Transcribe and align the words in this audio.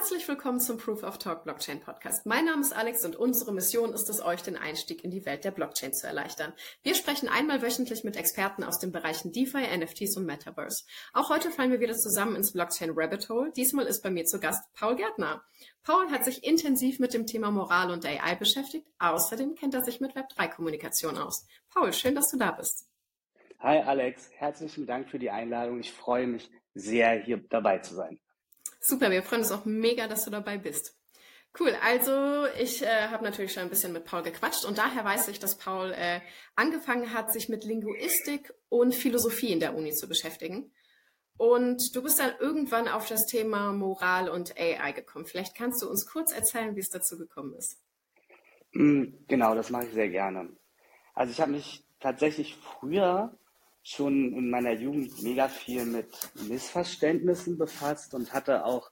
Herzlich 0.00 0.26
willkommen 0.28 0.60
zum 0.60 0.78
Proof 0.78 1.02
of 1.02 1.18
Talk 1.18 1.44
Blockchain 1.44 1.78
Podcast. 1.78 2.24
Mein 2.24 2.46
Name 2.46 2.62
ist 2.62 2.74
Alex 2.74 3.04
und 3.04 3.16
unsere 3.16 3.52
Mission 3.52 3.92
ist 3.92 4.08
es, 4.08 4.24
euch 4.24 4.40
den 4.40 4.56
Einstieg 4.56 5.04
in 5.04 5.10
die 5.10 5.26
Welt 5.26 5.44
der 5.44 5.50
Blockchain 5.50 5.92
zu 5.92 6.06
erleichtern. 6.06 6.54
Wir 6.82 6.94
sprechen 6.94 7.28
einmal 7.28 7.60
wöchentlich 7.60 8.02
mit 8.02 8.16
Experten 8.16 8.64
aus 8.64 8.78
den 8.78 8.92
Bereichen 8.92 9.30
DeFi, 9.30 9.58
NFTs 9.76 10.16
und 10.16 10.24
Metaverse. 10.24 10.84
Auch 11.12 11.28
heute 11.28 11.50
fallen 11.50 11.70
wir 11.70 11.80
wieder 11.80 11.92
zusammen 11.92 12.34
ins 12.34 12.54
Blockchain 12.54 12.92
Rabbit 12.94 13.28
Hole. 13.28 13.52
Diesmal 13.54 13.84
ist 13.84 14.02
bei 14.02 14.08
mir 14.08 14.24
zu 14.24 14.40
Gast 14.40 14.64
Paul 14.72 14.96
Gärtner. 14.96 15.44
Paul 15.82 16.10
hat 16.10 16.24
sich 16.24 16.44
intensiv 16.44 16.98
mit 16.98 17.12
dem 17.12 17.26
Thema 17.26 17.50
Moral 17.50 17.90
und 17.90 18.06
AI 18.06 18.36
beschäftigt. 18.36 18.86
Außerdem 19.00 19.54
kennt 19.54 19.74
er 19.74 19.84
sich 19.84 20.00
mit 20.00 20.16
Web3-Kommunikation 20.16 21.18
aus. 21.18 21.46
Paul, 21.68 21.92
schön, 21.92 22.14
dass 22.14 22.30
du 22.30 22.38
da 22.38 22.52
bist. 22.52 22.88
Hi 23.58 23.80
Alex, 23.80 24.30
herzlichen 24.38 24.86
Dank 24.86 25.10
für 25.10 25.18
die 25.18 25.30
Einladung. 25.30 25.78
Ich 25.78 25.92
freue 25.92 26.26
mich 26.26 26.50
sehr, 26.72 27.22
hier 27.22 27.44
dabei 27.50 27.80
zu 27.80 27.94
sein. 27.94 28.18
Super, 28.80 29.10
wir 29.10 29.22
freuen 29.22 29.42
uns 29.42 29.52
auch 29.52 29.66
mega, 29.66 30.08
dass 30.08 30.24
du 30.24 30.30
dabei 30.30 30.56
bist. 30.56 30.96
Cool, 31.58 31.76
also 31.82 32.46
ich 32.58 32.82
äh, 32.82 33.08
habe 33.08 33.24
natürlich 33.24 33.52
schon 33.52 33.64
ein 33.64 33.70
bisschen 33.70 33.92
mit 33.92 34.04
Paul 34.04 34.22
gequatscht 34.22 34.64
und 34.64 34.78
daher 34.78 35.04
weiß 35.04 35.28
ich, 35.28 35.38
dass 35.40 35.58
Paul 35.58 35.92
äh, 35.92 36.20
angefangen 36.54 37.12
hat, 37.12 37.32
sich 37.32 37.48
mit 37.48 37.64
Linguistik 37.64 38.54
und 38.68 38.94
Philosophie 38.94 39.52
in 39.52 39.60
der 39.60 39.74
Uni 39.76 39.92
zu 39.92 40.08
beschäftigen. 40.08 40.72
Und 41.36 41.96
du 41.96 42.02
bist 42.02 42.20
dann 42.20 42.32
irgendwann 42.38 42.86
auf 42.86 43.08
das 43.08 43.26
Thema 43.26 43.72
Moral 43.72 44.28
und 44.28 44.54
AI 44.58 44.92
gekommen. 44.92 45.24
Vielleicht 45.24 45.56
kannst 45.56 45.82
du 45.82 45.88
uns 45.88 46.06
kurz 46.06 46.32
erzählen, 46.32 46.76
wie 46.76 46.80
es 46.80 46.90
dazu 46.90 47.18
gekommen 47.18 47.54
ist. 47.54 47.78
Mm, 48.72 49.06
genau, 49.26 49.54
das 49.54 49.70
mache 49.70 49.86
ich 49.86 49.92
sehr 49.92 50.08
gerne. 50.08 50.50
Also 51.14 51.32
ich 51.32 51.40
habe 51.40 51.52
mich 51.52 51.84
tatsächlich 51.98 52.56
früher 52.56 53.36
schon 53.82 54.34
in 54.34 54.50
meiner 54.50 54.72
Jugend 54.72 55.22
mega 55.22 55.48
viel 55.48 55.84
mit 55.84 56.08
Missverständnissen 56.48 57.58
befasst 57.58 58.14
und 58.14 58.32
hatte 58.32 58.64
auch 58.64 58.90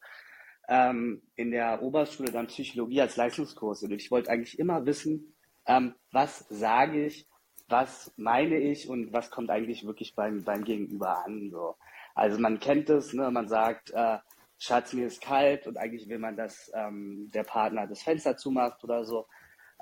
ähm, 0.69 1.23
in 1.35 1.51
der 1.51 1.83
Oberschule 1.83 2.31
dann 2.31 2.47
Psychologie 2.47 3.01
als 3.01 3.17
Leistungskurs. 3.17 3.83
Und 3.83 3.93
ich 3.93 4.11
wollte 4.11 4.31
eigentlich 4.31 4.59
immer 4.59 4.87
wissen, 4.87 5.35
ähm, 5.67 5.95
was 6.13 6.47
sage 6.49 7.07
ich, 7.07 7.27
was 7.69 8.13
meine 8.17 8.59
ich 8.59 8.89
und 8.89 9.13
was 9.13 9.31
kommt 9.31 9.51
eigentlich 9.51 9.87
wirklich 9.87 10.15
beim, 10.15 10.45
beim 10.45 10.65
Gegenüber 10.65 11.25
an. 11.25 11.51
So. 11.51 11.77
Also 12.15 12.39
man 12.39 12.61
kennt 12.61 12.89
es, 12.91 13.13
ne? 13.13 13.31
man 13.31 13.49
sagt, 13.49 13.91
äh, 13.91 14.19
Schatz, 14.59 14.93
mir 14.93 15.07
ist 15.07 15.21
kalt 15.21 15.67
und 15.67 15.77
eigentlich 15.77 16.09
will 16.09 16.19
man, 16.19 16.37
dass 16.37 16.71
ähm, 16.75 17.31
der 17.33 17.45
Partner 17.45 17.87
das 17.87 18.03
Fenster 18.03 18.37
zumacht 18.37 18.83
oder 18.83 19.05
so. 19.05 19.27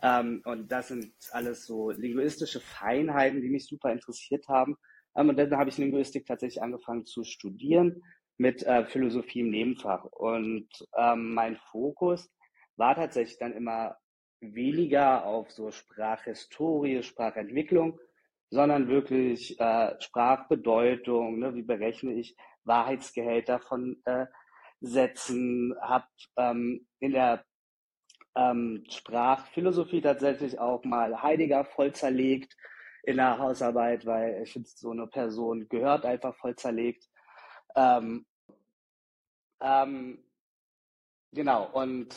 Ähm, 0.03 0.43
und 0.45 0.71
das 0.71 0.89
sind 0.89 1.13
alles 1.31 1.65
so 1.65 1.91
linguistische 1.91 2.61
Feinheiten, 2.61 3.41
die 3.41 3.49
mich 3.49 3.67
super 3.67 3.91
interessiert 3.91 4.47
haben. 4.49 4.77
Ähm, 5.17 5.31
und 5.31 5.39
dann 5.39 5.57
habe 5.57 5.71
ich 5.71 5.79
Linguistik 5.79 6.27
tatsächlich 6.27 6.63
angefangen 6.63 7.07
zu 7.07 7.25
studieren 7.25 8.03
mit 8.39 8.63
äh, 8.65 8.85
Philosophie 8.85 9.41
im 9.41 9.51
Nebenfach. 9.51 10.05
Und 10.05 10.69
ähm, 10.97 11.35
mein 11.35 11.57
Fokus 11.57 12.31
war 12.77 12.95
tatsächlich 12.95 13.39
dann 13.39 13.53
immer 13.53 13.97
weniger 14.41 15.25
auf 15.25 15.51
so 15.51 15.71
Sprachhistorie, 15.71 17.03
Sprachentwicklung, 17.03 17.99
sondern 18.51 18.89
wirklich 18.89 19.59
äh, 19.59 19.95
Sprachbedeutung, 20.01 21.39
ne, 21.39 21.55
wie 21.55 21.63
berechne 21.63 22.13
ich 22.13 22.37
Wahrheitsgehälter 22.65 23.61
von 23.61 24.01
äh, 24.05 24.27
Sätzen, 24.81 25.75
habe 25.81 26.07
ähm, 26.37 26.87
in 27.01 27.13
der 27.13 27.45
ähm, 28.37 28.85
Sprachphilosophie 28.91 30.03
tatsächlich 30.03 30.59
auch 30.59 30.85
mal 30.85 31.23
Heidegger 31.23 31.65
voll 31.65 31.93
zerlegt, 31.93 32.55
in 33.07 33.17
der 33.17 33.39
Hausarbeit, 33.39 34.05
weil 34.05 34.43
ich 34.43 34.53
finde, 34.53 34.69
so 34.69 34.91
eine 34.91 35.07
Person 35.07 35.69
gehört 35.69 36.05
einfach 36.05 36.35
voll 36.37 36.57
zerlegt. 36.57 37.09
Ähm, 37.77 38.27
ähm, 39.61 40.25
genau, 41.33 41.71
und 41.73 42.15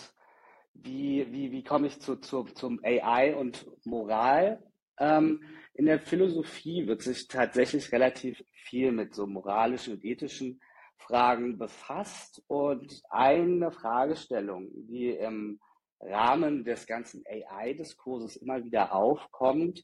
wie, 0.73 1.31
wie, 1.31 1.51
wie 1.51 1.63
komme 1.63 1.87
ich 1.87 2.01
zu, 2.01 2.15
zu, 2.15 2.43
zum 2.43 2.79
AI 2.83 3.35
und 3.35 3.67
Moral? 3.85 4.63
Ähm, 4.99 5.43
in 5.75 5.85
der 5.85 5.99
Philosophie 5.99 6.87
wird 6.87 7.03
sich 7.03 7.27
tatsächlich 7.27 7.91
relativ 7.91 8.43
viel 8.51 8.91
mit 8.91 9.13
so 9.13 9.27
moralischen 9.27 9.93
und 9.93 10.03
ethischen 10.03 10.59
Fragen 10.97 11.59
befasst 11.59 12.43
und 12.47 12.99
eine 13.11 13.71
Fragestellung, 13.71 14.69
die 14.73 15.09
im 15.11 15.59
Rahmen 16.01 16.63
des 16.65 16.87
ganzen 16.87 17.23
AI-Diskurses 17.27 18.37
immer 18.37 18.63
wieder 18.63 18.93
aufkommt, 18.93 19.83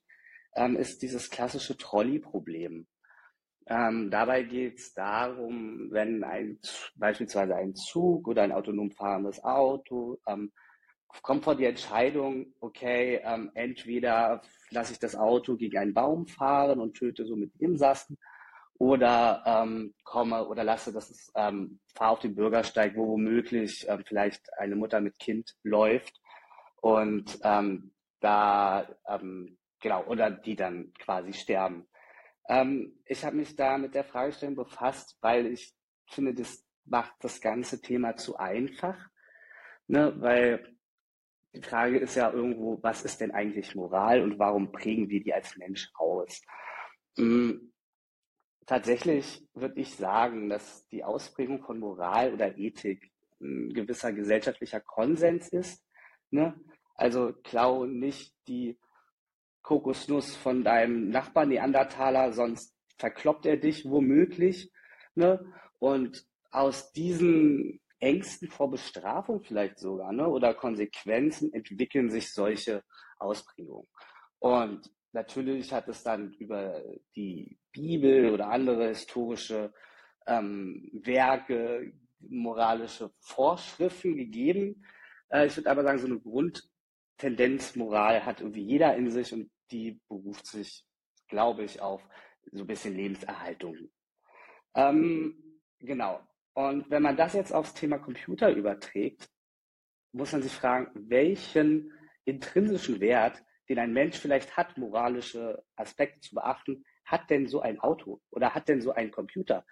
ähm, 0.56 0.76
ist 0.76 1.02
dieses 1.02 1.30
klassische 1.30 1.78
Trolley-Problem. 1.78 2.88
Ähm, 3.68 4.12
dabei 4.12 4.44
geht 4.44 4.80
es 4.80 4.94
darum, 4.94 5.90
wenn 5.92 6.24
ein, 6.24 6.60
beispielsweise 6.96 7.56
ein 7.56 7.76
Zug 7.76 8.28
oder 8.28 8.44
ein 8.44 8.52
autonom 8.52 8.92
fahrendes 8.92 9.44
Auto 9.44 10.20
ähm, 10.28 10.52
kommt 11.22 11.44
vor 11.44 11.56
die 11.56 11.66
Entscheidung, 11.66 12.54
okay, 12.60 13.22
ähm, 13.24 13.52
entweder 13.54 14.42
lasse 14.70 14.94
ich 14.94 15.00
das 15.00 15.16
Auto 15.16 15.56
gegen 15.56 15.78
einen 15.78 15.94
Baum 15.94 16.28
fahren 16.28 16.80
und 16.80 16.96
töte 16.96 17.26
somit 17.26 17.52
Insassen 17.60 18.18
oder 18.78 19.44
ähm, 19.46 19.94
komme 20.04 20.46
oder 20.48 20.64
lasse 20.64 20.92
das 20.92 21.32
ähm, 21.36 21.80
fahre 21.96 22.12
auf 22.12 22.20
den 22.20 22.36
Bürgersteig, 22.36 22.96
wo 22.96 23.08
womöglich 23.08 23.86
ähm, 23.88 24.04
vielleicht 24.06 24.52
eine 24.58 24.76
Mutter 24.76 25.00
mit 25.00 25.18
Kind 25.20 25.56
läuft 25.64 26.22
und 26.82 27.40
ähm, 27.44 27.94
da 28.20 28.88
ähm, 29.08 29.58
Genau, 29.86 30.04
oder 30.06 30.32
die 30.32 30.56
dann 30.56 30.92
quasi 30.96 31.32
sterben. 31.32 31.88
Ähm, 32.50 32.98
ich 33.06 33.24
habe 33.24 33.36
mich 33.36 33.56
da 33.56 33.78
mit 33.78 33.94
der 33.94 34.04
Fragestellung 34.04 34.56
befasst, 34.56 35.16
weil 35.22 35.46
ich 35.46 35.76
finde, 36.10 36.34
das 36.34 36.66
macht 36.86 37.14
das 37.20 37.40
ganze 37.40 37.80
Thema 37.80 38.16
zu 38.16 38.36
einfach. 38.36 38.98
Ne? 39.86 40.12
Weil 40.18 40.76
die 41.54 41.62
Frage 41.62 42.00
ist 42.00 42.16
ja 42.16 42.32
irgendwo, 42.32 42.82
was 42.82 43.06
ist 43.06 43.22
denn 43.22 43.30
eigentlich 43.30 43.76
Moral 43.76 44.24
und 44.24 44.40
warum 44.40 44.72
prägen 44.72 45.08
wir 45.08 45.24
die 45.24 45.36
als 45.36 45.56
Mensch 45.56 45.92
aus? 45.94 46.42
Mhm. 47.18 47.72
Tatsächlich 48.66 49.48
würde 49.54 49.80
ich 49.80 49.96
sagen, 49.96 50.50
dass 50.50 50.88
die 50.88 51.04
Ausprägung 51.04 51.62
von 51.62 51.78
Moral 51.78 52.34
oder 52.34 52.58
Ethik 52.58 53.12
ein 53.40 53.72
gewisser 53.72 54.14
gesellschaftlicher 54.14 54.80
Konsens 54.80 55.50
ist. 55.50 55.86
Ne? 56.32 56.60
Also 56.96 57.34
klau 57.44 57.86
nicht 57.86 58.34
die 58.48 58.80
Kokosnuss 59.66 60.36
von 60.36 60.64
deinem 60.64 61.10
Nachbarn 61.10 61.50
Neandertaler, 61.50 62.34
sonst 62.34 62.78
verkloppt 63.00 63.48
er 63.48 63.58
dich 63.58 63.84
womöglich. 63.90 64.72
Ne? 65.16 65.44
Und 65.80 66.24
aus 66.52 66.92
diesen 66.92 67.82
Ängsten 68.00 68.48
vor 68.48 68.70
Bestrafung 68.70 69.42
vielleicht 69.42 69.80
sogar 69.80 70.14
ne? 70.14 70.28
oder 70.28 70.54
Konsequenzen 70.54 71.52
entwickeln 71.52 72.12
sich 72.12 72.32
solche 72.32 72.84
Ausprägungen. 73.18 73.88
Und 74.38 74.92
natürlich 75.14 75.74
hat 75.74 75.88
es 75.88 76.04
dann 76.04 76.34
über 76.34 76.84
die 77.16 77.58
Bibel 77.72 78.32
oder 78.32 78.50
andere 78.50 78.90
historische 78.90 79.74
ähm, 80.28 80.92
Werke 80.94 81.92
moralische 82.20 83.12
Vorschriften 83.18 84.16
gegeben. 84.16 84.86
Äh, 85.30 85.48
ich 85.48 85.58
würde 85.58 85.72
aber 85.72 85.82
sagen, 85.82 85.98
so 85.98 86.06
eine 86.06 86.20
Grundtendenz 86.20 87.76
Moral 87.76 88.26
hat 88.26 88.42
irgendwie 88.42 88.64
jeder 88.64 88.96
in 88.96 89.10
sich 89.10 89.34
und 89.34 89.50
die 89.72 90.00
beruft 90.08 90.48
sich, 90.48 90.86
glaube 91.28 91.64
ich, 91.64 91.82
auf 91.82 92.08
so 92.52 92.64
ein 92.64 92.68
bisschen 92.68 92.96
Lebenserhaltung. 92.96 93.90
Ähm, 94.76 95.60
genau. 95.80 96.22
Und 96.54 96.90
wenn 96.90 97.04
man 97.04 97.18
das 97.18 97.34
jetzt 97.34 97.54
aufs 97.54 97.74
Thema 97.74 97.98
Computer 97.98 98.52
überträgt, 98.52 99.30
muss 100.12 100.32
man 100.32 100.42
sich 100.42 100.54
fragen, 100.54 100.90
welchen 101.10 101.92
intrinsischen 102.24 103.00
Wert, 103.02 103.44
den 103.68 103.80
ein 103.80 103.94
Mensch 103.94 104.18
vielleicht 104.18 104.56
hat, 104.56 104.78
moralische 104.78 105.64
Aspekte 105.76 106.20
zu 106.22 106.36
beachten, 106.36 106.86
hat 107.04 107.30
denn 107.30 107.48
so 107.48 107.62
ein 107.62 107.80
Auto 107.80 108.22
oder 108.32 108.56
hat 108.56 108.68
denn 108.70 108.82
so 108.82 108.94
ein 108.94 109.12
Computer? 109.12 109.66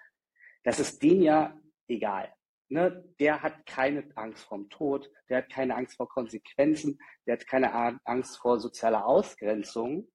Das 0.63 0.79
ist 0.79 1.01
dem 1.01 1.21
ja 1.21 1.57
egal. 1.87 2.33
Ne? 2.73 3.07
Der 3.19 3.43
hat 3.43 3.67
keine 3.67 4.03
Angst 4.15 4.45
vorm 4.45 4.67
Tod, 4.67 5.07
der 5.29 5.37
hat 5.37 5.51
keine 5.51 5.75
Angst 5.75 5.95
vor 5.95 6.09
Konsequenzen, 6.09 6.97
der 7.27 7.35
hat 7.35 7.45
keine 7.45 7.71
Angst 8.03 8.37
vor 8.37 8.59
sozialer 8.59 9.05
Ausgrenzung. 9.05 10.11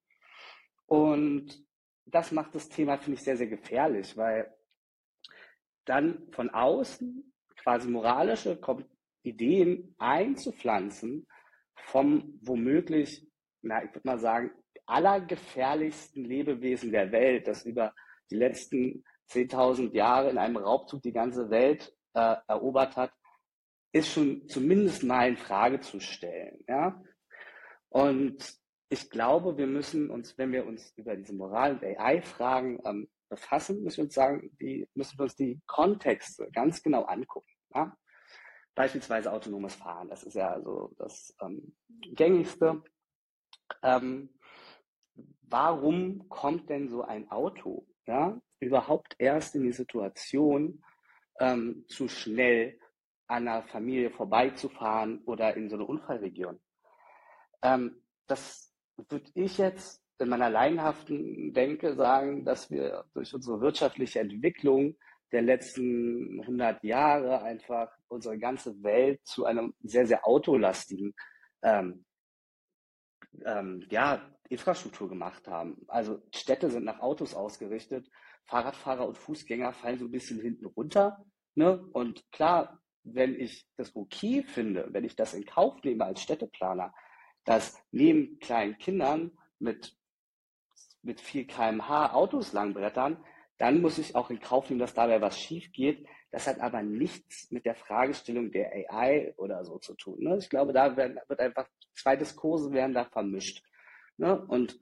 Und 0.86 1.64
das 2.04 2.32
macht 2.32 2.56
das 2.56 2.68
Thema, 2.68 2.98
finde 2.98 3.16
ich, 3.16 3.22
sehr, 3.22 3.36
sehr 3.36 3.46
gefährlich, 3.46 4.16
weil 4.16 4.52
dann 5.84 6.32
von 6.32 6.50
außen 6.50 7.32
quasi 7.58 7.88
moralische 7.88 8.58
Ideen 9.22 9.94
einzupflanzen 9.98 11.28
vom 11.76 12.40
womöglich, 12.42 13.30
na, 13.62 13.84
ich 13.84 13.94
würde 13.94 14.08
mal 14.08 14.18
sagen, 14.18 14.50
allergefährlichsten 14.84 16.24
Lebewesen 16.24 16.90
der 16.90 17.12
Welt, 17.12 17.46
das 17.46 17.64
über 17.64 17.94
die 18.32 18.36
letzten 18.36 19.04
10.000 19.30 19.94
Jahre 19.94 20.30
in 20.30 20.38
einem 20.38 20.56
Raubzug 20.56 21.02
die 21.02 21.12
ganze 21.12 21.50
Welt 21.50 21.94
äh, 22.18 22.36
erobert 22.48 22.96
hat, 22.96 23.12
ist 23.92 24.12
schon 24.12 24.48
zumindest 24.48 25.02
mal 25.04 25.28
in 25.28 25.36
Frage 25.36 25.80
zu 25.80 26.00
stellen. 26.00 26.64
Ja? 26.68 27.02
Und 27.88 28.36
ich 28.90 29.10
glaube, 29.10 29.56
wir 29.56 29.66
müssen 29.66 30.10
uns, 30.10 30.36
wenn 30.36 30.52
wir 30.52 30.66
uns 30.66 30.92
über 30.96 31.16
diese 31.16 31.34
Moral- 31.34 31.74
und 31.74 31.84
AI-Fragen 31.84 32.80
ähm, 32.84 33.08
befassen, 33.28 33.82
müssen 33.82 33.98
wir 33.98 34.04
uns 34.04 34.14
sagen, 34.14 34.50
die, 34.60 34.88
müssen 34.94 35.18
wir 35.18 35.24
uns 35.24 35.36
die 35.36 35.60
Kontexte 35.66 36.50
ganz 36.52 36.82
genau 36.82 37.04
angucken. 37.04 37.50
Ja? 37.74 37.96
beispielsweise 38.78 39.32
autonomes 39.32 39.74
Fahren. 39.74 40.08
Das 40.08 40.22
ist 40.22 40.34
ja 40.34 40.62
so 40.62 40.94
das 40.98 41.34
ähm, 41.42 41.74
gängigste. 42.14 42.80
Ähm, 43.82 44.30
warum 45.42 46.28
kommt 46.28 46.70
denn 46.70 46.88
so 46.88 47.02
ein 47.02 47.28
Auto 47.28 47.88
ja, 48.06 48.40
überhaupt 48.60 49.16
erst 49.18 49.56
in 49.56 49.64
die 49.64 49.72
Situation, 49.72 50.84
ähm, 51.40 51.84
zu 51.88 52.08
schnell 52.08 52.78
an 53.26 53.46
einer 53.46 53.62
Familie 53.64 54.10
vorbeizufahren 54.10 55.22
oder 55.24 55.56
in 55.56 55.68
so 55.68 55.76
eine 55.76 55.84
Unfallregion? 55.84 56.60
Ähm, 57.62 58.02
das 58.26 58.72
würde 58.96 59.30
ich 59.34 59.58
jetzt 59.58 60.02
in 60.18 60.28
meiner 60.28 60.50
laienhaften 60.50 61.52
Denke 61.52 61.94
sagen, 61.94 62.44
dass 62.44 62.70
wir 62.70 63.04
durch 63.14 63.32
unsere 63.34 63.60
wirtschaftliche 63.60 64.20
Entwicklung 64.20 64.96
der 65.32 65.42
letzten 65.42 66.40
100 66.40 66.82
Jahre 66.82 67.42
einfach 67.42 67.90
unsere 68.08 68.38
ganze 68.38 68.82
Welt 68.82 69.20
zu 69.24 69.44
einem 69.44 69.74
sehr, 69.82 70.06
sehr 70.06 70.26
autolastigen 70.26 71.14
ähm, 71.62 72.04
ähm, 73.44 73.86
ja, 73.90 74.22
Infrastruktur 74.48 75.08
gemacht 75.08 75.46
haben. 75.46 75.84
Also 75.88 76.22
Städte 76.34 76.70
sind 76.70 76.84
nach 76.84 77.00
Autos 77.00 77.34
ausgerichtet, 77.34 78.08
Fahrradfahrer 78.48 79.06
und 79.06 79.18
Fußgänger 79.18 79.72
fallen 79.72 79.98
so 79.98 80.06
ein 80.06 80.10
bisschen 80.10 80.40
hinten 80.40 80.66
runter. 80.66 81.24
Ne? 81.54 81.86
Und 81.92 82.30
klar, 82.32 82.80
wenn 83.04 83.38
ich 83.38 83.66
das 83.76 83.94
okay 83.94 84.42
finde, 84.42 84.88
wenn 84.90 85.04
ich 85.04 85.16
das 85.16 85.34
in 85.34 85.44
Kauf 85.44 85.82
nehme 85.84 86.04
als 86.04 86.22
Städteplaner, 86.22 86.92
dass 87.44 87.82
neben 87.90 88.38
kleinen 88.40 88.78
Kindern 88.78 89.32
mit, 89.58 89.96
mit 91.02 91.20
viel 91.20 91.46
kmh 91.46 92.12
Autos 92.12 92.52
langbrettern, 92.52 93.22
dann 93.58 93.80
muss 93.80 93.98
ich 93.98 94.14
auch 94.14 94.30
in 94.30 94.40
Kauf 94.40 94.68
nehmen, 94.68 94.80
dass 94.80 94.94
dabei 94.94 95.20
was 95.20 95.38
schief 95.38 95.72
geht. 95.72 96.06
Das 96.30 96.46
hat 96.46 96.60
aber 96.60 96.82
nichts 96.82 97.50
mit 97.50 97.64
der 97.64 97.74
Fragestellung 97.74 98.52
der 98.52 98.70
AI 98.72 99.34
oder 99.36 99.64
so 99.64 99.78
zu 99.78 99.94
tun. 99.94 100.18
Ne? 100.20 100.38
Ich 100.38 100.48
glaube, 100.48 100.72
da 100.72 100.96
werden, 100.96 101.18
wird 101.26 101.40
einfach 101.40 101.68
zwei 101.94 102.16
Diskurse 102.16 102.72
werden 102.72 102.94
da 102.94 103.04
vermischt. 103.04 103.62
Ne? 104.16 104.46
Und 104.46 104.78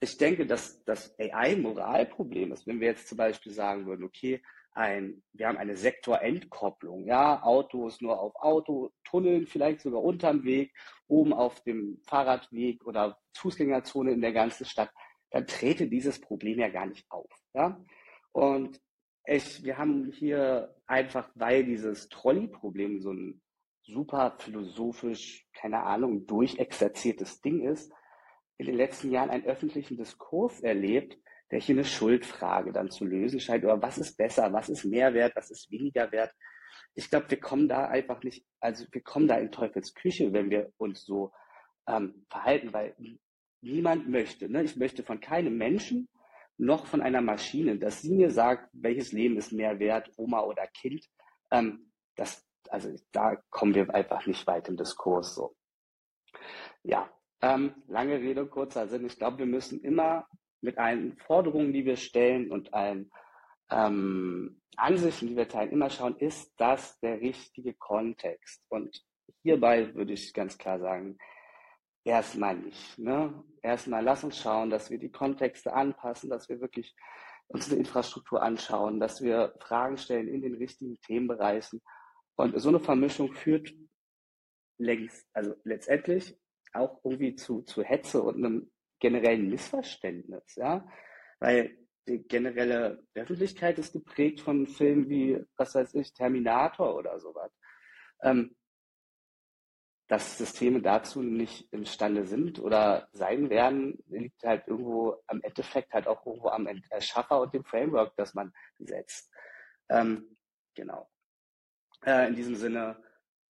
ich 0.00 0.16
denke, 0.16 0.46
dass 0.46 0.82
das 0.84 1.18
AI-Moralproblem 1.18 2.52
ist, 2.52 2.66
wenn 2.66 2.80
wir 2.80 2.88
jetzt 2.88 3.08
zum 3.08 3.18
Beispiel 3.18 3.52
sagen 3.52 3.86
würden, 3.86 4.04
okay, 4.04 4.42
ein, 4.72 5.22
wir 5.32 5.48
haben 5.48 5.58
eine 5.58 5.76
Sektorentkopplung, 5.76 7.06
ja, 7.06 7.42
Autos 7.42 8.00
nur 8.00 8.20
auf 8.20 8.34
Auto, 8.36 8.92
Tunneln 9.02 9.46
vielleicht 9.46 9.80
sogar 9.80 10.02
unterm 10.02 10.44
Weg, 10.44 10.72
oben 11.08 11.32
auf 11.32 11.62
dem 11.64 12.00
Fahrradweg 12.06 12.86
oder 12.86 13.18
Fußgängerzone 13.36 14.12
in 14.12 14.20
der 14.20 14.32
ganzen 14.32 14.66
Stadt, 14.66 14.90
dann 15.30 15.46
trete 15.46 15.88
dieses 15.88 16.20
Problem 16.20 16.60
ja 16.60 16.68
gar 16.68 16.86
nicht 16.86 17.10
auf, 17.10 17.30
ja. 17.54 17.84
Und 18.32 18.80
ich, 19.26 19.64
wir 19.64 19.78
haben 19.78 20.12
hier 20.12 20.76
einfach, 20.86 21.28
weil 21.34 21.64
dieses 21.64 22.08
Trolley-Problem 22.08 23.00
so 23.00 23.12
ein 23.12 23.42
super 23.82 24.36
philosophisch, 24.38 25.46
keine 25.52 25.82
Ahnung, 25.82 26.26
durchexerziertes 26.26 27.40
Ding 27.40 27.62
ist, 27.62 27.92
in 28.58 28.66
den 28.66 28.76
letzten 28.76 29.10
Jahren 29.10 29.30
einen 29.30 29.46
öffentlichen 29.46 29.96
Diskurs 29.96 30.60
erlebt, 30.60 31.16
der 31.50 31.60
hier 31.60 31.76
eine 31.76 31.84
Schuldfrage 31.84 32.72
dann 32.72 32.90
zu 32.90 33.04
lösen 33.04 33.40
scheint, 33.40 33.64
oder 33.64 33.80
was 33.80 33.98
ist 33.98 34.16
besser, 34.16 34.52
was 34.52 34.68
ist 34.68 34.84
mehr 34.84 35.14
wert, 35.14 35.34
was 35.34 35.50
ist 35.50 35.70
weniger 35.70 36.12
wert. 36.12 36.34
Ich 36.94 37.08
glaube, 37.08 37.30
wir 37.30 37.40
kommen 37.40 37.68
da 37.68 37.86
einfach 37.86 38.22
nicht, 38.22 38.44
also 38.60 38.84
wir 38.90 39.00
kommen 39.02 39.28
da 39.28 39.36
in 39.36 39.52
Teufels 39.52 39.94
Küche, 39.94 40.32
wenn 40.32 40.50
wir 40.50 40.72
uns 40.76 41.04
so 41.04 41.32
ähm, 41.86 42.26
verhalten, 42.28 42.72
weil 42.72 42.94
niemand 43.60 44.08
möchte, 44.08 44.48
ne? 44.48 44.62
ich 44.62 44.76
möchte 44.76 45.02
von 45.02 45.20
keinem 45.20 45.56
Menschen 45.56 46.08
noch 46.58 46.86
von 46.86 47.00
einer 47.00 47.20
Maschine, 47.20 47.78
dass 47.78 48.02
sie 48.02 48.12
mir 48.12 48.30
sagt, 48.30 48.68
welches 48.72 49.12
Leben 49.12 49.36
ist 49.36 49.52
mehr 49.52 49.78
wert, 49.78 50.10
Oma 50.16 50.40
oder 50.40 50.66
Kind, 50.66 51.08
ähm, 51.52 51.92
das, 52.16 52.44
also 52.68 52.94
da 53.12 53.36
kommen 53.50 53.74
wir 53.74 53.94
einfach 53.94 54.26
nicht 54.26 54.46
weit 54.46 54.68
im 54.68 54.76
Diskurs 54.76 55.36
so. 55.36 55.54
Ja, 56.82 57.08
ähm, 57.42 57.74
lange 57.86 58.18
Rede, 58.18 58.46
kurzer 58.46 58.88
Sinn. 58.88 59.06
Ich 59.06 59.16
glaube, 59.16 59.38
wir 59.38 59.46
müssen 59.46 59.80
immer 59.82 60.26
mit 60.60 60.78
allen 60.78 61.16
Forderungen, 61.18 61.72
die 61.72 61.84
wir 61.84 61.96
stellen 61.96 62.50
und 62.50 62.74
allen 62.74 63.10
ähm, 63.70 64.60
Ansichten, 64.76 65.28
die 65.28 65.36
wir 65.36 65.48
teilen, 65.48 65.72
immer 65.72 65.90
schauen, 65.90 66.16
ist 66.18 66.52
das 66.56 66.98
der 67.00 67.20
richtige 67.20 67.74
Kontext? 67.74 68.64
Und 68.68 69.04
hierbei 69.42 69.94
würde 69.94 70.12
ich 70.12 70.32
ganz 70.32 70.56
klar 70.58 70.78
sagen, 70.78 71.18
erstmal 72.04 72.56
nicht. 72.56 72.98
Ne? 72.98 73.44
Erstmal 73.62 74.02
lass 74.02 74.24
uns 74.24 74.38
schauen, 74.38 74.70
dass 74.70 74.90
wir 74.90 74.98
die 74.98 75.10
Kontexte 75.10 75.72
anpassen, 75.72 76.30
dass 76.30 76.48
wir 76.48 76.60
wirklich 76.60 76.94
unsere 77.48 77.76
Infrastruktur 77.76 78.42
anschauen, 78.42 79.00
dass 79.00 79.22
wir 79.22 79.54
Fragen 79.60 79.96
stellen 79.96 80.28
in 80.28 80.42
den 80.42 80.54
richtigen 80.54 81.00
Themenbereichen. 81.00 81.82
Und 82.36 82.58
so 82.60 82.68
eine 82.68 82.78
Vermischung 82.80 83.32
führt 83.32 83.72
längst, 84.78 85.26
also 85.32 85.54
letztendlich 85.64 86.38
auch 86.72 87.00
irgendwie 87.04 87.34
zu, 87.34 87.62
zu 87.62 87.82
Hetze 87.82 88.22
und 88.22 88.36
einem 88.36 88.70
generellen 88.98 89.48
Missverständnis, 89.48 90.56
ja, 90.56 90.86
weil 91.38 91.78
die 92.08 92.26
generelle 92.26 93.04
Öffentlichkeit 93.14 93.78
ist 93.78 93.92
geprägt 93.92 94.40
von 94.40 94.66
Filmen 94.66 95.08
wie, 95.08 95.44
was 95.56 95.74
weiß 95.74 95.94
ich, 95.94 96.12
Terminator 96.14 96.96
oder 96.96 97.20
sowas. 97.20 97.52
Ähm, 98.22 98.56
dass 100.08 100.38
Systeme 100.38 100.80
dazu 100.80 101.22
nicht 101.22 101.70
imstande 101.70 102.24
sind 102.24 102.58
oder 102.58 103.08
sein 103.12 103.50
werden, 103.50 104.02
liegt 104.06 104.42
halt 104.42 104.66
irgendwo 104.66 105.22
am 105.26 105.42
Endeffekt 105.42 105.92
halt 105.92 106.08
auch 106.08 106.24
irgendwo 106.24 106.48
am 106.48 106.66
Erschaffer 106.88 107.42
und 107.42 107.52
dem 107.52 107.64
Framework, 107.64 108.16
das 108.16 108.32
man 108.32 108.54
setzt. 108.78 109.30
Ähm, 109.90 110.38
genau. 110.74 111.10
Äh, 112.06 112.28
in 112.28 112.36
diesem 112.36 112.54
Sinne, 112.54 112.96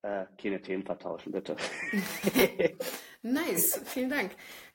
äh, 0.03 0.27
keine 0.37 0.61
Themen 0.61 0.85
vertauschen, 0.85 1.31
bitte. 1.31 1.57
nice, 3.33 3.81
vielen 3.87 4.11
Dank. 4.11 4.33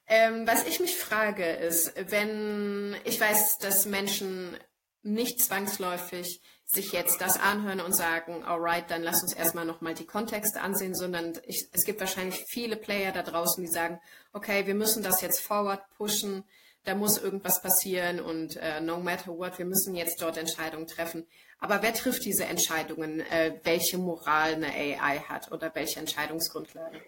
Ähm, 0.07 0.45
was 0.45 0.67
ich 0.67 0.79
mich 0.79 0.95
frage 0.97 1.45
ist, 1.45 1.93
wenn 2.09 2.95
ich 3.05 3.19
weiß, 3.19 3.57
dass 3.59 3.85
Menschen 3.85 4.57
nicht 5.01 5.41
zwangsläufig 5.41 6.41
sich 6.65 6.91
jetzt 6.91 7.21
das 7.21 7.39
anhören 7.39 7.81
und 7.81 7.93
sagen, 7.93 8.43
alright, 8.43 8.89
dann 8.89 9.03
lass 9.03 9.21
uns 9.21 9.33
erstmal 9.33 9.65
nochmal 9.65 9.93
die 9.93 10.05
Kontexte 10.05 10.61
ansehen, 10.61 10.95
sondern 10.95 11.39
ich, 11.45 11.67
es 11.71 11.85
gibt 11.85 11.99
wahrscheinlich 11.99 12.43
viele 12.47 12.75
Player 12.75 13.11
da 13.11 13.21
draußen, 13.21 13.63
die 13.63 13.69
sagen, 13.69 13.99
okay, 14.31 14.65
wir 14.65 14.73
müssen 14.73 15.03
das 15.03 15.21
jetzt 15.21 15.39
forward 15.41 15.81
pushen, 15.97 16.43
da 16.83 16.95
muss 16.95 17.17
irgendwas 17.17 17.61
passieren 17.61 18.19
und 18.19 18.57
äh, 18.57 18.81
no 18.81 18.99
matter 18.99 19.37
what, 19.37 19.57
wir 19.57 19.65
müssen 19.65 19.95
jetzt 19.95 20.21
dort 20.21 20.37
Entscheidungen 20.37 20.87
treffen. 20.87 21.27
Aber 21.59 21.81
wer 21.81 21.93
trifft 21.93 22.25
diese 22.25 22.45
Entscheidungen, 22.45 23.21
äh, 23.21 23.59
welche 23.63 23.97
Moral 23.97 24.55
eine 24.55 24.67
AI 24.73 25.19
hat 25.19 25.51
oder 25.51 25.73
welche 25.75 25.99
Entscheidungsgrundlage? 25.99 26.99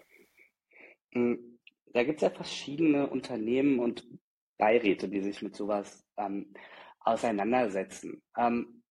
Hm, 1.12 1.58
da 1.92 2.04
gibt 2.04 2.16
es 2.16 2.22
ja 2.22 2.30
verschiedene 2.30 3.08
Unternehmen 3.08 3.78
und 3.78 4.06
Beiräte, 4.58 5.08
die 5.08 5.20
sich 5.20 5.42
mit 5.42 5.56
sowas 5.56 6.06
ähm, 6.16 6.52
auseinandersetzen. 7.00 8.22
Ähm, 8.36 8.82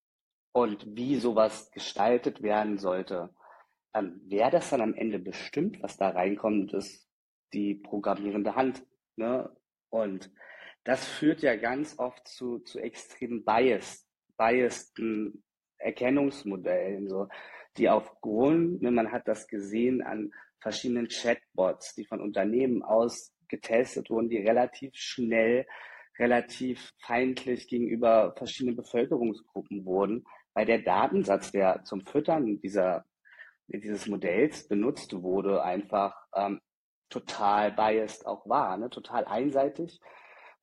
und 0.53 0.85
wie 0.95 1.17
sowas 1.17 1.69
gestaltet 1.71 2.41
werden 2.41 2.77
sollte. 2.77 3.29
Ähm, 3.93 4.21
wer 4.25 4.49
das 4.49 4.69
dann 4.69 4.81
am 4.81 4.93
Ende 4.93 5.19
bestimmt, 5.19 5.81
was 5.83 5.97
da 5.97 6.09
reinkommt, 6.09 6.73
ist 6.73 7.09
die 7.53 7.75
programmierende 7.75 8.55
Hand. 8.55 8.85
Ne? 9.17 9.53
Und 9.89 10.31
das 10.85 11.05
führt 11.05 11.41
ja 11.41 11.55
ganz 11.55 11.99
oft 11.99 12.25
zu, 12.27 12.59
zu 12.59 12.79
extremen 12.79 13.43
Bias, 13.43 14.07
biasten 14.37 15.43
Erkennungsmodellen, 15.77 17.09
so, 17.09 17.27
die 17.77 17.89
aufgrund, 17.89 18.81
ne, 18.81 18.91
man 18.91 19.11
hat 19.11 19.27
das 19.27 19.47
gesehen 19.47 20.01
an 20.01 20.31
verschiedenen 20.65 21.07
Chatbots, 21.07 21.93
die 21.93 22.05
von 22.05 22.19
Unternehmen 22.19 22.81
aus 22.81 23.31
getestet 23.49 24.09
wurden, 24.09 24.29
die 24.29 24.39
relativ 24.39 24.95
schnell, 24.95 25.67
relativ 26.17 26.91
feindlich 27.05 27.67
gegenüber 27.67 28.33
verschiedenen 28.35 28.75
Bevölkerungsgruppen 28.75 29.85
wurden, 29.85 30.25
weil 30.55 30.65
der 30.65 30.79
Datensatz, 30.79 31.51
der 31.51 31.83
zum 31.83 32.01
Füttern 32.01 32.59
dieser, 32.61 33.05
dieses 33.67 34.07
Modells 34.07 34.67
benutzt 34.67 35.13
wurde, 35.21 35.63
einfach 35.63 36.15
ähm, 36.35 36.59
total 37.09 37.71
biased 37.71 38.25
auch 38.25 38.49
war, 38.49 38.75
ne? 38.77 38.89
total 38.89 39.25
einseitig. 39.25 39.99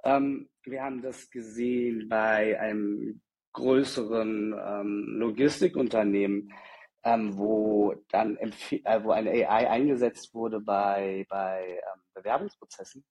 Ähm, 0.03 0.49
wir 0.65 0.83
haben 0.83 1.01
das 1.01 1.31
gesehen 1.31 2.09
bei 2.09 2.59
einem 2.59 3.21
größeren 3.53 4.53
ähm, 4.53 5.05
Logistikunternehmen, 5.21 6.53
ähm, 7.05 7.37
wo 7.37 7.95
dann 8.11 8.37
äh, 8.37 9.03
wo 9.03 9.11
eine 9.11 9.31
AI 9.31 9.69
eingesetzt 9.71 10.35
wurde 10.35 10.61
bei, 10.61 11.27
bei 11.29 11.79
ähm, 11.79 12.03
Bewerbungsprozessen 12.15 13.05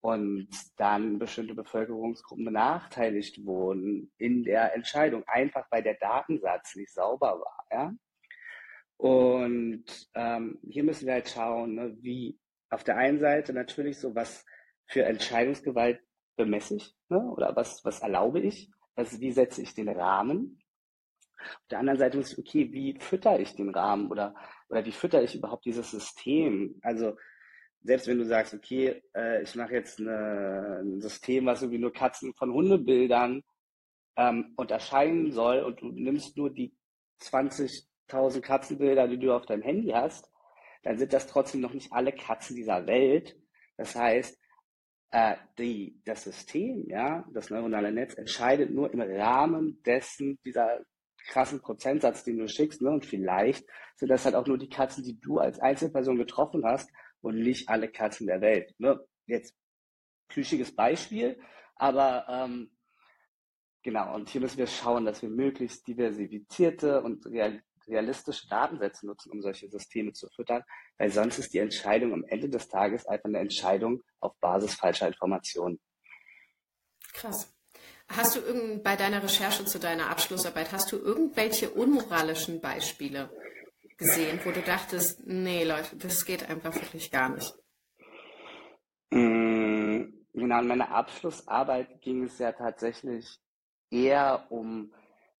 und 0.00 0.48
dann 0.76 1.18
bestimmte 1.18 1.54
Bevölkerungsgruppen 1.54 2.44
benachteiligt 2.44 3.44
wurden 3.44 4.12
in 4.18 4.44
der 4.44 4.74
Entscheidung, 4.74 5.24
einfach 5.26 5.66
weil 5.70 5.82
der 5.82 5.94
Datensatz 5.94 6.76
nicht 6.76 6.92
sauber 6.92 7.40
war. 7.40 7.66
Ja? 7.70 7.92
Und 8.96 9.84
ähm, 10.14 10.58
hier 10.68 10.84
müssen 10.84 11.06
wir 11.06 11.14
halt 11.14 11.28
schauen, 11.28 11.74
ne, 11.74 11.96
wie 12.00 12.38
auf 12.70 12.84
der 12.84 12.96
einen 12.96 13.18
Seite 13.18 13.52
natürlich 13.52 13.98
so, 13.98 14.14
was 14.14 14.44
für 14.86 15.04
Entscheidungsgewalt 15.04 16.00
bemesse 16.36 16.76
ich 16.76 16.94
ne, 17.08 17.20
oder 17.20 17.54
was, 17.56 17.84
was 17.84 18.00
erlaube 18.00 18.40
ich, 18.40 18.70
was, 18.94 19.20
wie 19.20 19.32
setze 19.32 19.62
ich 19.62 19.74
den 19.74 19.88
Rahmen. 19.88 20.60
Auf 21.38 21.68
der 21.70 21.78
anderen 21.78 21.98
Seite 21.98 22.16
muss 22.16 22.32
ich, 22.32 22.38
okay, 22.38 22.72
wie 22.72 22.98
fütter 22.98 23.38
ich 23.38 23.54
den 23.54 23.70
Rahmen 23.70 24.10
oder, 24.10 24.34
oder 24.68 24.84
wie 24.84 24.92
fütter 24.92 25.22
ich 25.22 25.34
überhaupt 25.34 25.64
dieses 25.64 25.90
System? 25.90 26.78
Also 26.82 27.16
selbst 27.82 28.06
wenn 28.08 28.18
du 28.18 28.24
sagst, 28.24 28.54
okay, 28.54 29.02
äh, 29.14 29.42
ich 29.42 29.54
mache 29.54 29.74
jetzt 29.74 30.00
eine, 30.00 30.80
ein 30.82 31.00
System, 31.00 31.46
was 31.46 31.62
irgendwie 31.62 31.78
nur 31.80 31.92
Katzen 31.92 32.34
von 32.34 32.52
Hundebildern 32.52 33.42
ähm, 34.16 34.52
unterscheiden 34.56 35.32
soll 35.32 35.60
und 35.60 35.80
du 35.80 35.88
nimmst 35.88 36.36
nur 36.36 36.50
die 36.50 36.74
20.000 37.22 38.40
Katzenbilder, 38.40 39.08
die 39.08 39.18
du 39.18 39.32
auf 39.32 39.46
deinem 39.46 39.62
Handy 39.62 39.90
hast, 39.90 40.30
dann 40.82 40.98
sind 40.98 41.12
das 41.12 41.26
trotzdem 41.26 41.60
noch 41.60 41.72
nicht 41.72 41.92
alle 41.92 42.12
Katzen 42.12 42.56
dieser 42.56 42.86
Welt. 42.86 43.36
Das 43.76 43.94
heißt, 43.94 44.38
äh, 45.10 45.36
die, 45.58 46.00
das 46.04 46.24
System, 46.24 46.88
ja, 46.88 47.24
das 47.32 47.50
neuronale 47.50 47.92
Netz 47.92 48.14
entscheidet 48.14 48.70
nur 48.70 48.92
im 48.92 49.00
Rahmen 49.00 49.82
dessen, 49.84 50.38
dieser 50.44 50.80
krassen 51.28 51.60
Prozentsatz, 51.60 52.24
den 52.24 52.38
du 52.38 52.48
schickst, 52.48 52.82
ne? 52.82 52.90
Und 52.90 53.06
vielleicht 53.06 53.64
sind 53.96 54.08
das 54.08 54.24
halt 54.24 54.34
auch 54.34 54.46
nur 54.46 54.58
die 54.58 54.68
Katzen, 54.68 55.04
die 55.04 55.20
du 55.20 55.38
als 55.38 55.60
Einzelperson 55.60 56.16
getroffen 56.16 56.64
hast 56.64 56.90
und 57.20 57.38
nicht 57.38 57.68
alle 57.68 57.88
Katzen 57.88 58.26
der 58.26 58.40
Welt. 58.40 58.74
Ne? 58.78 58.98
Jetzt 59.26 59.54
plüschiges 60.28 60.74
Beispiel, 60.74 61.40
aber 61.76 62.26
ähm, 62.28 62.70
genau, 63.82 64.14
und 64.14 64.28
hier 64.28 64.40
müssen 64.40 64.58
wir 64.58 64.66
schauen, 64.66 65.04
dass 65.04 65.22
wir 65.22 65.30
möglichst 65.30 65.86
diversifizierte 65.86 67.02
und 67.02 67.24
real, 67.26 67.62
realistische 67.86 68.46
Datensätze 68.48 69.06
nutzen, 69.06 69.30
um 69.32 69.40
solche 69.40 69.68
Systeme 69.68 70.12
zu 70.12 70.28
füttern, 70.28 70.62
weil 70.98 71.10
sonst 71.10 71.38
ist 71.38 71.54
die 71.54 71.58
Entscheidung 71.58 72.12
am 72.12 72.24
Ende 72.24 72.48
des 72.48 72.68
Tages 72.68 73.06
einfach 73.06 73.28
eine 73.28 73.38
Entscheidung 73.38 74.02
auf 74.20 74.36
Basis 74.40 74.74
falscher 74.74 75.06
Informationen. 75.08 75.80
Krass. 77.12 77.57
Hast 78.08 78.36
du 78.36 78.40
irgend, 78.40 78.82
bei 78.82 78.96
deiner 78.96 79.22
Recherche 79.22 79.64
zu 79.64 79.78
deiner 79.78 80.08
Abschlussarbeit, 80.10 80.72
hast 80.72 80.90
du 80.92 80.96
irgendwelche 80.96 81.70
unmoralischen 81.70 82.60
Beispiele 82.60 83.30
gesehen, 83.98 84.40
wo 84.44 84.50
du 84.50 84.62
dachtest, 84.62 85.26
nee, 85.26 85.64
Leute, 85.64 85.96
das 85.96 86.24
geht 86.24 86.48
einfach 86.48 86.74
wirklich 86.74 87.10
gar 87.10 87.28
nicht? 87.28 87.52
Mm, 89.10 90.04
genau, 90.32 90.60
in 90.60 90.66
meiner 90.66 90.90
Abschlussarbeit 90.90 92.00
ging 92.00 92.24
es 92.24 92.38
ja 92.38 92.52
tatsächlich 92.52 93.38
eher 93.90 94.46
um 94.50 94.92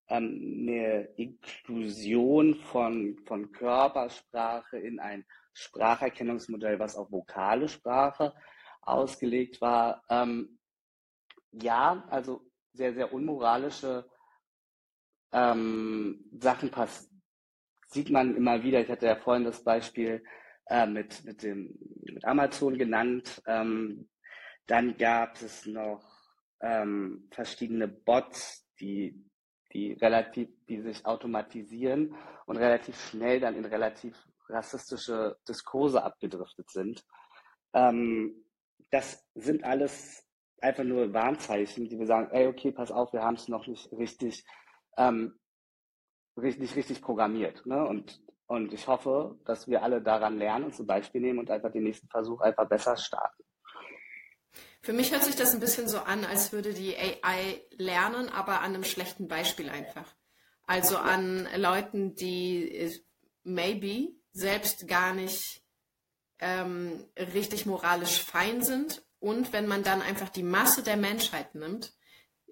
ähm, 0.08 0.66
eine 0.68 1.04
Inklusion 1.16 2.54
von, 2.56 3.18
von 3.26 3.52
Körpersprache 3.52 4.78
in 4.78 5.00
ein 5.00 5.24
Spracherkennungsmodell, 5.52 6.78
was 6.78 6.96
auf 6.96 7.10
vokale 7.10 7.68
Sprache 7.68 8.34
ausgelegt 8.82 9.60
war. 9.60 10.02
Ähm, 10.08 10.58
ja, 11.50 12.04
also 12.10 12.47
sehr, 12.78 12.94
sehr 12.94 13.12
unmoralische 13.12 14.08
ähm, 15.32 16.24
Sachen 16.38 16.70
pass 16.70 17.10
sieht 17.88 18.10
man 18.10 18.36
immer 18.36 18.62
wieder. 18.62 18.80
Ich 18.80 18.90
hatte 18.90 19.06
ja 19.06 19.16
vorhin 19.16 19.44
das 19.44 19.62
Beispiel 19.64 20.22
äh, 20.66 20.86
mit, 20.86 21.24
mit, 21.24 21.42
dem, 21.42 21.78
mit 22.02 22.24
Amazon 22.24 22.76
genannt. 22.78 23.42
Ähm, 23.46 24.08
dann 24.66 24.96
gab 24.96 25.40
es 25.40 25.66
noch 25.66 26.04
ähm, 26.60 27.28
verschiedene 27.30 27.88
Bots, 27.88 28.66
die 28.80 29.28
die 29.72 29.92
relativ, 29.94 30.48
die 30.68 30.80
sich 30.80 31.04
automatisieren 31.04 32.14
und 32.46 32.56
relativ 32.56 32.98
schnell 33.08 33.40
dann 33.40 33.56
in 33.56 33.64
relativ 33.64 34.16
rassistische 34.48 35.36
Diskurse 35.46 36.02
abgedriftet 36.02 36.70
sind. 36.70 37.04
Ähm, 37.74 38.44
das 38.90 39.26
sind 39.34 39.64
alles 39.64 40.26
einfach 40.60 40.84
nur 40.84 41.12
Warnzeichen, 41.12 41.88
die 41.88 41.98
wir 41.98 42.06
sagen, 42.06 42.30
ey, 42.32 42.46
okay, 42.46 42.72
pass 42.72 42.90
auf, 42.90 43.12
wir 43.12 43.22
haben 43.22 43.36
es 43.36 43.48
noch 43.48 43.66
nicht 43.66 43.92
richtig, 43.92 44.44
ähm, 44.96 45.38
richtig, 46.36 46.76
richtig 46.76 47.02
programmiert. 47.02 47.64
Ne? 47.66 47.86
Und, 47.86 48.20
und 48.46 48.72
ich 48.72 48.86
hoffe, 48.86 49.38
dass 49.44 49.68
wir 49.68 49.82
alle 49.82 50.02
daran 50.02 50.38
lernen 50.38 50.66
und 50.66 50.74
zum 50.74 50.86
Beispiel 50.86 51.20
nehmen 51.20 51.38
und 51.38 51.50
einfach 51.50 51.72
den 51.72 51.84
nächsten 51.84 52.08
Versuch 52.08 52.40
einfach 52.40 52.68
besser 52.68 52.96
starten. 52.96 53.44
Für 54.80 54.92
mich 54.92 55.12
hört 55.12 55.24
sich 55.24 55.36
das 55.36 55.54
ein 55.54 55.60
bisschen 55.60 55.88
so 55.88 55.98
an, 55.98 56.24
als 56.24 56.52
würde 56.52 56.72
die 56.72 56.96
AI 56.96 57.60
lernen, 57.76 58.28
aber 58.28 58.60
an 58.60 58.74
einem 58.74 58.84
schlechten 58.84 59.28
Beispiel 59.28 59.68
einfach. 59.68 60.14
Also 60.66 60.98
an 60.98 61.48
Leuten, 61.56 62.14
die 62.14 62.70
äh, 62.74 62.92
maybe 63.42 64.12
selbst 64.32 64.86
gar 64.86 65.14
nicht 65.14 65.62
ähm, 66.38 67.04
richtig 67.16 67.66
moralisch 67.66 68.22
fein 68.22 68.62
sind. 68.62 69.02
Und 69.20 69.52
wenn 69.52 69.66
man 69.66 69.82
dann 69.82 70.02
einfach 70.02 70.28
die 70.28 70.42
Masse 70.42 70.82
der 70.82 70.96
Menschheit 70.96 71.54
nimmt, 71.54 71.92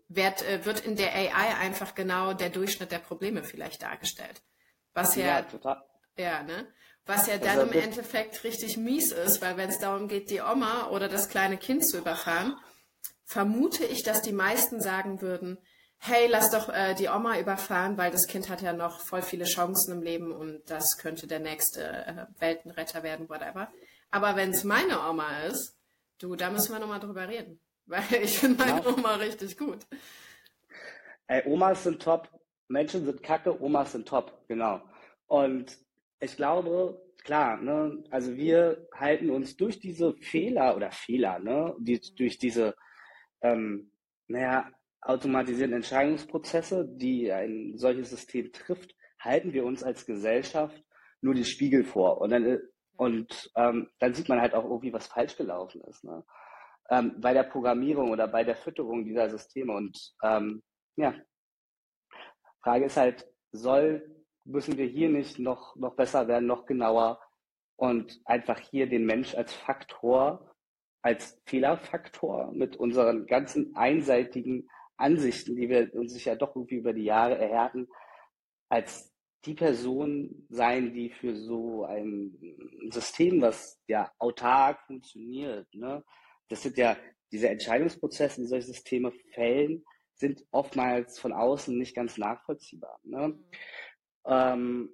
wird, 0.09 0.43
äh, 0.43 0.65
wird 0.65 0.81
in 0.81 0.97
der 0.97 1.15
AI 1.15 1.57
einfach 1.59 1.95
genau 1.95 2.33
der 2.33 2.51
Durchschnitt 2.51 2.93
der 2.93 2.99
Probleme 2.99 3.45
vielleicht 3.45 3.83
dargestellt. 3.83 4.43
Was 4.95 5.17
ja, 5.17 5.45
ja, 5.65 5.87
ja 6.17 6.43
ne? 6.43 6.67
Was 7.05 7.29
ja 7.29 7.39
dann 7.39 7.61
also, 7.61 7.73
im 7.73 7.81
Endeffekt 7.81 8.43
richtig 8.43 8.77
mies 8.77 9.13
ist, 9.13 9.41
weil 9.41 9.57
wenn 9.57 9.71
es 9.71 9.79
darum 9.79 10.09
geht, 10.09 10.31
die 10.31 10.41
Oma 10.41 10.89
oder 10.89 11.09
das 11.09 11.29
kleine 11.29 11.57
Kind 11.57 11.87
zu 11.87 11.99
überfahren, 11.99 12.57
vermute 13.25 13.85
ich, 13.85 14.03
dass 14.03 14.23
die 14.23 14.33
meisten 14.33 14.81
sagen 14.81 15.21
würden, 15.21 15.59
hey, 15.99 16.27
lass 16.29 16.51
doch 16.51 16.69
äh, 16.69 16.95
die 16.95 17.09
Oma 17.09 17.39
überfahren, 17.39 17.97
weil 17.97 18.11
das 18.11 18.27
Kind 18.27 18.49
hat 18.49 18.61
ja 18.61 18.73
noch 18.73 19.01
voll 19.01 19.23
viele 19.23 19.45
Chancen 19.45 19.93
im 19.93 20.03
Leben 20.03 20.33
und 20.33 20.63
das 20.69 20.99
könnte 20.99 21.29
der 21.29 21.39
nächste 21.39 21.83
äh, 21.85 22.27
Weltenretter 22.41 23.05
werden, 23.05 23.29
whatever. 23.29 23.71
Aber 24.11 24.35
wenn 24.35 24.51
es 24.51 24.65
meine 24.65 25.01
Oma 25.09 25.43
ist, 25.45 25.76
du, 26.19 26.37
da 26.37 26.51
müssen 26.51 26.73
wir 26.73 26.79
nochmal 26.79 27.01
drüber 27.01 27.29
reden, 27.29 27.61
weil 27.87 28.05
ich 28.23 28.39
finde 28.39 28.65
meine 28.65 28.83
ja. 28.83 28.87
Oma 28.87 29.15
richtig 29.17 29.57
gut. 29.57 29.79
Ey, 31.29 31.43
Omas 31.47 31.85
sind 31.85 32.01
top, 32.01 32.31
Menschen 32.69 33.05
sind 33.05 33.23
kacke, 33.23 33.61
Omas 33.61 33.93
sind 33.93 34.07
top, 34.07 34.45
genau. 34.49 34.81
Und 35.27 35.77
ich 36.21 36.37
glaube, 36.37 37.03
klar, 37.25 37.61
ne, 37.61 38.05
also 38.11 38.37
wir 38.37 38.89
halten 38.95 39.31
uns 39.31 39.57
durch 39.57 39.81
diese 39.81 40.15
Fehler 40.15 40.77
oder 40.77 40.91
Fehler, 40.93 41.39
ne, 41.41 41.75
die, 41.79 42.01
durch 42.17 42.39
diese, 42.39 42.77
ähm, 43.43 43.91
naja, 44.29 44.71
automatisierten 45.01 45.77
Entscheidungsprozesse, 45.77 46.87
die 46.89 47.33
ein 47.33 47.77
solches 47.77 48.11
System 48.11 48.53
trifft, 48.53 48.95
halten 49.19 49.53
wir 49.53 49.65
uns 49.65 49.83
als 49.83 50.07
Gesellschaft 50.07 50.83
nur 51.21 51.35
die 51.35 51.45
Spiegel 51.45 51.85
vor. 51.85 52.21
Und 52.21 52.31
dann, 52.31 52.45
äh, 52.45 52.59
und 52.97 53.51
ähm, 53.57 53.91
dann 53.99 54.15
sieht 54.15 54.29
man 54.29 54.41
halt 54.41 54.55
auch 54.55 54.65
irgendwie, 54.65 54.93
was 54.93 55.07
falsch 55.07 55.37
gelaufen 55.37 55.81
ist. 55.83 56.05
Ne? 56.05 56.25
Ähm, 56.91 57.21
bei 57.21 57.33
der 57.33 57.45
Programmierung 57.45 58.11
oder 58.11 58.29
bei 58.29 58.45
der 58.45 58.57
Fütterung 58.57 59.05
dieser 59.05 59.29
Systeme. 59.29 59.73
Und 59.73 60.15
ähm, 60.23 60.63
ja, 60.97 61.15
Frage 62.63 62.87
ist 62.87 62.97
halt, 62.97 63.27
soll 63.53 64.17
müssen 64.47 64.79
wir 64.79 64.87
hier 64.87 65.09
nicht 65.09 65.39
noch, 65.39 65.77
noch 65.77 65.97
besser 65.97 66.29
werden, 66.29 66.47
noch 66.47 66.67
genauer 66.67 67.21
und 67.77 68.21
einfach 68.25 68.59
hier 68.59 68.89
den 68.89 69.05
Mensch 69.05 69.35
als 69.35 69.53
Faktor, 69.53 70.55
als 71.03 71.41
Fehlerfaktor 71.47 72.53
mit 72.53 72.77
unseren 72.77 73.27
ganzen 73.27 73.77
einseitigen 73.77 74.69
Ansichten, 74.97 75.57
die 75.57 75.69
wir 75.69 75.95
uns 75.95 76.25
ja 76.25 76.35
doch 76.35 76.57
irgendwie 76.57 76.77
über 76.77 76.93
die 76.93 77.05
Jahre 77.05 77.37
erhärten, 77.37 77.89
als 78.69 79.13
die 79.47 79.55
Person 79.55 80.47
sein, 80.51 80.93
die 80.93 81.11
für 81.11 81.37
so 81.37 81.85
ein 81.85 82.37
System, 82.91 83.41
was 83.41 83.81
ja 83.87 84.11
autark 84.19 84.81
funktioniert, 84.87 85.73
ne? 85.75 86.05
das 86.49 86.63
sind 86.63 86.77
ja 86.77 86.97
diese 87.33 87.49
Entscheidungsprozesse, 87.49 88.41
die 88.41 88.47
solche 88.47 88.67
Systeme 88.67 89.13
fällen, 89.35 89.85
sind 90.15 90.45
oftmals 90.51 91.19
von 91.19 91.33
außen 91.33 91.77
nicht 91.77 91.95
ganz 91.95 92.19
nachvollziehbar. 92.19 92.99
Ne? 93.05 93.39
Ähm, 94.27 94.91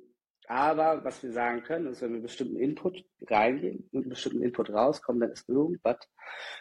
aber 0.48 1.04
was 1.04 1.22
wir 1.22 1.32
sagen 1.32 1.62
können, 1.62 1.86
ist, 1.86 2.02
wenn 2.02 2.12
wir 2.12 2.20
bestimmten 2.20 2.56
Input 2.56 3.04
reingehen 3.28 3.88
und 3.92 4.02
einen 4.02 4.10
bestimmten 4.10 4.42
Input 4.42 4.70
rauskommen, 4.70 5.20
dann 5.20 5.30
ist 5.30 5.48
irgendwas 5.48 5.98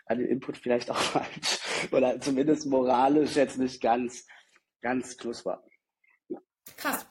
an 0.05 0.19
dem 0.19 0.27
Input 0.27 0.57
vielleicht 0.57 0.91
auch 0.91 0.97
falsch 0.99 1.59
oder 1.91 2.19
zumindest 2.19 2.67
moralisch 2.67 3.35
jetzt 3.35 3.57
nicht 3.57 3.81
ganz, 3.81 4.27
ganz 4.81 5.17
knusper. 5.17 5.63
Krass. 6.77 7.10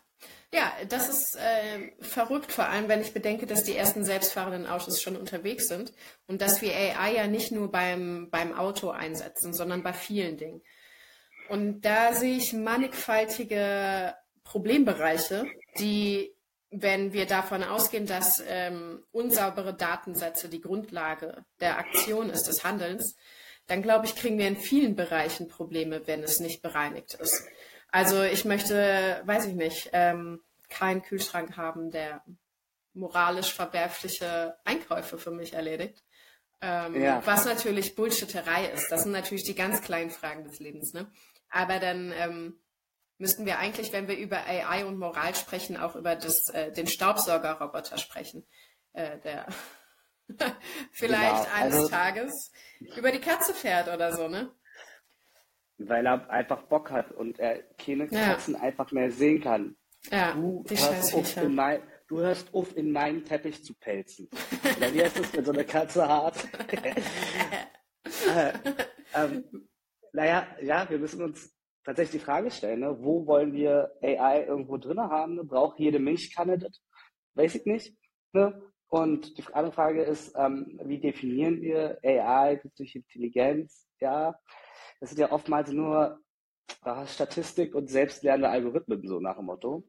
Ja, 0.52 0.72
das 0.88 1.08
ist 1.08 1.36
äh, 1.36 1.92
verrückt, 2.00 2.50
vor 2.50 2.66
allem 2.66 2.88
wenn 2.88 3.00
ich 3.00 3.14
bedenke, 3.14 3.46
dass 3.46 3.62
die 3.62 3.76
ersten 3.76 4.04
selbstfahrenden 4.04 4.66
Autos 4.66 5.00
schon 5.00 5.16
unterwegs 5.16 5.68
sind 5.68 5.92
und 6.26 6.40
dass 6.42 6.60
wir 6.60 6.74
AI 6.74 7.14
ja 7.14 7.26
nicht 7.28 7.52
nur 7.52 7.70
beim, 7.70 8.30
beim 8.30 8.52
Auto 8.58 8.90
einsetzen, 8.90 9.54
sondern 9.54 9.84
bei 9.84 9.92
vielen 9.92 10.38
Dingen. 10.38 10.60
Und 11.48 11.82
da 11.82 12.14
sehe 12.14 12.36
ich 12.36 12.52
mannigfaltige 12.52 14.14
Problembereiche, 14.42 15.46
die, 15.78 16.34
wenn 16.70 17.12
wir 17.12 17.26
davon 17.26 17.62
ausgehen, 17.62 18.06
dass 18.06 18.42
ähm, 18.48 19.04
unsaubere 19.12 19.74
Datensätze 19.74 20.48
die 20.48 20.60
Grundlage 20.60 21.44
der 21.60 21.78
Aktion 21.78 22.28
ist, 22.28 22.48
des 22.48 22.64
Handelns, 22.64 23.14
dann 23.68 23.82
glaube 23.82 24.06
ich, 24.06 24.16
kriegen 24.16 24.38
wir 24.38 24.48
in 24.48 24.56
vielen 24.56 24.96
Bereichen 24.96 25.46
Probleme, 25.46 26.08
wenn 26.08 26.24
es 26.24 26.40
nicht 26.40 26.60
bereinigt 26.60 27.14
ist. 27.14 27.44
Also 27.92 28.22
ich 28.22 28.44
möchte, 28.44 29.22
weiß 29.24 29.46
ich 29.46 29.54
nicht, 29.54 29.90
ähm, 29.92 30.40
keinen 30.68 31.02
Kühlschrank 31.02 31.56
haben, 31.56 31.90
der 31.90 32.22
moralisch 32.92 33.52
verwerfliche 33.52 34.56
Einkäufe 34.64 35.18
für 35.18 35.30
mich 35.30 35.54
erledigt. 35.54 36.04
Ähm, 36.62 37.00
ja. 37.00 37.22
Was 37.24 37.46
natürlich 37.46 37.94
Bullshitterei 37.94 38.66
ist. 38.66 38.90
Das 38.90 39.02
sind 39.02 39.12
natürlich 39.12 39.44
die 39.44 39.54
ganz 39.54 39.80
kleinen 39.82 40.10
Fragen 40.10 40.44
des 40.44 40.58
Lebens. 40.58 40.92
Ne? 40.92 41.10
Aber 41.48 41.78
dann 41.78 42.12
ähm, 42.12 42.60
müssten 43.18 43.46
wir 43.46 43.58
eigentlich, 43.58 43.92
wenn 43.92 44.08
wir 44.08 44.16
über 44.16 44.38
AI 44.46 44.84
und 44.84 44.98
Moral 44.98 45.34
sprechen, 45.34 45.76
auch 45.76 45.96
über 45.96 46.16
das, 46.16 46.48
äh, 46.52 46.72
den 46.72 46.86
Staubsaugerroboter 46.86 47.98
sprechen. 47.98 48.46
Äh, 48.92 49.18
der 49.20 49.46
vielleicht 50.92 51.44
genau. 51.44 51.54
eines 51.54 51.74
also, 51.76 51.88
Tages 51.88 52.52
über 52.96 53.10
die 53.10 53.20
Katze 53.20 53.54
fährt 53.54 53.88
oder 53.88 54.14
so, 54.14 54.28
ne? 54.28 54.50
Weil 55.88 56.06
er 56.06 56.28
einfach 56.30 56.62
Bock 56.64 56.90
hat 56.90 57.12
und 57.12 57.38
er 57.38 57.62
keine 57.78 58.06
Katzen 58.06 58.54
ja. 58.54 58.60
einfach 58.60 58.92
mehr 58.92 59.10
sehen 59.10 59.40
kann. 59.40 59.76
Ja, 60.10 60.32
du, 60.32 60.64
hörst 60.68 61.14
auf 61.14 61.36
in 61.36 61.54
mein, 61.54 61.82
du 62.08 62.18
hörst 62.18 62.52
auf, 62.54 62.76
in 62.76 62.92
meinen 62.92 63.24
Teppich 63.24 63.64
zu 63.64 63.74
pelzen. 63.74 64.28
Oder 64.76 64.92
wie 64.94 65.02
heißt 65.02 65.18
das, 65.18 65.32
wenn 65.34 65.44
so 65.44 65.52
eine 65.52 65.64
Katze 65.64 66.06
hart? 66.08 66.48
äh, 68.34 68.52
ähm, 69.14 69.68
naja, 70.12 70.46
ja, 70.62 70.88
wir 70.88 70.98
müssen 70.98 71.22
uns 71.22 71.54
tatsächlich 71.84 72.20
die 72.20 72.24
Frage 72.24 72.50
stellen, 72.50 72.80
ne? 72.80 72.96
wo 73.00 73.26
wollen 73.26 73.52
wir 73.52 73.92
AI 74.02 74.44
irgendwo 74.44 74.76
drin 74.76 75.00
haben? 75.00 75.36
Ne? 75.36 75.44
Braucht 75.44 75.78
jede 75.78 75.98
Milchkanne 75.98 76.58
das? 76.58 76.80
Weiß 77.34 77.54
ich 77.54 77.66
nicht. 77.66 77.96
Ne? 78.32 78.60
Und 78.88 79.38
die 79.38 79.44
andere 79.52 79.72
Frage 79.72 80.02
ist, 80.02 80.34
ähm, 80.36 80.80
wie 80.84 80.98
definieren 80.98 81.60
wir 81.60 81.98
AI 82.02 82.60
durch 82.76 82.94
Intelligenz? 82.96 83.86
Ja, 84.00 84.38
das 85.00 85.10
sind 85.10 85.18
ja 85.18 85.32
oftmals 85.32 85.70
nur 85.72 86.20
äh, 86.84 87.06
Statistik 87.06 87.74
und 87.74 87.88
selbstlernende 87.88 88.48
Algorithmen, 88.48 89.06
so 89.06 89.20
nach 89.20 89.36
dem 89.36 89.46
Motto. 89.46 89.84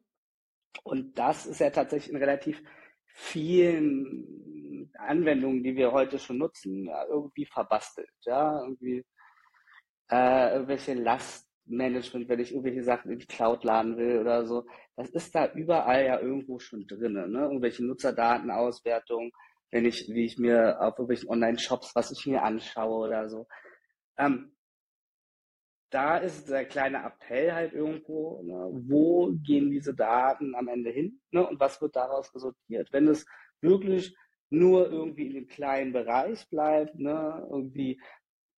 Und 0.83 1.17
das 1.17 1.45
ist 1.45 1.59
ja 1.59 1.69
tatsächlich 1.69 2.11
in 2.11 2.17
relativ 2.17 2.61
vielen 3.05 4.91
Anwendungen, 4.97 5.63
die 5.63 5.75
wir 5.75 5.91
heute 5.91 6.19
schon 6.19 6.37
nutzen, 6.37 6.85
ja, 6.85 7.05
irgendwie 7.07 7.45
verbastelt. 7.45 8.09
Ja, 8.25 8.61
irgendwie 8.61 9.05
äh, 10.11 10.53
irgendwelche 10.53 10.93
Lastmanagement, 10.93 12.29
wenn 12.29 12.39
ich 12.39 12.51
irgendwelche 12.51 12.83
Sachen 12.83 13.11
in 13.11 13.19
die 13.19 13.27
Cloud 13.27 13.63
laden 13.63 13.97
will 13.97 14.19
oder 14.19 14.45
so. 14.45 14.65
Das 14.95 15.09
ist 15.09 15.33
da 15.33 15.51
überall 15.53 16.05
ja 16.05 16.19
irgendwo 16.19 16.59
schon 16.59 16.85
drin. 16.87 17.13
Ne? 17.13 17.39
Irgendwelche 17.41 17.85
Nutzerdatenauswertungen, 17.85 19.31
wenn 19.71 19.85
ich, 19.85 20.09
wie 20.09 20.25
ich 20.25 20.37
mir 20.37 20.81
auf 20.81 20.97
irgendwelchen 20.99 21.29
Online-Shops, 21.29 21.95
was 21.95 22.11
ich 22.11 22.25
mir 22.27 22.43
anschaue 22.43 23.07
oder 23.07 23.29
so. 23.29 23.47
Ähm, 24.21 24.55
da 25.89 26.17
ist 26.17 26.47
der 26.49 26.65
kleine 26.65 27.03
Appell 27.03 27.51
halt 27.53 27.73
irgendwo, 27.73 28.41
ne, 28.43 28.69
wo 28.87 29.31
gehen 29.43 29.71
diese 29.71 29.93
Daten 29.93 30.55
am 30.55 30.67
Ende 30.67 30.91
hin 30.91 31.19
ne, 31.31 31.45
und 31.45 31.59
was 31.59 31.81
wird 31.81 31.95
daraus 31.95 32.33
resultiert. 32.33 32.93
Wenn 32.93 33.07
es 33.07 33.25
wirklich 33.61 34.15
nur 34.49 34.89
irgendwie 34.89 35.27
in 35.27 35.33
dem 35.33 35.47
kleinen 35.47 35.91
Bereich 35.91 36.47
bleibt, 36.49 36.95
ne, 36.95 37.45
irgendwie 37.49 38.01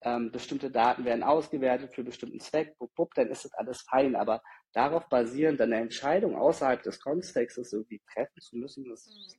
ähm, 0.02 0.32
bestimmte 0.32 0.70
Daten 0.70 1.06
werden 1.06 1.24
ausgewertet 1.24 1.94
für 1.94 2.04
bestimmten 2.04 2.40
Zweck, 2.40 2.78
bup, 2.78 2.94
bup, 2.94 3.14
dann 3.16 3.30
ist 3.30 3.46
das 3.46 3.54
alles 3.54 3.82
fein. 3.84 4.16
Aber 4.16 4.42
darauf 4.74 5.08
basierend 5.08 5.62
eine 5.62 5.78
Entscheidung 5.78 6.36
außerhalb 6.36 6.84
des 6.84 7.00
Kontextes 7.00 7.72
irgendwie 7.74 8.02
treffen 8.14 8.42
zu 8.42 8.58
müssen, 8.58 8.92
ist 8.92 9.38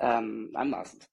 ähm, 0.00 0.50
anmaßend. 0.54 1.08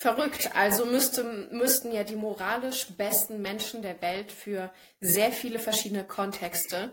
Verrückt. 0.00 0.50
Also 0.54 0.86
müsste, 0.86 1.24
müssten 1.50 1.90
ja 1.90 2.04
die 2.04 2.14
moralisch 2.14 2.86
besten 2.96 3.42
Menschen 3.42 3.82
der 3.82 4.00
Welt 4.00 4.30
für 4.30 4.72
sehr 5.00 5.32
viele 5.32 5.58
verschiedene 5.58 6.04
Kontexte 6.04 6.92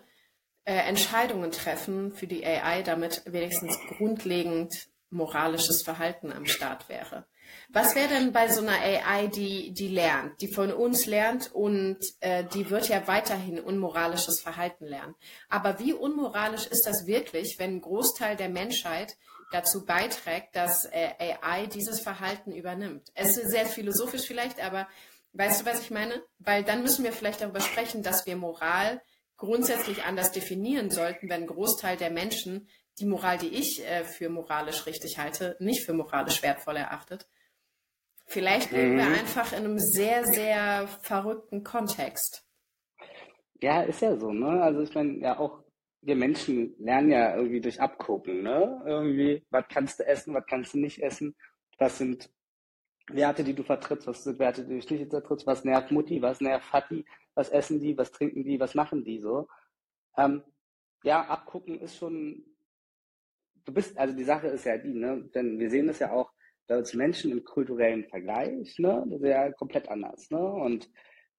äh, 0.63 0.73
Entscheidungen 0.73 1.51
treffen 1.51 2.15
für 2.15 2.25
die 2.25 2.43
AI, 2.43 2.81
damit 2.81 3.21
wenigstens 3.27 3.77
grundlegend 3.95 4.87
moralisches 5.11 5.83
Verhalten 5.83 6.31
am 6.31 6.47
Start 6.47 6.89
wäre. 6.89 7.27
Was 7.69 7.93
wäre 7.93 8.07
denn 8.07 8.33
bei 8.33 8.49
so 8.49 8.61
einer 8.61 8.81
AI, 8.81 9.27
die, 9.27 9.71
die 9.71 9.89
lernt, 9.89 10.41
die 10.41 10.51
von 10.51 10.73
uns 10.73 11.05
lernt 11.05 11.53
und 11.53 11.99
äh, 12.21 12.43
die 12.55 12.71
wird 12.71 12.89
ja 12.89 13.07
weiterhin 13.07 13.59
unmoralisches 13.59 14.41
Verhalten 14.41 14.85
lernen. 14.85 15.13
Aber 15.47 15.77
wie 15.77 15.93
unmoralisch 15.93 16.65
ist 16.65 16.87
das 16.87 17.05
wirklich, 17.05 17.59
wenn 17.59 17.75
ein 17.75 17.81
Großteil 17.81 18.35
der 18.35 18.49
Menschheit 18.49 19.15
dazu 19.51 19.85
beiträgt, 19.85 20.55
dass 20.55 20.85
äh, 20.85 21.35
AI 21.41 21.67
dieses 21.67 22.01
Verhalten 22.01 22.51
übernimmt. 22.51 23.11
Es 23.13 23.37
ist 23.37 23.51
sehr 23.51 23.65
philosophisch 23.65 24.25
vielleicht, 24.25 24.63
aber 24.63 24.87
weißt 25.33 25.61
du, 25.61 25.65
was 25.65 25.81
ich 25.81 25.91
meine? 25.91 26.21
Weil 26.39 26.63
dann 26.63 26.81
müssen 26.81 27.03
wir 27.03 27.13
vielleicht 27.13 27.41
darüber 27.41 27.61
sprechen, 27.61 28.03
dass 28.03 28.25
wir 28.25 28.35
Moral 28.35 29.01
grundsätzlich 29.37 30.03
anders 30.03 30.31
definieren 30.31 30.89
sollten, 30.89 31.29
wenn 31.29 31.43
ein 31.43 31.47
Großteil 31.47 31.97
der 31.97 32.09
Menschen 32.09 32.67
die 32.99 33.05
Moral, 33.05 33.37
die 33.37 33.49
ich 33.49 33.85
äh, 33.85 34.05
für 34.05 34.29
moralisch 34.29 34.85
richtig 34.85 35.17
halte, 35.17 35.57
nicht 35.59 35.85
für 35.85 35.93
moralisch 35.93 36.41
wertvoll 36.41 36.77
erachtet. 36.77 37.27
Vielleicht 38.25 38.71
leben 38.71 38.93
mhm. 38.93 38.97
wir 38.97 39.07
einfach 39.07 39.51
in 39.51 39.65
einem 39.65 39.79
sehr, 39.79 40.25
sehr 40.25 40.87
verrückten 41.01 41.63
Kontext. 41.63 42.43
Ja, 43.61 43.81
ist 43.81 44.01
ja 44.01 44.17
so, 44.17 44.31
ne? 44.31 44.61
Also 44.61 44.81
ich 44.81 44.93
meine, 44.93 45.19
ja 45.19 45.37
auch 45.37 45.64
wir 46.05 46.15
Menschen 46.15 46.75
lernen 46.77 47.09
ja 47.09 47.35
irgendwie 47.35 47.61
durch 47.61 47.81
Abgucken, 47.81 48.43
ne? 48.43 48.83
Irgendwie, 48.85 49.43
was 49.49 49.65
kannst 49.67 49.99
du 49.99 50.05
essen, 50.05 50.35
was 50.35 50.45
kannst 50.45 50.75
du 50.75 50.79
nicht 50.79 51.01
essen, 51.01 51.35
was 51.79 51.97
sind 51.97 52.29
Werte, 53.09 53.43
die 53.43 53.55
du 53.55 53.63
vertrittst, 53.63 54.07
was 54.07 54.23
sind 54.23 54.37
Werte, 54.37 54.63
die 54.63 54.79
du 54.79 54.93
nicht 54.93 55.09
vertrittst, 55.09 55.47
was 55.47 55.63
nervt 55.63 55.91
Mutti, 55.91 56.21
was 56.21 56.41
nervt 56.41 56.65
Fatti, 56.65 57.05
was 57.33 57.49
essen 57.49 57.79
die, 57.79 57.97
was 57.97 58.11
trinken 58.11 58.43
die, 58.43 58.59
was 58.59 58.75
machen 58.75 59.03
die 59.03 59.19
so. 59.19 59.47
Ähm, 60.15 60.43
ja, 61.03 61.25
abgucken 61.25 61.79
ist 61.79 61.97
schon, 61.97 62.45
du 63.65 63.73
bist, 63.73 63.97
also 63.97 64.15
die 64.15 64.23
Sache 64.23 64.47
ist 64.47 64.65
ja 64.65 64.77
die, 64.77 64.93
ne, 64.93 65.27
denn 65.33 65.59
wir 65.59 65.69
sehen 65.71 65.87
das 65.87 65.99
ja 65.99 66.11
auch 66.11 66.31
bei 66.67 66.77
uns 66.77 66.93
Menschen 66.93 67.31
im 67.31 67.43
kulturellen 67.43 68.05
Vergleich, 68.05 68.77
ne, 68.77 69.03
das 69.07 69.21
ist 69.21 69.27
ja 69.27 69.51
komplett 69.53 69.89
anders, 69.89 70.29
ne, 70.29 70.39
und 70.39 70.89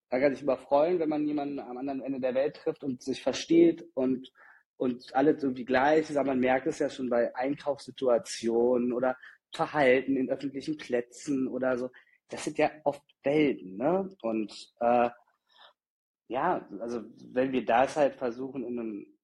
da 0.09 0.21
kann 0.21 0.35
sich 0.35 0.43
überfreuen, 0.43 0.99
wenn 0.99 1.09
man 1.09 1.27
jemanden 1.27 1.59
am 1.59 1.79
anderen 1.79 2.03
Ende 2.03 2.21
der 2.21 2.35
Welt 2.35 2.57
trifft 2.57 2.85
und 2.85 3.03
sich 3.03 3.23
versteht 3.23 3.85
und 3.95 4.33
und 4.77 5.15
alle 5.15 5.33
irgendwie 5.33 5.65
gleich. 5.65 6.11
Aber 6.11 6.29
man 6.29 6.41
merkt 6.41 6.67
es 6.67 6.79
ja 6.79 6.91
schon 6.91 7.09
bei 7.09 7.35
Einkaufssituationen 7.35 8.93
oder 8.93 9.17
Verhalten 9.53 10.17
in 10.17 10.31
öffentlichen 10.31 10.77
Plätzen 10.77 11.49
oder 11.49 11.79
so. 11.79 11.91
Das 12.29 12.45
sind 12.45 12.59
ja 12.59 12.71
oft 12.85 13.03
Welten, 13.23 13.77
ne? 13.77 14.09
Und 14.23 14.75
äh, 14.81 15.11
ja, 16.29 16.69
also 16.81 17.03
wenn 17.33 17.53
wir 17.53 17.65
das 17.65 17.97
halt 17.97 18.17
versuchen 18.17 18.65
in 18.65 18.79
einem 18.79 19.17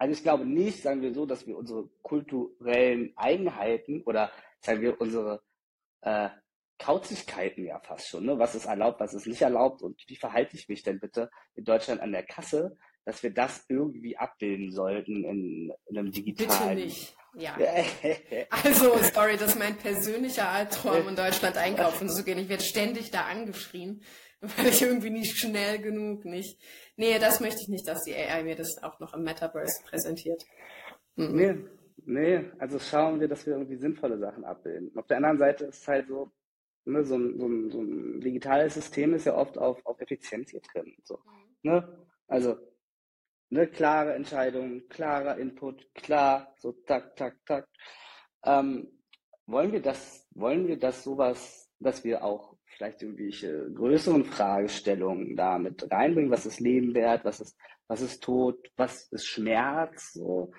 also 0.00 0.14
ich 0.14 0.22
glaube 0.22 0.46
nicht, 0.46 0.82
sagen 0.82 1.02
wir 1.02 1.12
so, 1.12 1.26
dass 1.26 1.46
wir 1.46 1.58
unsere 1.58 1.86
kulturellen 2.00 3.12
Eigenheiten 3.16 4.02
oder 4.04 4.32
sagen 4.60 4.80
wir 4.80 4.98
unsere 4.98 5.42
äh, 6.00 6.30
Kauzigkeiten 6.78 7.66
ja 7.66 7.78
fast 7.80 8.08
schon, 8.08 8.24
ne? 8.24 8.38
was 8.38 8.54
ist 8.54 8.64
erlaubt, 8.64 8.98
was 8.98 9.12
ist 9.12 9.26
nicht 9.26 9.42
erlaubt 9.42 9.82
und 9.82 10.02
wie 10.08 10.16
verhalte 10.16 10.56
ich 10.56 10.70
mich 10.70 10.82
denn 10.82 11.00
bitte 11.00 11.30
in 11.54 11.64
Deutschland 11.64 12.00
an 12.00 12.12
der 12.12 12.22
Kasse, 12.22 12.78
dass 13.10 13.24
wir 13.24 13.30
das 13.30 13.64
irgendwie 13.68 14.16
abbilden 14.16 14.70
sollten 14.70 15.24
in, 15.24 15.72
in 15.86 15.98
einem 15.98 16.12
digitalen. 16.12 16.76
Bitte 16.76 16.86
nicht. 16.86 17.16
Ja. 17.34 17.56
also, 18.64 18.96
sorry, 19.12 19.36
das 19.36 19.50
ist 19.50 19.58
mein 19.58 19.76
persönlicher 19.76 20.48
Albtraum, 20.48 21.08
in 21.08 21.16
Deutschland 21.16 21.56
einkaufen 21.56 22.08
zu 22.08 22.22
gehen. 22.22 22.38
Ich 22.38 22.48
werde 22.48 22.62
ständig 22.62 23.10
da 23.10 23.22
angeschrien, 23.22 24.02
weil 24.40 24.68
ich 24.68 24.82
irgendwie 24.82 25.10
nicht 25.10 25.36
schnell 25.36 25.80
genug 25.80 26.24
nicht. 26.24 26.60
Nee, 26.96 27.18
das 27.18 27.40
möchte 27.40 27.62
ich 27.62 27.68
nicht, 27.68 27.88
dass 27.88 28.04
die 28.04 28.14
AI 28.14 28.44
mir 28.44 28.54
das 28.54 28.80
auch 28.80 29.00
noch 29.00 29.12
im 29.12 29.24
Metaverse 29.24 29.82
präsentiert. 29.84 30.44
Mhm. 31.16 31.34
Nee, 31.34 31.54
nee, 32.06 32.44
also 32.60 32.78
schauen 32.78 33.18
wir, 33.18 33.26
dass 33.26 33.44
wir 33.44 33.54
irgendwie 33.54 33.76
sinnvolle 33.76 34.18
Sachen 34.18 34.44
abbilden. 34.44 34.96
Auf 34.96 35.08
der 35.08 35.16
anderen 35.16 35.38
Seite 35.38 35.64
ist 35.64 35.82
es 35.82 35.88
halt 35.88 36.06
so, 36.06 36.30
ne, 36.84 37.04
so, 37.04 37.16
ein, 37.16 37.40
so, 37.40 37.48
ein, 37.48 37.70
so 37.72 37.80
ein 37.80 38.20
digitales 38.20 38.74
System 38.74 39.14
ist 39.14 39.26
ja 39.26 39.34
oft 39.34 39.58
auf, 39.58 39.84
auf 39.84 40.00
Effizienz 40.00 40.52
hier 40.52 40.60
drin. 40.60 40.94
So, 41.02 41.16
mhm. 41.16 41.70
ne? 41.70 42.06
Also 42.28 42.56
eine 43.50 43.66
klare 43.66 44.14
Entscheidung, 44.14 44.88
klarer 44.88 45.36
Input, 45.38 45.92
klar, 45.94 46.54
so 46.58 46.72
tak, 46.72 47.16
tak, 47.16 47.36
tak. 47.46 47.68
Ähm, 48.44 48.88
wollen 49.46 49.72
wir 49.72 49.82
das, 49.82 50.26
wollen 50.32 50.68
wir 50.68 50.78
das 50.78 51.02
sowas, 51.02 51.68
dass 51.80 52.04
wir 52.04 52.22
auch 52.24 52.56
vielleicht 52.66 53.02
irgendwelche 53.02 53.70
größeren 53.72 54.24
Fragestellungen 54.24 55.36
da 55.36 55.58
mit 55.58 55.90
reinbringen? 55.90 56.30
Was 56.30 56.46
ist 56.46 56.60
Leben 56.60 56.94
wert? 56.94 57.24
Was 57.24 57.40
ist, 57.40 57.58
was 57.88 58.00
ist 58.00 58.22
Tod? 58.22 58.70
Was 58.76 59.08
ist 59.10 59.26
Schmerz? 59.26 60.12
So, 60.12 60.52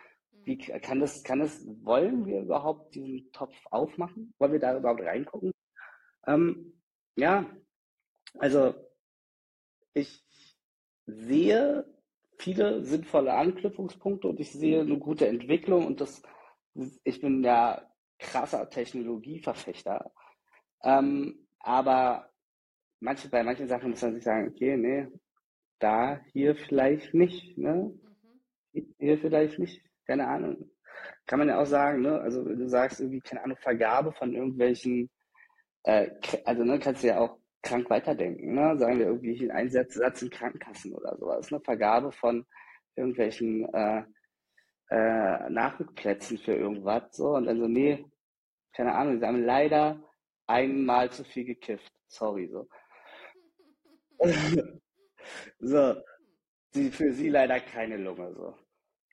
wie 0.43 0.57
kann 0.57 0.99
das, 0.99 1.23
kann 1.23 1.39
das, 1.39 1.65
wollen 1.83 2.25
wir 2.25 2.41
überhaupt 2.41 2.93
diesen 2.95 3.31
Topf 3.31 3.55
aufmachen? 3.69 4.33
Wollen 4.37 4.51
wir 4.53 4.59
da 4.59 4.77
überhaupt 4.77 5.01
reingucken? 5.01 5.53
Ähm, 6.27 6.81
ja, 7.15 7.45
also 8.37 8.73
ich 9.93 10.23
sehe 11.05 11.85
viele 12.41 12.83
sinnvolle 12.83 13.33
Anknüpfungspunkte 13.33 14.27
und 14.27 14.39
ich 14.39 14.51
sehe 14.51 14.81
eine 14.81 14.97
gute 14.97 15.27
Entwicklung 15.27 15.85
und 15.85 16.01
das, 16.01 16.21
ich 17.03 17.21
bin 17.21 17.43
ja 17.43 17.81
krasser 18.19 18.69
Technologieverfechter. 18.69 20.11
Ähm, 20.83 21.47
aber 21.59 22.31
manche, 22.99 23.29
bei 23.29 23.43
manchen 23.43 23.67
Sachen 23.67 23.91
muss 23.91 24.01
man 24.01 24.13
sich 24.13 24.23
sagen, 24.23 24.49
okay, 24.49 24.75
nee, 24.77 25.07
da, 25.79 26.19
hier 26.33 26.55
vielleicht 26.55 27.13
nicht, 27.13 27.57
ne? 27.57 27.93
Mhm. 28.73 28.93
Hier 28.99 29.17
vielleicht 29.17 29.59
nicht, 29.59 29.83
keine 30.05 30.27
Ahnung. 30.27 30.69
Kann 31.25 31.39
man 31.39 31.47
ja 31.47 31.59
auch 31.61 31.65
sagen, 31.65 32.01
ne? 32.01 32.19
Also 32.21 32.45
wenn 32.45 32.59
du 32.59 32.67
sagst, 32.67 32.99
irgendwie, 32.99 33.21
keine 33.21 33.43
Ahnung, 33.43 33.57
Vergabe 33.57 34.13
von 34.13 34.33
irgendwelchen, 34.33 35.09
äh, 35.83 36.09
also 36.45 36.63
ne, 36.63 36.79
kannst 36.79 37.03
du 37.03 37.07
ja 37.07 37.19
auch 37.19 37.40
krank 37.61 37.89
weiterdenken. 37.89 38.53
Ne? 38.53 38.77
Sagen 38.77 38.99
wir 38.99 39.07
irgendwie 39.07 39.39
einen 39.41 39.51
Einsatz 39.51 40.21
in 40.21 40.29
Krankenkassen 40.29 40.93
oder 40.93 41.17
sowas. 41.17 41.51
Eine 41.51 41.61
Vergabe 41.61 42.11
von 42.11 42.45
irgendwelchen 42.95 43.71
äh, 43.73 44.03
äh, 44.89 45.49
Nachrückplätzen 45.49 46.37
für 46.37 46.53
irgendwas. 46.53 47.15
So, 47.15 47.35
und 47.35 47.45
dann 47.45 47.59
so, 47.59 47.67
nee, 47.67 48.05
keine 48.73 48.93
Ahnung, 48.93 49.19
sie 49.19 49.25
haben 49.25 49.43
leider 49.43 50.03
einmal 50.47 51.11
zu 51.11 51.23
viel 51.23 51.45
gekifft. 51.45 51.91
Sorry, 52.07 52.47
so. 52.47 52.67
so, 55.59 55.95
sie, 56.71 56.91
für 56.91 57.13
sie 57.13 57.29
leider 57.29 57.59
keine 57.59 57.97
Lunge, 57.97 58.33
so. 58.33 58.55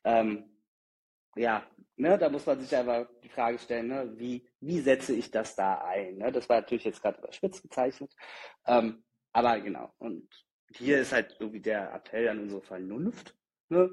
Ähm, 0.04 0.44
ja, 1.37 1.66
ne, 1.98 2.18
da 2.18 2.28
muss 2.28 2.46
man 2.46 2.61
sich 2.61 2.74
einfach 2.74 3.06
die 3.22 3.28
Frage 3.28 3.58
stellen, 3.58 3.88
ne, 3.88 4.12
wie, 4.16 4.46
wie 4.61 4.80
setze 4.80 5.14
ich 5.14 5.30
das 5.30 5.56
da 5.56 5.78
ein? 5.78 6.18
Ne? 6.18 6.32
Das 6.32 6.48
war 6.48 6.61
natürlich 6.61 6.84
jetzt 6.84 7.02
gerade 7.02 7.18
überspitzt 7.18 7.62
gezeichnet. 7.62 8.12
Ähm, 8.66 9.04
aber 9.32 9.61
genau, 9.61 9.92
und 9.98 10.28
hier 10.70 11.00
ist 11.00 11.12
halt 11.12 11.37
irgendwie 11.38 11.61
der 11.61 11.92
Appell 11.92 12.28
an 12.28 12.40
unsere 12.40 12.62
Vernunft, 12.62 13.37
ne? 13.68 13.90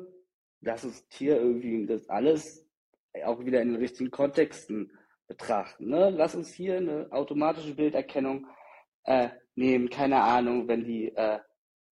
Lass 0.62 0.84
uns 0.84 1.06
hier 1.12 1.38
irgendwie 1.38 1.86
das 1.86 2.10
alles 2.10 2.66
auch 3.24 3.40
wieder 3.46 3.62
in 3.62 3.74
den 3.74 3.82
richtigen 3.82 4.10
Kontexten 4.10 4.92
betrachten. 5.28 5.90
Ne? 5.90 6.10
Lass 6.10 6.36
uns 6.36 6.54
hier 6.54 6.78
eine 6.78 7.08
automatische 7.12 7.76
Bilderkennung 7.76 8.48
äh, 9.04 9.30
nehmen, 9.56 9.90
keine 9.90 10.22
Ahnung, 10.22 10.68
wenn 10.68 10.84
die 10.84 11.16
äh, 11.16 11.40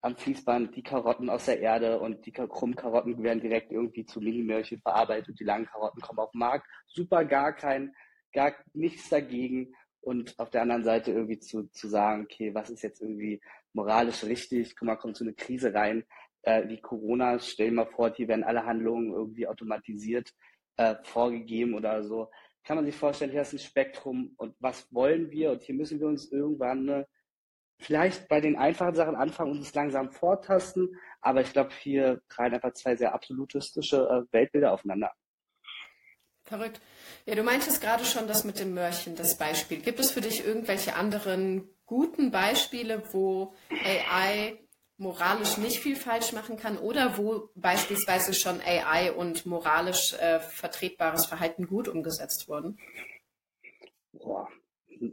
am 0.00 0.16
Fließband 0.16 0.76
die 0.76 0.82
Karotten 0.82 1.28
aus 1.28 1.46
der 1.46 1.60
Erde 1.60 1.98
und 2.00 2.24
die 2.24 2.32
krummen 2.32 2.76
Karotten 2.76 3.22
werden 3.22 3.40
direkt 3.40 3.72
irgendwie 3.72 4.04
zu 4.06 4.20
Minimörchen 4.20 4.80
verarbeitet 4.80 5.30
und 5.30 5.40
die 5.40 5.44
langen 5.44 5.66
Karotten 5.66 6.00
kommen 6.00 6.20
auf 6.20 6.30
den 6.30 6.38
Markt. 6.38 6.66
Super, 6.86 7.24
gar 7.24 7.52
kein, 7.52 7.94
gar 8.32 8.54
nichts 8.72 9.08
dagegen. 9.08 9.74
Und 10.00 10.38
auf 10.38 10.50
der 10.50 10.62
anderen 10.62 10.84
Seite 10.84 11.10
irgendwie 11.10 11.40
zu, 11.40 11.64
zu 11.70 11.88
sagen, 11.88 12.22
okay, 12.24 12.54
was 12.54 12.70
ist 12.70 12.82
jetzt 12.82 13.02
irgendwie 13.02 13.40
moralisch 13.72 14.22
richtig? 14.24 14.76
Guck 14.76 14.86
mal, 14.86 14.96
kommt 14.96 15.16
so 15.16 15.24
eine 15.24 15.34
Krise 15.34 15.74
rein, 15.74 16.04
äh, 16.42 16.68
wie 16.68 16.80
Corona, 16.80 17.38
stell 17.40 17.70
dir 17.70 17.74
mal 17.74 17.86
vor, 17.86 18.14
hier 18.14 18.28
werden 18.28 18.44
alle 18.44 18.64
Handlungen 18.64 19.12
irgendwie 19.12 19.48
automatisiert 19.48 20.32
äh, 20.76 20.94
vorgegeben 21.02 21.74
oder 21.74 22.04
so. 22.04 22.30
Kann 22.64 22.76
man 22.76 22.86
sich 22.86 22.94
vorstellen, 22.94 23.32
hier 23.32 23.42
ist 23.42 23.52
ein 23.52 23.58
Spektrum 23.58 24.34
und 24.36 24.54
was 24.60 24.92
wollen 24.92 25.30
wir? 25.30 25.50
Und 25.50 25.62
hier 25.62 25.74
müssen 25.74 25.98
wir 25.98 26.06
uns 26.06 26.30
irgendwann 26.30 26.88
eine 26.88 27.06
vielleicht 27.78 28.28
bei 28.28 28.40
den 28.40 28.56
einfachen 28.56 28.94
Sachen 28.94 29.16
anfangen 29.16 29.52
und 29.52 29.58
uns 29.58 29.74
langsam 29.74 30.10
vortasten. 30.10 30.96
Aber 31.20 31.40
ich 31.40 31.52
glaube, 31.52 31.70
hier 31.80 32.20
prallen 32.28 32.54
einfach 32.54 32.72
zwei 32.72 32.96
sehr 32.96 33.14
absolutistische 33.14 34.26
äh, 34.28 34.32
Weltbilder 34.32 34.72
aufeinander. 34.72 35.12
Verrückt. 36.44 36.80
Ja, 37.26 37.34
du 37.34 37.42
meintest 37.42 37.80
gerade 37.82 38.04
schon 38.04 38.26
das 38.26 38.44
mit 38.44 38.58
dem 38.58 38.72
Mörchen, 38.72 39.16
das 39.16 39.36
Beispiel. 39.36 39.80
Gibt 39.80 40.00
es 40.00 40.10
für 40.10 40.22
dich 40.22 40.46
irgendwelche 40.46 40.96
anderen 40.96 41.68
guten 41.84 42.30
Beispiele, 42.30 43.02
wo 43.12 43.54
AI 43.70 44.58
moralisch 44.96 45.58
nicht 45.58 45.78
viel 45.78 45.94
falsch 45.94 46.32
machen 46.32 46.56
kann 46.56 46.78
oder 46.78 47.18
wo 47.18 47.50
beispielsweise 47.54 48.34
schon 48.34 48.60
AI 48.60 49.12
und 49.12 49.46
moralisch 49.46 50.14
äh, 50.14 50.40
vertretbares 50.40 51.26
Verhalten 51.26 51.66
gut 51.66 51.86
umgesetzt 51.86 52.48
wurden? 52.48 52.78
Boah, 54.12 54.48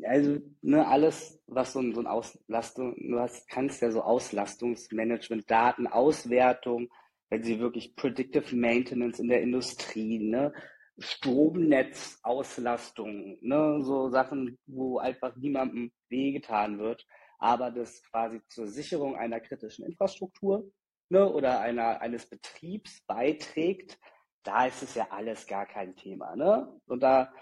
also 0.08 0.40
ne, 0.62 0.88
alles, 0.88 1.42
was 1.48 1.74
so, 1.74 1.82
so 1.92 2.00
ein 2.00 2.08
Auslastung, 2.08 2.96
du 2.98 3.20
hast, 3.20 3.50
kannst 3.50 3.82
ja 3.82 3.92
so 3.92 4.02
Auslastungsmanagement, 4.02 5.50
Datenauswertung, 5.50 6.90
wenn 7.30 7.44
sie 7.44 7.60
wirklich 7.60 7.96
Predictive 7.96 8.56
Maintenance 8.56 9.20
in 9.20 9.28
der 9.28 9.42
Industrie, 9.42 10.20
ne, 10.20 10.54
Stromnetzauslastung, 10.98 13.38
ne, 13.42 13.80
so 13.82 14.10
Sachen, 14.10 14.58
wo 14.66 14.98
einfach 15.00 15.36
niemandem 15.36 15.92
wehgetan 16.10 16.80
wird, 16.80 17.06
aber 17.38 17.72
das 17.72 18.02
quasi 18.04 18.42
zur 18.48 18.68
Sicherung 18.68 19.16
einer 19.16 19.40
kritischen 19.40 19.86
Infrastruktur 19.86 20.70
ne, 21.10 21.32
oder 21.32 21.60
einer, 21.60 22.02
eines 22.02 22.28
Betriebs 22.28 23.02
beiträgt, 23.06 24.00
da 24.44 24.66
ist 24.68 24.84
es 24.84 24.96
ja 24.96 25.08
alles 25.10 25.48
gar 25.48 25.66
kein 25.66 25.96
Thema. 25.96 26.36
Ne? 26.36 26.80
Und 26.86 27.04
da 27.04 27.34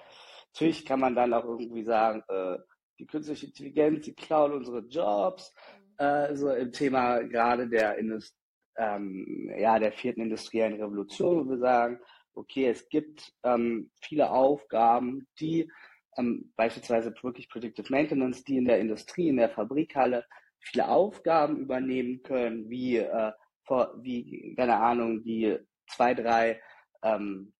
Natürlich 0.54 0.86
kann 0.86 1.00
man 1.00 1.16
dann 1.16 1.34
auch 1.34 1.46
irgendwie 1.46 1.84
sagen, 1.84 2.24
äh, 2.28 2.58
die 3.00 3.08
künstliche 3.08 3.48
Intelligenz, 3.48 4.06
die 4.06 4.14
klaut 4.14 4.52
unsere 4.52 4.80
Jobs. 4.80 5.54
Äh, 5.98 6.36
so 6.36 6.52
im 6.52 6.72
Thema 6.72 7.22
gerade 7.22 7.68
der 7.68 7.98
Indust 7.98 8.36
ähm, 8.78 9.52
ja, 9.58 9.80
der 9.80 9.92
vierten 9.92 10.22
industriellen 10.22 10.82
Revolution, 10.82 11.46
wo 11.46 11.52
wir 11.52 11.58
sagen, 11.58 12.00
okay, 12.34 12.68
es 12.68 12.88
gibt 12.90 13.32
ähm, 13.44 13.92
viele 14.02 14.32
Aufgaben, 14.32 15.28
die 15.40 15.70
ähm, 16.18 16.52
beispielsweise 16.56 17.14
wirklich 17.22 17.50
Predictive 17.50 17.92
Maintenance, 17.92 18.44
die 18.44 18.58
in 18.58 18.66
der 18.66 18.80
Industrie, 18.80 19.30
in 19.30 19.38
der 19.38 19.50
Fabrikhalle 19.50 20.26
viele 20.60 20.88
Aufgaben 20.88 21.58
übernehmen 21.58 22.24
können, 22.24 22.70
wie, 22.70 22.98
äh, 22.98 23.32
vor, 23.64 23.94
wie 24.02 24.56
keine 24.56 24.78
Ahnung, 24.78 25.24
die 25.24 25.58
zwei, 25.88 26.14
drei 26.14 26.62
ähm, 27.04 27.53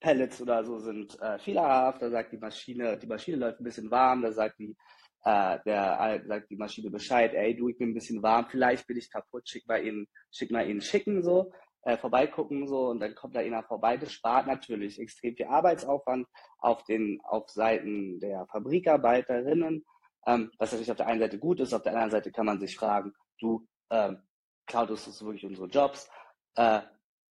Pellets 0.00 0.40
oder 0.40 0.64
so 0.64 0.78
sind 0.78 1.20
äh, 1.20 1.38
fehlerhaft, 1.38 2.02
da 2.02 2.10
sagt 2.10 2.32
die 2.32 2.38
Maschine, 2.38 2.98
die 2.98 3.06
Maschine 3.06 3.38
läuft 3.38 3.60
ein 3.60 3.64
bisschen 3.64 3.90
warm, 3.90 4.22
da 4.22 4.32
sagt 4.32 4.58
die, 4.58 4.76
äh, 5.24 5.58
der, 5.64 6.22
sagt 6.26 6.50
die 6.50 6.56
Maschine 6.56 6.90
Bescheid, 6.90 7.32
ey, 7.34 7.56
du, 7.56 7.68
ich 7.68 7.78
bin 7.78 7.90
ein 7.90 7.94
bisschen 7.94 8.22
warm, 8.22 8.46
vielleicht 8.48 8.86
bin 8.86 8.96
ich 8.96 9.10
kaputt, 9.10 9.48
schick 9.48 9.66
mal 9.66 9.84
ihn, 9.84 10.06
schick 10.30 10.50
mal 10.50 10.68
ihn 10.68 10.80
schicken, 10.80 11.22
so, 11.22 11.52
äh, 11.82 11.96
vorbeigucken, 11.96 12.66
so, 12.68 12.88
und 12.88 13.00
dann 13.00 13.14
kommt 13.14 13.34
da 13.34 13.40
einer 13.40 13.62
vorbei, 13.62 13.96
das 13.96 14.12
spart 14.12 14.46
natürlich 14.46 15.00
extrem 15.00 15.34
viel 15.34 15.46
Arbeitsaufwand 15.46 16.26
auf 16.58 16.84
den, 16.84 17.20
auf 17.24 17.48
Seiten 17.48 18.20
der 18.20 18.46
Fabrikarbeiterinnen, 18.46 19.84
ähm, 20.26 20.50
was 20.58 20.72
natürlich 20.72 20.90
auf 20.90 20.96
der 20.96 21.06
einen 21.06 21.20
Seite 21.20 21.38
gut 21.38 21.60
ist, 21.60 21.72
auf 21.72 21.82
der 21.82 21.92
anderen 21.92 22.10
Seite 22.10 22.30
kann 22.32 22.46
man 22.46 22.60
sich 22.60 22.76
fragen, 22.76 23.12
du, 23.40 23.66
ähm, 23.90 24.22
Cloud 24.66 24.90
ist 24.90 25.24
wirklich 25.24 25.46
unsere 25.46 25.68
Jobs, 25.68 26.10
äh, 26.56 26.80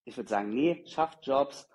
ich 0.06 0.16
würde 0.18 0.30
sagen, 0.30 0.54
nee, 0.54 0.84
schafft 0.88 1.26
Jobs, 1.26 1.70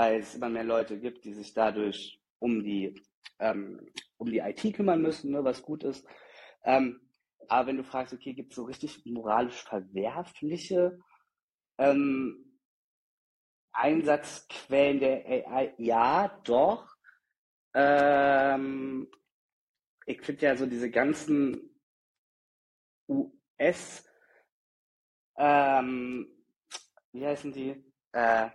weil 0.00 0.20
es 0.20 0.34
immer 0.34 0.48
mehr 0.48 0.64
Leute 0.64 0.98
gibt, 0.98 1.26
die 1.26 1.34
sich 1.34 1.52
dadurch 1.52 2.22
um 2.38 2.64
die, 2.64 2.94
ähm, 3.38 3.86
um 4.16 4.30
die 4.30 4.38
IT 4.38 4.74
kümmern 4.74 5.02
müssen, 5.02 5.30
ne, 5.30 5.44
was 5.44 5.60
gut 5.60 5.84
ist. 5.84 6.06
Ähm, 6.64 7.02
aber 7.48 7.66
wenn 7.66 7.76
du 7.76 7.84
fragst, 7.84 8.14
okay, 8.14 8.32
gibt 8.32 8.52
es 8.52 8.56
so 8.56 8.64
richtig 8.64 9.04
moralisch 9.04 9.62
verwerfliche 9.62 10.98
ähm, 11.76 12.58
Einsatzquellen 13.72 15.00
der 15.00 15.26
AI? 15.26 15.74
Ja, 15.76 16.40
doch. 16.44 16.96
Ähm, 17.74 19.06
ich 20.06 20.22
finde 20.22 20.46
ja 20.46 20.56
so 20.56 20.64
diese 20.64 20.90
ganzen 20.90 21.78
US, 23.06 24.02
ähm, 25.36 26.26
wie 27.12 27.26
heißen 27.26 27.52
die? 27.52 27.84
Äh, 28.12 28.48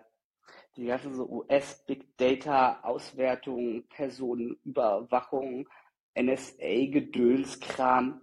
die 0.77 0.85
ganzen 0.85 1.13
so 1.13 1.27
US-Big 1.27 2.17
Data-Auswertung, 2.17 3.83
Personenüberwachung, 3.89 5.67
NSA-Gedönskram, 6.15 8.21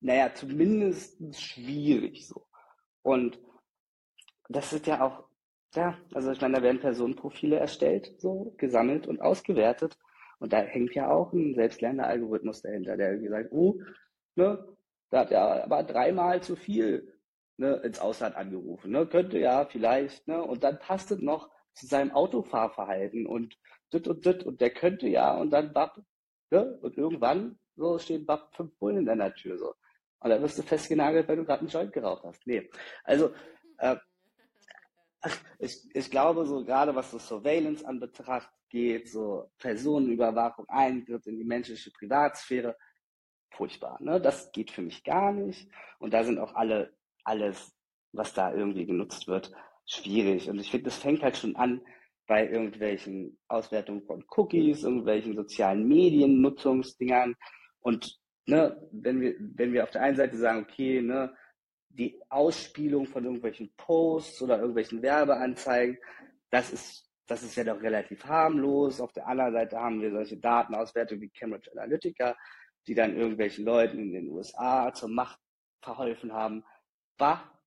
naja, 0.00 0.32
zumindest 0.34 1.18
schwierig 1.38 2.26
so. 2.26 2.46
Und 3.02 3.38
das 4.48 4.72
ist 4.72 4.86
ja 4.86 5.04
auch, 5.04 5.24
ja, 5.74 5.98
also 6.14 6.32
ich 6.32 6.40
meine, 6.40 6.56
da 6.56 6.62
werden 6.62 6.80
Personenprofile 6.80 7.56
erstellt, 7.56 8.14
so 8.18 8.54
gesammelt 8.56 9.06
und 9.06 9.20
ausgewertet. 9.20 9.98
Und 10.38 10.52
da 10.52 10.60
hängt 10.60 10.94
ja 10.94 11.10
auch 11.10 11.32
ein 11.32 11.54
selbstlernender 11.54 12.06
Algorithmus 12.06 12.62
dahinter, 12.62 12.96
der 12.96 13.10
irgendwie 13.10 13.28
sagt, 13.28 13.52
oh, 13.52 13.80
ne, 14.36 14.66
da 15.10 15.20
hat 15.20 15.30
er 15.30 15.64
aber 15.64 15.82
dreimal 15.82 16.42
zu 16.42 16.56
viel 16.56 17.12
ne, 17.58 17.74
ins 17.84 18.00
Ausland 18.00 18.36
angerufen. 18.36 18.90
Ne? 18.90 19.06
Könnte 19.06 19.38
ja 19.38 19.66
vielleicht, 19.66 20.26
ne? 20.26 20.42
Und 20.42 20.64
dann 20.64 20.78
passt 20.78 21.10
es 21.10 21.20
noch 21.20 21.50
zu 21.74 21.86
seinem 21.86 22.12
Autofahrverhalten 22.12 23.26
und 23.26 23.58
dit 23.92 24.08
und 24.08 24.24
dit 24.24 24.44
und 24.44 24.60
der 24.60 24.70
könnte 24.70 25.08
ja 25.08 25.34
und 25.36 25.50
dann 25.50 25.72
bapp, 25.72 26.00
ne? 26.50 26.78
und 26.82 26.96
irgendwann 26.96 27.58
so 27.76 27.98
stehen 27.98 28.26
bapp 28.26 28.54
fünf 28.54 28.76
Bullen 28.78 28.98
in 28.98 29.06
deiner 29.06 29.34
Tür 29.34 29.58
so. 29.58 29.74
Und 30.20 30.30
dann 30.30 30.42
wirst 30.42 30.58
du 30.58 30.62
festgenagelt, 30.62 31.26
weil 31.28 31.36
du 31.36 31.44
gerade 31.44 31.60
einen 31.60 31.70
Joint 31.70 31.92
geraucht 31.92 32.24
hast. 32.24 32.46
Nee. 32.46 32.68
Also 33.04 33.32
äh, 33.78 33.96
ich, 35.58 35.88
ich 35.94 36.10
glaube 36.10 36.46
so 36.46 36.64
gerade 36.64 36.94
was 36.94 37.10
so 37.10 37.18
Surveillance 37.18 37.86
an 37.86 38.00
Betracht 38.00 38.50
geht, 38.68 39.10
so 39.10 39.50
Personenüberwachung, 39.58 40.66
Eingriff 40.68 41.26
in 41.26 41.38
die 41.38 41.44
menschliche 41.44 41.90
Privatsphäre, 41.90 42.76
furchtbar. 43.50 43.98
Ne? 44.00 44.20
Das 44.20 44.52
geht 44.52 44.70
für 44.70 44.82
mich 44.82 45.04
gar 45.04 45.32
nicht. 45.32 45.70
Und 45.98 46.14
da 46.14 46.24
sind 46.24 46.38
auch 46.38 46.54
alle, 46.54 46.94
alles, 47.24 47.74
was 48.12 48.32
da 48.32 48.54
irgendwie 48.54 48.86
genutzt 48.86 49.26
wird, 49.28 49.52
schwierig. 49.90 50.48
Und 50.48 50.60
ich 50.60 50.70
finde, 50.70 50.84
das 50.84 50.98
fängt 50.98 51.22
halt 51.22 51.36
schon 51.36 51.56
an 51.56 51.80
bei 52.26 52.48
irgendwelchen 52.48 53.38
Auswertungen 53.48 54.02
von 54.02 54.24
Cookies, 54.36 54.84
irgendwelchen 54.84 55.34
sozialen 55.34 55.88
Medien, 55.88 56.40
Nutzungsdingern. 56.40 57.34
Und 57.80 58.18
ne, 58.46 58.80
wenn 58.92 59.20
wir, 59.20 59.34
wenn 59.38 59.72
wir 59.72 59.82
auf 59.82 59.90
der 59.90 60.02
einen 60.02 60.16
Seite 60.16 60.36
sagen, 60.36 60.60
okay, 60.62 61.02
ne, 61.02 61.34
die 61.88 62.20
Ausspielung 62.28 63.06
von 63.06 63.24
irgendwelchen 63.24 63.72
Posts 63.76 64.42
oder 64.42 64.58
irgendwelchen 64.58 65.02
Werbeanzeigen, 65.02 65.98
das 66.50 66.72
ist, 66.72 67.10
das 67.26 67.42
ist 67.42 67.56
ja 67.56 67.64
doch 67.64 67.82
relativ 67.82 68.24
harmlos. 68.24 69.00
Auf 69.00 69.12
der 69.12 69.26
anderen 69.26 69.52
Seite 69.52 69.78
haben 69.78 70.00
wir 70.00 70.12
solche 70.12 70.36
Datenauswertungen 70.36 71.22
wie 71.22 71.30
Cambridge 71.30 71.70
Analytica, 71.72 72.36
die 72.86 72.94
dann 72.94 73.16
irgendwelchen 73.16 73.64
Leuten 73.64 73.98
in 73.98 74.12
den 74.12 74.28
USA 74.28 74.92
zur 74.94 75.08
Macht 75.08 75.38
verholfen 75.82 76.32
haben. 76.32 76.64
Bah, 77.18 77.59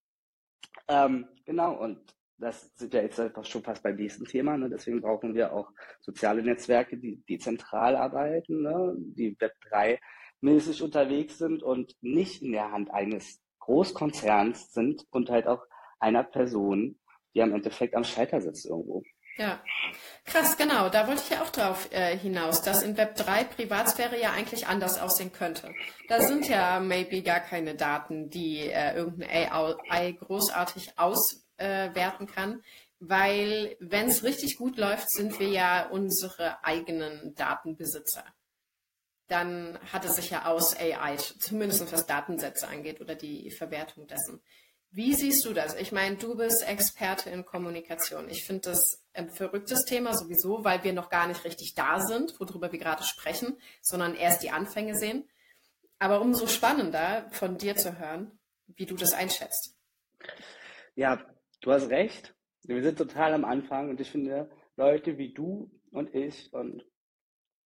Ähm, 0.88 1.28
genau, 1.46 1.74
und 1.76 2.14
das 2.38 2.72
sind 2.76 2.94
ja 2.94 3.02
jetzt 3.02 3.22
schon 3.44 3.64
fast 3.64 3.84
beim 3.84 3.96
nächsten 3.96 4.26
Thema. 4.26 4.58
Ne? 4.58 4.70
Deswegen 4.70 5.02
brauchen 5.02 5.34
wir 5.34 5.54
auch 5.54 5.70
soziale 6.02 6.44
Netzwerke, 6.44 6.98
die 6.98 7.24
dezentral 7.30 7.96
arbeiten, 7.96 8.62
ne? 8.62 8.96
die 8.98 9.36
Web3 9.38 10.00
mäßig 10.42 10.82
unterwegs 10.82 11.38
sind 11.38 11.64
und 11.64 11.96
nicht 12.02 12.42
in 12.42 12.52
der 12.52 12.72
Hand 12.72 12.92
eines 12.92 13.42
Großkonzerns 13.60 14.74
sind 14.74 15.06
und 15.10 15.30
halt 15.30 15.48
auch 15.48 15.64
einer 16.00 16.24
Person, 16.24 17.00
die 17.34 17.42
am 17.42 17.54
Endeffekt 17.54 17.96
am 17.96 18.04
Scheiter 18.04 18.42
sitzt 18.42 18.66
irgendwo. 18.66 19.04
Ja, 19.38 19.64
krass, 20.26 20.58
genau. 20.58 20.90
Da 20.90 21.08
wollte 21.08 21.24
ich 21.24 21.30
ja 21.32 21.42
auch 21.42 21.50
drauf 21.50 21.92
äh, 21.92 22.16
hinaus, 22.16 22.62
dass 22.62 22.84
in 22.84 22.98
Web 22.98 23.16
3 23.16 23.46
Privatsphäre 23.46 24.20
ja 24.20 24.32
eigentlich 24.32 24.68
anders 24.68 25.00
aussehen 25.00 25.32
könnte. 25.32 25.74
Da 26.08 26.22
sind 26.22 26.48
ja 26.48 26.80
maybe 26.80 27.24
gar 27.24 27.40
keine 27.40 27.74
Daten, 27.74 28.30
die 28.30 28.60
äh, 28.60 28.96
irgendein 28.96 29.52
AI 29.52 30.12
großartig 30.12 31.00
auswerten 31.00 32.28
äh, 32.28 32.32
kann, 32.32 32.64
weil 33.00 33.76
wenn 33.80 34.08
es 34.08 34.24
richtig 34.24 34.58
gut 34.58 34.78
läuft, 34.78 35.10
sind 35.10 35.40
wir 35.40 35.50
ja 35.50 35.88
unsere 35.90 36.64
eigenen 36.64 37.34
Datenbesitzer. 37.34 38.24
Dann 39.28 39.80
hat 39.92 40.06
es 40.06 40.16
sich 40.16 40.30
ja 40.30 40.46
aus 40.46 40.78
AI, 40.78 41.16
zumindest 41.16 41.92
was 41.92 42.06
Datensätze 42.06 42.68
angeht 42.68 43.02
oder 43.02 43.16
die 43.16 43.50
Verwertung 43.50 44.06
dessen. 44.06 44.42
Wie 44.96 45.16
siehst 45.16 45.44
du 45.46 45.54
das? 45.54 45.76
Ich 45.76 45.92
meine, 45.92 46.18
du 46.18 46.38
bist 46.38 46.64
Experte 46.68 47.32
in 47.32 47.46
Kommunikation. 47.46 48.30
Ich 48.30 48.46
finde 48.46 48.70
das 48.70 49.04
ein 49.16 49.32
verrücktes 49.32 49.86
Thema 49.86 50.14
sowieso, 50.14 50.64
weil 50.64 50.84
wir 50.84 50.94
noch 50.94 51.10
gar 51.10 51.28
nicht 51.28 51.44
richtig 51.46 51.74
da 51.74 52.00
sind, 52.00 52.40
worüber 52.40 52.72
wir 52.72 52.78
gerade 52.78 53.02
sprechen, 53.02 53.58
sondern 53.82 54.14
erst 54.14 54.44
die 54.44 54.52
Anfänge 54.52 54.96
sehen. 54.96 55.28
Aber 55.98 56.22
umso 56.22 56.46
spannender 56.46 57.28
von 57.32 57.58
dir 57.58 57.76
zu 57.76 57.98
hören, 57.98 58.38
wie 58.68 58.86
du 58.86 58.96
das 58.96 59.14
einschätzt. 59.14 59.76
Ja, 60.94 61.26
du 61.62 61.72
hast 61.72 61.90
recht. 61.90 62.36
Wir 62.62 62.84
sind 62.84 63.00
total 63.00 63.34
am 63.34 63.46
Anfang 63.46 63.90
und 63.90 64.00
ich 64.00 64.12
finde, 64.12 64.52
Leute 64.76 65.18
wie 65.18 65.34
du 65.34 65.72
und 65.90 66.14
ich 66.14 66.54
und 66.54 66.86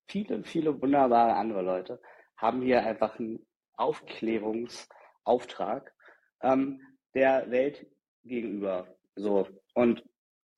viele, 0.06 0.42
viele 0.44 0.80
wunderbare 0.80 1.34
andere 1.34 1.60
Leute 1.60 2.00
haben 2.38 2.62
hier 2.62 2.86
einfach 2.86 3.18
einen 3.18 3.46
Aufklärungsauftrag. 3.76 5.92
Ähm, 6.40 6.80
der 7.14 7.50
Welt 7.50 7.86
gegenüber. 8.24 8.86
So. 9.16 9.48
Und 9.74 10.04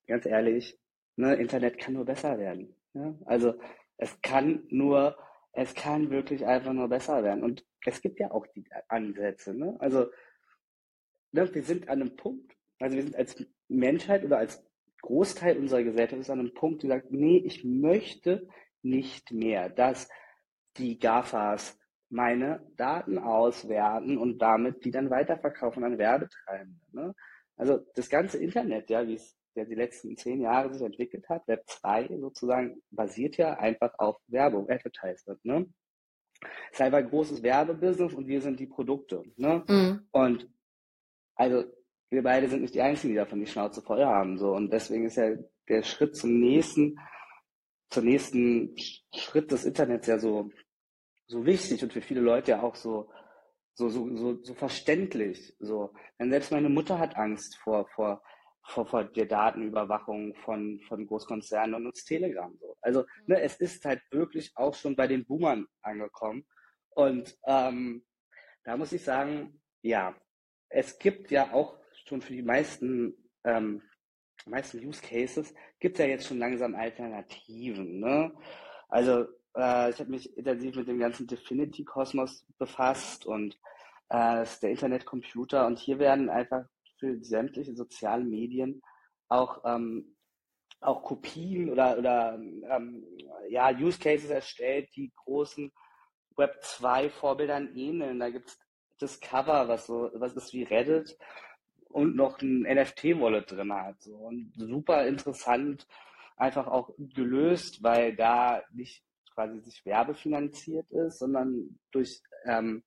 ganz 0.07 0.25
ehrlich, 0.25 0.79
ne, 1.15 1.35
Internet 1.35 1.77
kann 1.77 1.93
nur 1.93 2.05
besser 2.05 2.37
werden. 2.37 2.75
Ne? 2.93 3.17
Also 3.25 3.55
es 3.97 4.21
kann 4.21 4.63
nur, 4.69 5.17
es 5.53 5.73
kann 5.73 6.09
wirklich 6.09 6.45
einfach 6.45 6.73
nur 6.73 6.89
besser 6.89 7.23
werden. 7.23 7.43
Und 7.43 7.65
es 7.85 8.01
gibt 8.01 8.19
ja 8.19 8.31
auch 8.31 8.45
die 8.47 8.65
Ansätze. 8.87 9.53
Ne? 9.53 9.75
Also 9.79 10.07
ne, 11.31 11.53
wir 11.53 11.63
sind 11.63 11.89
an 11.89 12.01
einem 12.01 12.15
Punkt, 12.15 12.55
also 12.79 12.95
wir 12.95 13.03
sind 13.03 13.15
als 13.15 13.43
Menschheit 13.67 14.23
oder 14.23 14.37
als 14.37 14.63
Großteil 15.01 15.57
unserer 15.57 15.83
Gesellschaft 15.83 16.21
ist 16.21 16.29
an 16.29 16.39
einem 16.39 16.53
Punkt, 16.53 16.83
die 16.83 16.87
sagt, 16.87 17.11
nee, 17.11 17.37
ich 17.37 17.63
möchte 17.63 18.47
nicht 18.83 19.31
mehr, 19.31 19.69
dass 19.69 20.09
die 20.77 20.99
GAFAs 20.99 21.77
meine 22.11 22.61
Daten 22.77 23.17
auswerten 23.17 24.17
und 24.17 24.39
damit 24.39 24.83
die 24.85 24.91
dann 24.91 25.09
weiterverkaufen 25.09 25.83
an 25.83 25.97
Werbetreibende. 25.97 26.85
Ne? 26.91 27.15
Also 27.55 27.79
das 27.95 28.09
ganze 28.09 28.37
Internet, 28.37 28.89
ja, 28.89 29.07
wie 29.07 29.15
es 29.15 29.37
ja 29.55 29.65
die 29.65 29.75
letzten 29.75 30.15
zehn 30.17 30.41
Jahre 30.41 30.73
sich 30.73 30.81
entwickelt 30.81 31.27
hat, 31.29 31.47
Web 31.47 31.63
2 31.67 32.17
sozusagen, 32.19 32.81
basiert 32.89 33.37
ja 33.37 33.57
einfach 33.57 33.93
auf 33.97 34.17
Werbung, 34.27 34.69
Advertisement. 34.69 35.43
Ne? 35.45 35.67
Es 36.41 36.73
ist 36.73 36.81
einfach 36.81 36.99
ein 36.99 37.09
großes 37.09 37.43
Werbebusiness 37.43 38.13
und 38.13 38.27
wir 38.27 38.41
sind 38.41 38.59
die 38.59 38.67
Produkte. 38.67 39.23
Ne? 39.37 39.63
Mhm. 39.67 40.07
Und 40.11 40.49
also 41.35 41.63
wir 42.09 42.23
beide 42.23 42.49
sind 42.49 42.61
nicht 42.61 42.75
die 42.75 42.81
Einzigen, 42.81 43.13
die 43.13 43.19
davon 43.19 43.39
die 43.39 43.47
Schnauze 43.47 43.81
voll 43.81 44.03
haben. 44.03 44.37
So. 44.37 44.51
Und 44.51 44.71
deswegen 44.71 45.05
ist 45.05 45.17
ja 45.17 45.35
der 45.69 45.83
Schritt 45.83 46.15
zum 46.15 46.39
nächsten, 46.39 46.99
zum 47.89 48.05
nächsten 48.05 48.75
Schritt 49.15 49.51
des 49.51 49.65
Internets 49.65 50.07
ja 50.07 50.19
so 50.19 50.49
so 51.31 51.45
wichtig 51.45 51.81
und 51.81 51.93
für 51.93 52.01
viele 52.01 52.21
Leute 52.21 52.51
ja 52.51 52.61
auch 52.61 52.75
so, 52.75 53.09
so, 53.73 53.89
so, 53.89 54.15
so, 54.15 54.43
so 54.43 54.53
verständlich. 54.53 55.55
So. 55.59 55.93
Denn 56.19 56.29
selbst 56.29 56.51
meine 56.51 56.69
Mutter 56.69 56.99
hat 56.99 57.15
Angst 57.15 57.57
vor, 57.57 57.87
vor, 57.95 58.21
vor, 58.67 58.85
vor 58.85 59.05
der 59.05 59.25
Datenüberwachung 59.25 60.35
von, 60.35 60.81
von 60.87 61.07
Großkonzernen 61.07 61.75
und 61.75 61.83
nutzt 61.83 62.07
Telegram. 62.07 62.55
So. 62.59 62.75
Also 62.81 63.05
ne, 63.25 63.41
es 63.41 63.55
ist 63.55 63.85
halt 63.85 64.01
wirklich 64.11 64.51
auch 64.55 64.75
schon 64.75 64.95
bei 64.95 65.07
den 65.07 65.25
Boomern 65.25 65.67
angekommen. 65.81 66.45
Und 66.89 67.37
ähm, 67.47 68.05
da 68.65 68.75
muss 68.75 68.91
ich 68.91 69.03
sagen, 69.03 69.61
ja, 69.81 70.13
es 70.67 70.99
gibt 70.99 71.31
ja 71.31 71.53
auch 71.53 71.79
schon 72.05 72.21
für 72.21 72.33
die 72.33 72.43
meisten, 72.43 73.15
ähm, 73.45 73.81
meisten 74.45 74.85
Use 74.85 75.01
Cases, 75.01 75.53
gibt 75.79 75.97
es 75.97 76.05
ja 76.05 76.09
jetzt 76.11 76.27
schon 76.27 76.39
langsam 76.39 76.75
Alternativen. 76.75 78.01
Ne? 78.01 78.33
Also 78.89 79.27
äh, 79.55 79.89
ich 79.89 79.99
habe 79.99 80.11
mich 80.11 80.35
intensiv 80.37 80.75
mit 80.75 80.87
dem 80.87 80.99
ganzen 80.99 81.27
Definity-Kosmos 81.27 82.45
befasst 82.57 83.25
und 83.25 83.55
äh, 84.09 84.35
das 84.35 84.53
ist 84.53 84.63
der 84.63 84.71
Internetcomputer. 84.71 85.65
Und 85.65 85.79
hier 85.79 85.99
werden 85.99 86.29
einfach 86.29 86.65
für 86.99 87.23
sämtliche 87.23 87.75
sozialen 87.75 88.29
Medien 88.29 88.81
auch, 89.27 89.61
ähm, 89.65 90.15
auch 90.81 91.03
Kopien 91.03 91.69
oder, 91.69 91.97
oder 91.97 92.33
ähm, 92.35 93.05
ja, 93.49 93.69
Use 93.69 93.99
Cases 93.99 94.29
erstellt, 94.29 94.89
die 94.95 95.11
großen 95.15 95.71
Web 96.35 96.57
2 96.61 97.09
Vorbildern 97.09 97.75
ähneln. 97.75 98.19
Da 98.19 98.29
gibt 98.29 98.49
es 98.49 98.59
Discover, 99.01 99.67
was 99.67 99.87
so, 99.87 100.11
was 100.13 100.35
ist 100.35 100.53
wie 100.53 100.63
Reddit 100.63 101.17
und 101.89 102.15
noch 102.15 102.41
ein 102.41 102.61
NFT-Wallet 102.61 103.51
drin 103.51 103.73
hat. 103.73 104.01
So. 104.01 104.15
Und 104.15 104.53
super 104.55 105.07
interessant 105.07 105.87
einfach 106.37 106.67
auch 106.67 106.91
gelöst, 106.97 107.83
weil 107.83 108.15
da 108.15 108.63
nicht 108.71 109.03
quasi 109.33 109.59
sich 109.61 109.85
werbefinanziert 109.85 110.91
ist, 110.91 111.19
sondern 111.19 111.79
durch 111.91 112.21
ähm, 112.45 112.83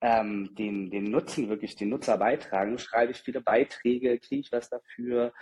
ähm, 0.00 0.54
den, 0.56 0.90
den 0.90 1.10
Nutzen 1.10 1.48
wirklich, 1.48 1.76
den 1.76 1.90
Nutzer 1.90 2.18
beitragen. 2.18 2.78
Schreibe 2.78 3.12
ich 3.12 3.18
viele 3.18 3.40
Beiträge, 3.40 4.18
kriege 4.18 4.40
ich 4.40 4.52
was 4.52 4.68
dafür, 4.70 5.32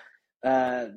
äh, 0.42 0.88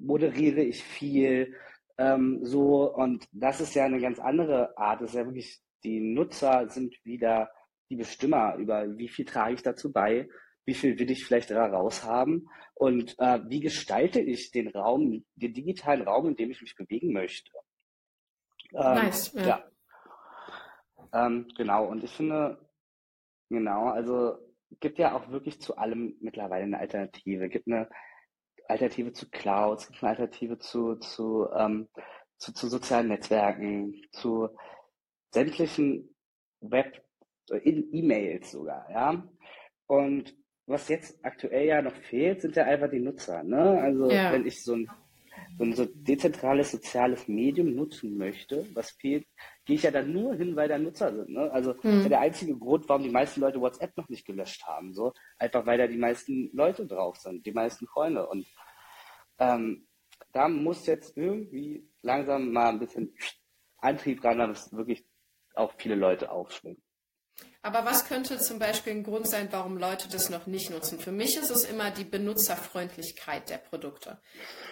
moderiere 0.00 0.62
ich 0.62 0.82
viel, 0.82 1.54
ähm, 1.98 2.38
so 2.44 2.94
und 2.94 3.26
das 3.32 3.60
ist 3.60 3.74
ja 3.74 3.84
eine 3.84 4.00
ganz 4.00 4.18
andere 4.20 4.76
Art. 4.78 5.00
Das 5.00 5.10
ist 5.10 5.16
ja 5.16 5.24
wirklich, 5.26 5.60
die 5.84 6.00
Nutzer 6.00 6.68
sind 6.68 6.94
wieder 7.04 7.50
die 7.90 7.96
Bestimmer 7.96 8.56
über 8.56 8.96
wie 8.98 9.08
viel 9.08 9.24
trage 9.24 9.54
ich 9.54 9.62
dazu 9.62 9.92
bei, 9.92 10.28
wie 10.64 10.74
viel 10.74 10.98
will 10.98 11.10
ich 11.10 11.24
vielleicht 11.24 11.50
da 11.50 11.66
raushaben 11.66 12.48
und 12.74 13.16
äh, 13.18 13.40
wie 13.48 13.60
gestalte 13.60 14.20
ich 14.20 14.50
den 14.50 14.68
Raum, 14.68 15.24
den 15.34 15.54
digitalen 15.54 16.06
Raum, 16.06 16.28
in 16.28 16.36
dem 16.36 16.50
ich 16.50 16.60
mich 16.60 16.76
bewegen 16.76 17.12
möchte. 17.12 17.50
Ähm, 18.74 18.94
nice. 18.94 19.32
Ja. 19.34 19.46
ja. 19.46 19.64
Ähm, 21.12 21.48
genau, 21.56 21.86
und 21.86 22.04
ich 22.04 22.10
finde, 22.10 22.58
genau, 23.48 23.86
also 23.86 24.38
gibt 24.80 24.98
ja 24.98 25.14
auch 25.14 25.30
wirklich 25.30 25.60
zu 25.60 25.76
allem 25.76 26.16
mittlerweile 26.20 26.64
eine 26.64 26.78
Alternative. 26.78 27.46
Es 27.46 27.50
gibt 27.50 27.66
eine 27.66 27.88
Alternative 28.66 29.12
zu 29.12 29.30
Clouds, 29.30 29.84
es 29.84 29.88
gibt 29.88 30.02
eine 30.02 30.10
Alternative 30.10 30.58
zu, 30.58 30.96
zu, 30.96 31.48
ähm, 31.54 31.88
zu, 32.36 32.52
zu 32.52 32.68
sozialen 32.68 33.08
Netzwerken, 33.08 33.94
zu 34.12 34.50
sämtlichen 35.32 36.14
Web, 36.60 37.02
E-Mails 37.50 38.50
sogar, 38.50 38.90
ja. 38.90 39.26
Und 39.86 40.36
was 40.66 40.88
jetzt 40.88 41.24
aktuell 41.24 41.66
ja 41.66 41.80
noch 41.80 41.94
fehlt, 41.94 42.42
sind 42.42 42.56
ja 42.56 42.64
einfach 42.64 42.90
die 42.90 43.00
Nutzer, 43.00 43.42
ne? 43.42 43.80
Also 43.80 44.10
ja. 44.10 44.32
wenn 44.32 44.46
ich 44.46 44.62
so 44.62 44.74
ein 44.74 44.90
so 45.58 45.64
ein 45.64 45.74
so 45.74 45.84
dezentrales 45.84 46.70
soziales 46.70 47.28
Medium 47.28 47.74
nutzen 47.74 48.16
möchte, 48.16 48.66
was 48.74 48.90
fehlt, 48.92 49.26
gehe 49.64 49.76
ich 49.76 49.82
ja 49.82 49.90
dann 49.90 50.12
nur 50.12 50.34
hin, 50.34 50.56
weil 50.56 50.68
da 50.68 50.78
Nutzer 50.78 51.14
sind. 51.14 51.30
Ne? 51.30 51.50
Also 51.52 51.74
mhm. 51.82 52.08
der 52.08 52.20
einzige 52.20 52.56
Grund, 52.56 52.88
warum 52.88 53.02
die 53.02 53.10
meisten 53.10 53.40
Leute 53.40 53.60
WhatsApp 53.60 53.96
noch 53.96 54.08
nicht 54.08 54.26
gelöscht 54.26 54.64
haben, 54.66 54.94
so 54.94 55.12
einfach 55.38 55.66
weil 55.66 55.78
da 55.78 55.86
die 55.86 55.98
meisten 55.98 56.50
Leute 56.52 56.86
drauf 56.86 57.16
sind, 57.16 57.44
die 57.44 57.52
meisten 57.52 57.86
Freunde. 57.86 58.26
Und 58.26 58.46
ähm, 59.38 59.86
da 60.32 60.48
muss 60.48 60.86
jetzt 60.86 61.16
irgendwie 61.16 61.88
langsam 62.02 62.52
mal 62.52 62.70
ein 62.70 62.78
bisschen 62.78 63.14
Antrieb 63.78 64.24
ran, 64.24 64.38
dass 64.38 64.72
wirklich 64.72 65.04
auch 65.54 65.72
viele 65.76 65.94
Leute 65.94 66.30
aufschwingen. 66.30 66.82
Aber 67.68 67.84
was 67.84 68.06
könnte 68.06 68.38
zum 68.38 68.58
Beispiel 68.58 68.94
ein 68.94 69.02
Grund 69.02 69.28
sein, 69.28 69.48
warum 69.50 69.76
Leute 69.76 70.08
das 70.08 70.30
noch 70.30 70.46
nicht 70.46 70.70
nutzen? 70.70 70.98
Für 70.98 71.12
mich 71.12 71.36
ist 71.36 71.50
es 71.50 71.64
immer 71.64 71.90
die 71.90 72.04
Benutzerfreundlichkeit 72.04 73.50
der 73.50 73.58
Produkte. 73.58 74.16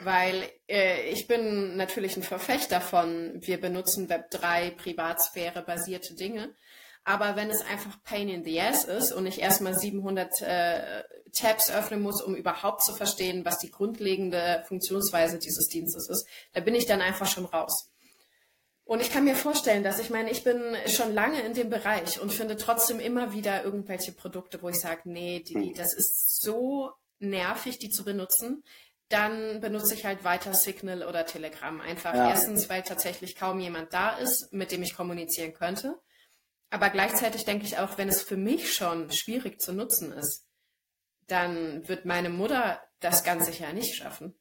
Weil 0.01 0.51
äh, 0.67 1.11
ich 1.11 1.27
bin 1.27 1.77
natürlich 1.77 2.17
ein 2.17 2.23
Verfechter 2.23 2.81
von, 2.81 3.35
wir 3.43 3.61
benutzen 3.61 4.09
Web3, 4.09 4.71
Privatsphäre 4.71 5.61
basierte 5.61 6.15
Dinge. 6.15 6.55
Aber 7.05 7.37
wenn 7.37 7.51
es 7.51 7.61
einfach 7.61 8.03
Pain 8.03 8.31
in 8.31 8.45
the 8.45 8.59
Ass 8.63 8.85
ist 8.85 9.13
und 9.13 9.27
ich 9.27 9.43
erstmal 9.43 9.79
700 9.79 10.41
äh, 10.41 11.03
Tabs 11.35 11.71
öffnen 11.71 12.01
muss, 12.01 12.23
um 12.23 12.35
überhaupt 12.35 12.83
zu 12.83 12.95
verstehen, 12.95 13.45
was 13.45 13.59
die 13.59 13.71
grundlegende 13.71 14.65
Funktionsweise 14.69 15.39
dieses 15.39 15.69
Dienstes 15.69 16.09
ist, 16.09 16.27
da 16.55 16.61
bin 16.61 16.75
ich 16.75 16.87
dann 16.87 17.03
einfach 17.03 17.27
schon 17.27 17.45
raus. 17.45 17.91
Und 18.87 19.03
ich 19.03 19.11
kann 19.11 19.25
mir 19.25 19.35
vorstellen, 19.35 19.83
dass 19.83 19.99
ich 19.99 20.11
meine, 20.11 20.31
ich 20.31 20.45
bin 20.45 20.77
schon 20.87 21.13
lange 21.13 21.41
in 21.41 21.55
dem 21.55 21.71
Bereich 21.71 22.21
und 22.21 22.33
finde 22.33 22.57
trotzdem 22.57 23.01
immer 23.01 23.33
wieder 23.33 23.65
irgendwelche 23.65 24.13
Produkte, 24.13 24.63
wo 24.63 24.69
ich 24.69 24.79
sage, 24.79 25.01
nee, 25.07 25.41
die, 25.41 25.73
das 25.73 25.93
ist 25.93 26.41
so 26.41 26.93
nervig, 27.19 27.81
die 27.81 27.91
zu 27.91 28.05
benutzen, 28.05 28.63
dann 29.09 29.61
benutze 29.61 29.95
ich 29.95 30.05
halt 30.05 30.23
weiter 30.23 30.55
Signal 30.55 31.03
oder 31.03 31.27
Telegram. 31.27 31.81
Einfach 31.81 32.15
ja. 32.15 32.31
erstens, 32.31 32.71
weil 32.71 32.83
tatsächlich 32.83 33.35
kaum 33.35 33.59
jemand 33.59 33.93
da 33.93 34.17
ist, 34.19 34.53
mit 34.53 34.71
dem 34.71 34.85
ich 34.85 34.95
kommunizieren 34.95 35.53
könnte. 35.53 35.99
Aber 36.71 36.89
gleichzeitig 36.89 37.45
denke 37.45 37.65
ich 37.65 37.79
auch, 37.79 37.99
wenn 37.99 38.09
es 38.09 38.23
für 38.23 38.37
mich 38.37 38.73
schon 38.73 39.11
schwierig 39.11 39.61
zu 39.61 39.73
nutzen 39.73 40.13
ist, 40.13 40.47
dann 41.27 41.89
wird 41.89 42.05
meine 42.05 42.29
Mutter 42.29 42.81
das 43.01 43.25
ganz 43.25 43.47
sicher 43.47 43.73
nicht 43.73 43.97
schaffen. 43.97 44.39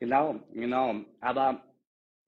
Genau, 0.00 0.40
genau. 0.54 0.94
Aber 1.20 1.67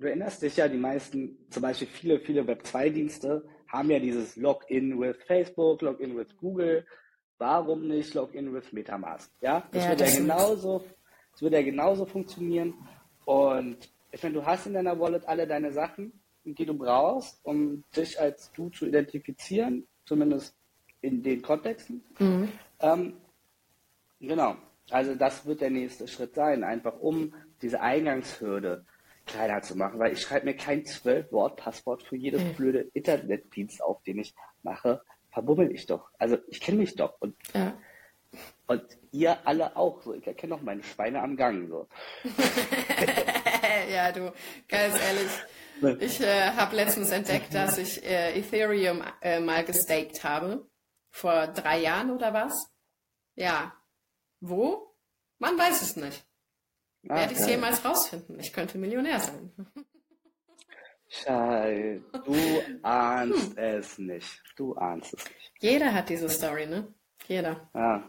du 0.01 0.07
erinnerst 0.07 0.43
dich 0.43 0.57
ja, 0.57 0.67
die 0.67 0.79
meisten, 0.79 1.37
zum 1.51 1.63
Beispiel 1.63 1.87
viele, 1.87 2.21
viele 2.21 2.43
Web2-Dienste 2.43 3.45
haben 3.69 3.91
ja 3.91 3.99
dieses 3.99 4.37
Login 4.37 4.99
with 4.99 5.17
Facebook, 5.27 5.83
Login 5.83 6.17
with 6.17 6.37
Google. 6.39 6.85
Warum 7.39 7.87
nicht 7.87 8.15
Login 8.15 8.53
with 8.53 8.73
Metamask? 8.73 9.31
Ja, 9.41 9.63
das 9.71 9.85
ja, 9.85 9.91
wird 9.91 10.01
das 10.01 10.15
ja 10.15 10.21
genauso, 10.21 10.85
das 11.33 11.43
wird 11.43 11.53
ja 11.53 11.63
genauso 11.63 12.07
funktionieren. 12.07 12.75
Und 13.27 13.77
ich 14.11 14.23
meine, 14.23 14.35
du 14.35 14.45
hast 14.45 14.67
in 14.67 14.75
deiner 14.75 14.99
Wallet 14.99 15.27
alle 15.27 15.47
deine 15.47 15.73
Sachen, 15.73 16.13
die 16.45 16.67
du 16.67 16.75
brauchst, 16.75 17.39
um 17.45 17.85
dich 17.95 18.19
als 18.19 18.51
du 18.53 18.71
zu 18.71 18.87
identifizieren, 18.87 19.87
zumindest 20.07 20.57
in 21.03 21.23
den 21.23 21.43
Kontexten. 21.43 22.03
Mhm. 22.19 22.49
Ähm, 22.81 23.17
genau. 24.19 24.57
Also 24.91 25.15
das 25.15 25.47
wird 25.47 25.61
der 25.61 25.71
nächste 25.71 26.09
Schritt 26.09 26.35
sein, 26.35 26.65
einfach 26.65 26.99
um 26.99 27.35
diese 27.63 27.81
Eingangshürde 27.81 28.85
kleiner 29.27 29.63
zu 29.63 29.77
machen, 29.77 29.99
weil 29.99 30.13
ich 30.13 30.21
schreibe 30.21 30.47
mir 30.47 30.57
kein 30.57 30.85
Zwölf-Wort-Passwort 30.85 32.03
für 32.03 32.17
jedes 32.17 32.43
mhm. 32.43 32.55
blöde 32.55 32.81
Internetdienst 32.93 33.83
auf, 33.83 34.03
den 34.03 34.19
ich 34.19 34.35
mache. 34.63 35.03
Verbummel 35.31 35.73
ich 35.73 35.87
doch. 35.87 36.11
Also 36.19 36.39
ich 36.49 36.61
kenne 36.61 36.79
mich 36.79 36.97
doch. 36.97 37.21
Und, 37.21 37.37
ja. 37.55 37.79
und 38.67 38.83
ihr 39.13 39.47
alle 39.47 39.77
auch. 39.77 40.03
So. 40.03 40.15
Ich 40.15 40.27
erkenne 40.27 40.57
doch 40.57 40.63
meine 40.63 40.83
Schweine 40.83 41.23
am 41.23 41.37
Gang. 41.37 41.69
So. 41.69 41.89
ja, 43.93 44.11
du, 44.13 44.33
ganz 44.69 44.95
ehrlich. 45.01 46.01
Ich 46.01 46.21
äh, 46.21 46.51
habe 46.53 46.77
letztens 46.77 47.11
entdeckt, 47.11 47.55
dass 47.55 47.79
ich 47.79 48.05
äh, 48.05 48.39
Ethereum 48.39 49.03
äh, 49.23 49.41
mal 49.41 49.65
gestaked 49.65 50.25
habe. 50.25 50.67
Vor 51.13 51.49
drei 51.49 51.81
Jahren 51.81 52.11
oder 52.11 52.33
was? 52.33 52.71
Ja. 53.35 53.73
Wo? 54.41 54.95
Man 55.39 55.59
weiß 55.59 55.83
es 55.83 55.97
nicht. 55.97 56.25
Werde 57.03 57.33
ich 57.33 57.39
es 57.39 57.49
jemals 57.49 57.85
rausfinden? 57.85 58.39
Ich 58.39 58.53
könnte 58.53 58.79
Millionär 58.79 59.21
sein. 59.21 59.53
Scheiße, 61.09 62.03
du 62.25 62.63
ahnst 62.83 63.57
hm. 63.57 63.59
es 63.59 63.99
nicht. 63.99 64.43
Du 64.57 64.75
ahnst 64.75 65.15
es 65.15 65.25
nicht. 65.25 65.53
Jeder 65.61 65.93
hat 65.93 66.09
diese 66.09 66.29
Story, 66.29 66.67
ne? 66.67 66.95
Jeder. 67.27 67.69
Ja. 67.75 68.09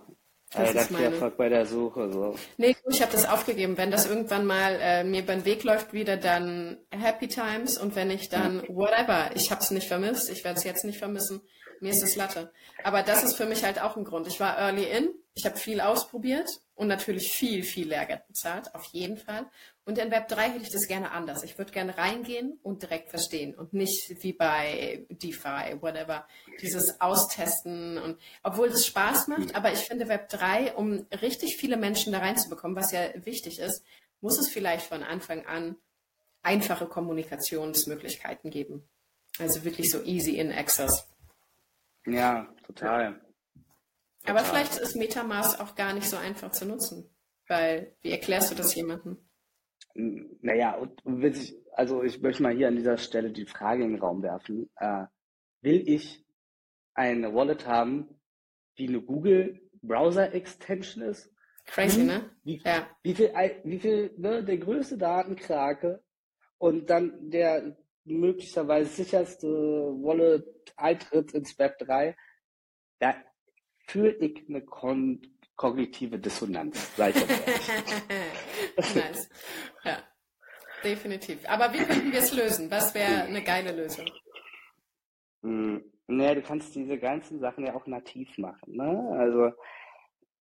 Das 0.53 0.73
Ey, 0.73 0.81
ist 0.81 0.91
meine... 0.91 1.05
Erfolg 1.05 1.37
bei 1.37 1.47
der 1.47 1.65
Suche. 1.65 2.11
So. 2.11 2.35
Nee, 2.57 2.75
ich 2.89 3.01
habe 3.01 3.11
das 3.11 3.27
aufgegeben. 3.27 3.77
Wenn 3.77 3.89
das 3.89 4.05
irgendwann 4.05 4.45
mal 4.45 4.77
äh, 4.81 5.03
mir 5.03 5.25
beim 5.25 5.45
Weg 5.45 5.63
läuft 5.63 5.93
wieder, 5.93 6.17
dann 6.17 6.77
Happy 6.91 7.29
Times 7.29 7.77
und 7.77 7.95
wenn 7.95 8.11
ich 8.11 8.27
dann 8.27 8.61
whatever. 8.67 9.31
Ich 9.35 9.49
habe 9.49 9.61
es 9.61 9.71
nicht 9.71 9.87
vermisst. 9.87 10.29
Ich 10.29 10.43
werde 10.43 10.59
es 10.59 10.65
jetzt 10.65 10.83
nicht 10.83 10.99
vermissen. 10.99 11.41
Mir 11.79 11.91
ist 11.91 12.03
es 12.03 12.17
Latte. 12.17 12.51
Aber 12.83 13.01
das 13.01 13.23
ist 13.23 13.35
für 13.35 13.45
mich 13.45 13.63
halt 13.63 13.81
auch 13.81 13.95
ein 13.95 14.03
Grund. 14.03 14.27
Ich 14.27 14.39
war 14.39 14.57
early 14.57 14.83
in. 14.83 15.09
Ich 15.33 15.45
habe 15.45 15.57
viel 15.57 15.79
ausprobiert 15.79 16.49
und 16.81 16.87
natürlich 16.87 17.31
viel, 17.31 17.61
viel 17.61 17.89
Lehrgeld 17.89 18.25
bezahlt, 18.25 18.73
auf 18.73 18.85
jeden 18.85 19.15
Fall. 19.15 19.45
Und 19.85 19.99
in 19.99 20.09
Web 20.09 20.27
3 20.29 20.49
hätte 20.49 20.63
ich 20.63 20.71
das 20.71 20.87
gerne 20.87 21.11
anders. 21.11 21.43
Ich 21.43 21.55
würde 21.59 21.71
gerne 21.71 21.95
reingehen 21.95 22.57
und 22.63 22.81
direkt 22.81 23.09
verstehen 23.09 23.53
und 23.53 23.71
nicht 23.71 24.23
wie 24.23 24.33
bei 24.33 25.05
DeFi, 25.09 25.79
whatever, 25.79 26.25
dieses 26.59 26.99
Austesten 26.99 27.99
und 27.99 28.19
obwohl 28.41 28.71
das 28.71 28.87
Spaß 28.87 29.27
macht, 29.27 29.53
aber 29.53 29.71
ich 29.71 29.81
finde 29.81 30.07
Web 30.07 30.29
3, 30.29 30.73
um 30.73 31.05
richtig 31.21 31.57
viele 31.57 31.77
Menschen 31.77 32.13
da 32.13 32.17
reinzubekommen, 32.17 32.75
was 32.75 32.91
ja 32.91 33.09
wichtig 33.13 33.59
ist, 33.59 33.83
muss 34.19 34.39
es 34.39 34.49
vielleicht 34.49 34.87
von 34.87 35.03
Anfang 35.03 35.45
an 35.45 35.75
einfache 36.41 36.87
Kommunikationsmöglichkeiten 36.87 38.49
geben. 38.49 38.89
Also 39.37 39.63
wirklich 39.63 39.91
so 39.91 40.01
easy 40.01 40.39
in 40.39 40.51
access. 40.51 41.07
Ja, 42.07 42.51
total. 42.65 43.21
Aber 44.25 44.39
vielleicht 44.39 44.77
ist 44.77 44.95
Metamask 44.95 45.59
auch 45.59 45.75
gar 45.75 45.93
nicht 45.93 46.07
so 46.07 46.17
einfach 46.17 46.51
zu 46.51 46.65
nutzen. 46.65 47.09
Weil, 47.47 47.95
wie 48.01 48.11
erklärst 48.11 48.51
du 48.51 48.55
das 48.55 48.75
jemandem? 48.75 49.17
Naja, 49.93 50.75
und 50.75 51.01
ich, 51.23 51.55
also 51.73 52.03
ich 52.03 52.21
möchte 52.21 52.43
mal 52.43 52.55
hier 52.55 52.67
an 52.67 52.75
dieser 52.75 52.97
Stelle 52.97 53.31
die 53.31 53.45
Frage 53.45 53.83
in 53.83 53.91
den 53.91 53.99
Raum 53.99 54.23
werfen. 54.23 54.69
Äh, 54.77 55.05
will 55.61 55.83
ich 55.87 56.25
eine 56.93 57.33
Wallet 57.33 57.67
haben, 57.67 58.21
die 58.77 58.87
eine 58.87 59.01
Google 59.01 59.61
Browser 59.81 60.33
Extension 60.33 61.03
ist? 61.03 61.33
Crazy, 61.65 62.01
hm? 62.01 62.07
ne? 62.07 62.31
Wie, 62.43 62.61
ja. 62.63 62.87
wie 63.03 63.13
viel, 63.13 63.31
wie 63.63 63.79
viel 63.79 64.13
ne, 64.17 64.43
der 64.43 64.57
größte 64.57 64.97
Datenkrake 64.97 66.03
und 66.57 66.89
dann 66.89 67.29
der 67.29 67.77
möglicherweise 68.03 68.89
sicherste 68.89 69.47
Wallet-Eintritt 69.47 71.33
ins 71.33 71.57
Web 71.59 71.77
3, 71.79 72.15
da 72.99 73.15
fühle 73.87 74.13
ich 74.13 74.47
eine 74.47 74.61
kon 74.61 75.21
kognitive 75.55 76.17
Dissonanz, 76.17 76.89
ich 76.97 77.15
Nice. 78.95 79.29
Ja, 79.83 79.99
definitiv. 80.83 81.47
Aber 81.47 81.71
wie 81.71 81.83
könnten 81.83 82.11
wir 82.11 82.19
es 82.19 82.33
lösen? 82.33 82.71
Was 82.71 82.95
wäre 82.95 83.25
eine 83.25 83.43
geile 83.43 83.71
Lösung? 83.71 84.09
Hm, 85.43 85.83
naja, 86.07 86.35
du 86.35 86.41
kannst 86.41 86.73
diese 86.75 86.97
ganzen 86.97 87.39
Sachen 87.39 87.65
ja 87.65 87.75
auch 87.75 87.85
nativ 87.85 88.37
machen. 88.39 88.75
Ne? 88.75 89.15
Also 89.19 89.51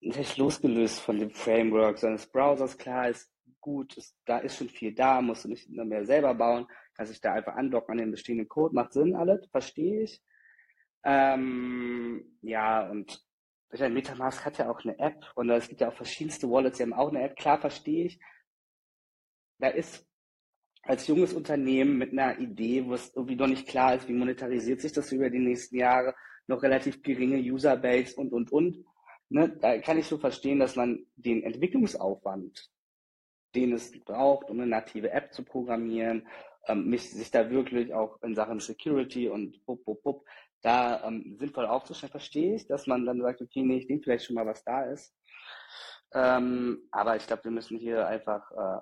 nicht 0.00 0.38
losgelöst 0.38 1.00
von 1.00 1.18
dem 1.18 1.30
Framework 1.30 1.98
seines 1.98 2.26
Browsers. 2.26 2.78
Klar 2.78 3.10
ist 3.10 3.30
gut, 3.60 3.96
ist, 3.98 4.16
da 4.24 4.38
ist 4.38 4.56
schon 4.56 4.68
viel 4.70 4.94
da, 4.94 5.20
musst 5.20 5.44
du 5.44 5.48
nicht 5.48 5.68
mehr 5.68 6.06
selber 6.06 6.34
bauen. 6.34 6.66
Kannst 6.94 7.12
dich 7.12 7.20
da 7.20 7.34
einfach 7.34 7.56
andocken 7.56 7.92
an 7.92 7.98
den 7.98 8.10
bestehenden 8.10 8.48
Code. 8.48 8.74
Macht 8.74 8.94
Sinn 8.94 9.14
alles, 9.14 9.46
verstehe 9.50 10.04
ich. 10.04 10.22
Ähm, 11.04 12.38
ja, 12.42 12.88
und 12.88 13.22
meine, 13.78 13.94
Metamask 13.94 14.44
hat 14.44 14.58
ja 14.58 14.68
auch 14.68 14.84
eine 14.84 14.98
App 14.98 15.24
und 15.36 15.48
es 15.50 15.68
gibt 15.68 15.80
ja 15.80 15.88
auch 15.88 15.94
verschiedenste 15.94 16.50
Wallets, 16.50 16.78
die 16.78 16.82
haben 16.82 16.92
auch 16.92 17.10
eine 17.10 17.22
App. 17.22 17.36
Klar 17.36 17.60
verstehe 17.60 18.06
ich. 18.06 18.20
Da 19.58 19.68
ist 19.68 20.04
als 20.82 21.06
junges 21.06 21.32
Unternehmen 21.32 21.98
mit 21.98 22.12
einer 22.12 22.38
Idee, 22.38 22.84
wo 22.86 22.94
es 22.94 23.14
irgendwie 23.14 23.36
noch 23.36 23.46
nicht 23.46 23.68
klar 23.68 23.94
ist, 23.94 24.08
wie 24.08 24.12
monetarisiert 24.14 24.80
sich 24.80 24.92
das 24.92 25.12
über 25.12 25.30
die 25.30 25.38
nächsten 25.38 25.76
Jahre, 25.76 26.14
noch 26.46 26.62
relativ 26.62 27.02
geringe 27.02 27.38
Userbase 27.38 28.16
und, 28.16 28.32
und, 28.32 28.50
und. 28.50 28.84
Ne, 29.28 29.56
da 29.60 29.78
kann 29.78 29.98
ich 29.98 30.06
so 30.06 30.18
verstehen, 30.18 30.58
dass 30.58 30.74
man 30.74 31.06
den 31.14 31.44
Entwicklungsaufwand, 31.44 32.68
den 33.54 33.72
es 33.72 33.92
braucht, 34.00 34.50
um 34.50 34.58
eine 34.58 34.68
native 34.68 35.10
App 35.10 35.32
zu 35.32 35.44
programmieren, 35.44 36.26
ähm, 36.66 36.88
mich, 36.88 37.10
sich 37.10 37.30
da 37.30 37.48
wirklich 37.50 37.94
auch 37.94 38.20
in 38.22 38.34
Sachen 38.34 38.58
Security 38.58 39.28
und 39.28 39.64
bup, 39.66 39.84
bup, 39.84 40.02
bup, 40.02 40.24
da 40.62 41.02
ähm, 41.04 41.36
sinnvoll 41.38 41.66
aufzustellen, 41.66 42.10
verstehe 42.10 42.54
ich, 42.56 42.66
dass 42.66 42.86
man 42.86 43.06
dann 43.06 43.20
sagt, 43.20 43.40
okay, 43.40 43.62
nee, 43.62 43.78
ich 43.78 43.88
nehme 43.88 44.02
vielleicht 44.02 44.26
schon 44.26 44.34
mal, 44.34 44.46
was 44.46 44.62
da 44.64 44.82
ist. 44.84 45.14
Ähm, 46.12 46.88
aber 46.90 47.16
ich 47.16 47.26
glaube, 47.26 47.44
wir 47.44 47.50
müssen 47.50 47.78
hier 47.78 48.06
einfach 48.06 48.50
äh, 48.50 48.80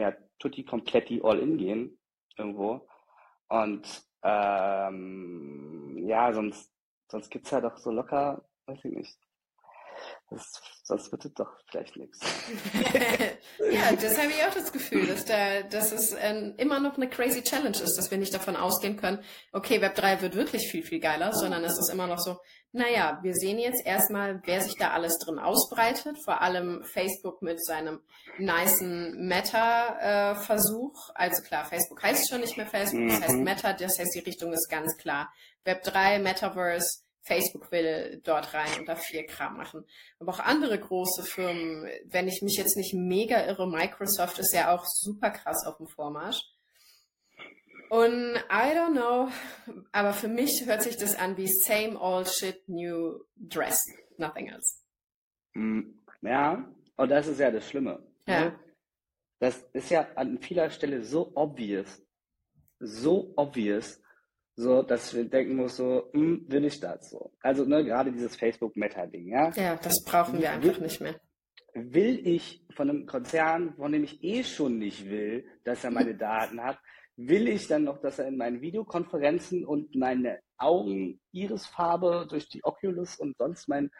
ja, 0.00 0.12
tutti 0.38 0.64
kompletti 0.64 1.20
all 1.22 1.38
in 1.38 1.58
gehen 1.58 1.98
irgendwo. 2.36 2.86
Und 3.48 4.04
ähm, 4.22 5.98
ja, 6.06 6.32
sonst, 6.32 6.72
sonst 7.10 7.30
gibt's 7.30 7.50
ja 7.50 7.60
doch 7.60 7.76
so 7.76 7.90
locker, 7.90 8.44
weiß 8.66 8.84
ich 8.84 8.92
nicht, 8.96 9.18
das, 10.30 10.62
sonst 10.82 11.12
wird 11.12 11.24
es 11.24 11.34
doch 11.34 11.50
vielleicht 11.70 11.96
nichts. 11.96 12.20
ja, 13.70 13.92
das 13.92 14.18
habe 14.18 14.30
ich 14.30 14.42
auch 14.42 14.54
das 14.54 14.72
Gefühl, 14.72 15.06
dass, 15.06 15.24
da, 15.24 15.62
dass 15.62 15.92
es 15.92 16.14
ähm, 16.18 16.54
immer 16.56 16.80
noch 16.80 16.96
eine 16.96 17.08
crazy 17.08 17.42
Challenge 17.42 17.78
ist, 17.78 17.96
dass 17.96 18.10
wir 18.10 18.18
nicht 18.18 18.34
davon 18.34 18.56
ausgehen 18.56 18.96
können, 18.96 19.22
okay, 19.52 19.80
Web 19.80 19.94
3 19.94 20.22
wird 20.22 20.34
wirklich 20.34 20.68
viel, 20.70 20.82
viel 20.82 21.00
geiler, 21.00 21.32
sondern 21.32 21.64
es 21.64 21.78
ist 21.78 21.90
immer 21.90 22.06
noch 22.06 22.18
so, 22.18 22.38
naja, 22.76 23.20
wir 23.22 23.34
sehen 23.34 23.60
jetzt 23.60 23.86
erstmal, 23.86 24.42
wer 24.46 24.60
sich 24.60 24.76
da 24.76 24.90
alles 24.90 25.18
drin 25.18 25.38
ausbreitet, 25.38 26.18
vor 26.24 26.42
allem 26.42 26.82
Facebook 26.82 27.40
mit 27.40 27.64
seinem 27.64 28.00
nicen 28.36 29.28
Meta-Versuch. 29.28 31.10
also 31.14 31.42
klar, 31.42 31.64
Facebook 31.66 32.02
heißt 32.02 32.28
schon 32.28 32.40
nicht 32.40 32.56
mehr 32.56 32.66
Facebook, 32.66 33.08
das 33.08 33.20
heißt 33.20 33.36
mhm. 33.36 33.44
Meta, 33.44 33.72
das 33.74 33.96
heißt, 34.00 34.12
die 34.16 34.20
Richtung 34.20 34.52
ist 34.52 34.68
ganz 34.68 34.96
klar. 34.96 35.32
Web 35.64 35.84
3, 35.84 36.18
Metaverse, 36.18 37.03
Facebook 37.24 37.72
will 37.72 38.20
dort 38.22 38.52
rein 38.52 38.78
und 38.78 38.88
da 38.88 38.96
viel 38.96 39.24
Kram 39.24 39.56
machen. 39.56 39.84
Aber 40.18 40.32
auch 40.32 40.40
andere 40.40 40.78
große 40.78 41.22
Firmen, 41.22 41.88
wenn 42.04 42.28
ich 42.28 42.42
mich 42.42 42.56
jetzt 42.56 42.76
nicht 42.76 42.94
mega 42.94 43.46
irre, 43.46 43.66
Microsoft 43.66 44.38
ist 44.38 44.54
ja 44.54 44.74
auch 44.74 44.84
super 44.84 45.30
krass 45.30 45.66
auf 45.66 45.78
dem 45.78 45.88
Vormarsch. 45.88 46.42
Und 47.90 48.36
I 48.50 48.74
don't 48.74 48.92
know, 48.92 49.28
aber 49.92 50.12
für 50.12 50.28
mich 50.28 50.66
hört 50.66 50.82
sich 50.82 50.96
das 50.96 51.16
an 51.16 51.36
wie 51.36 51.46
same 51.46 51.98
old 51.98 52.28
shit, 52.28 52.68
new 52.68 53.20
dress, 53.36 53.78
nothing 54.16 54.48
else. 54.48 54.80
Mm, 55.54 55.94
ja, 56.22 56.68
und 56.96 57.08
das 57.08 57.26
ist 57.26 57.40
ja 57.40 57.50
das 57.50 57.68
Schlimme. 57.68 58.02
Ne? 58.26 58.34
Ja. 58.34 58.60
Das 59.38 59.62
ist 59.72 59.90
ja 59.90 60.08
an 60.16 60.38
vieler 60.38 60.70
Stelle 60.70 61.04
so 61.04 61.32
obvious, 61.34 62.02
so 62.80 63.32
obvious, 63.36 64.00
so, 64.56 64.82
dass 64.82 65.14
wir 65.14 65.24
denken 65.24 65.56
muss, 65.56 65.76
so, 65.76 66.10
hm, 66.12 66.44
will 66.48 66.64
ich 66.64 66.78
das 66.80 67.10
so? 67.10 67.32
Also, 67.40 67.64
ne, 67.64 67.84
gerade 67.84 68.12
dieses 68.12 68.36
Facebook-Meta-Ding, 68.36 69.28
ja? 69.28 69.50
Ja, 69.56 69.76
das 69.76 70.04
brauchen 70.04 70.38
wir 70.38 70.50
einfach 70.50 70.78
nicht 70.78 71.00
mehr. 71.00 71.20
Will 71.74 72.26
ich 72.26 72.64
von 72.70 72.88
einem 72.88 73.06
Konzern, 73.06 73.74
von 73.74 73.90
dem 73.90 74.04
ich 74.04 74.22
eh 74.22 74.44
schon 74.44 74.78
nicht 74.78 75.10
will, 75.10 75.44
dass 75.64 75.82
er 75.82 75.90
meine 75.90 76.14
Daten 76.16 76.62
hat, 76.62 76.78
will 77.16 77.48
ich 77.48 77.66
dann 77.66 77.84
noch, 77.84 77.98
dass 77.98 78.18
er 78.18 78.28
in 78.28 78.36
meinen 78.36 78.60
Videokonferenzen 78.60 79.64
und 79.64 79.94
meine 79.94 80.40
Augen, 80.56 81.20
Irisfarbe 81.32 82.26
durch 82.28 82.48
die 82.48 82.64
Oculus 82.64 83.18
und 83.18 83.36
sonst 83.36 83.68
mein 83.68 83.90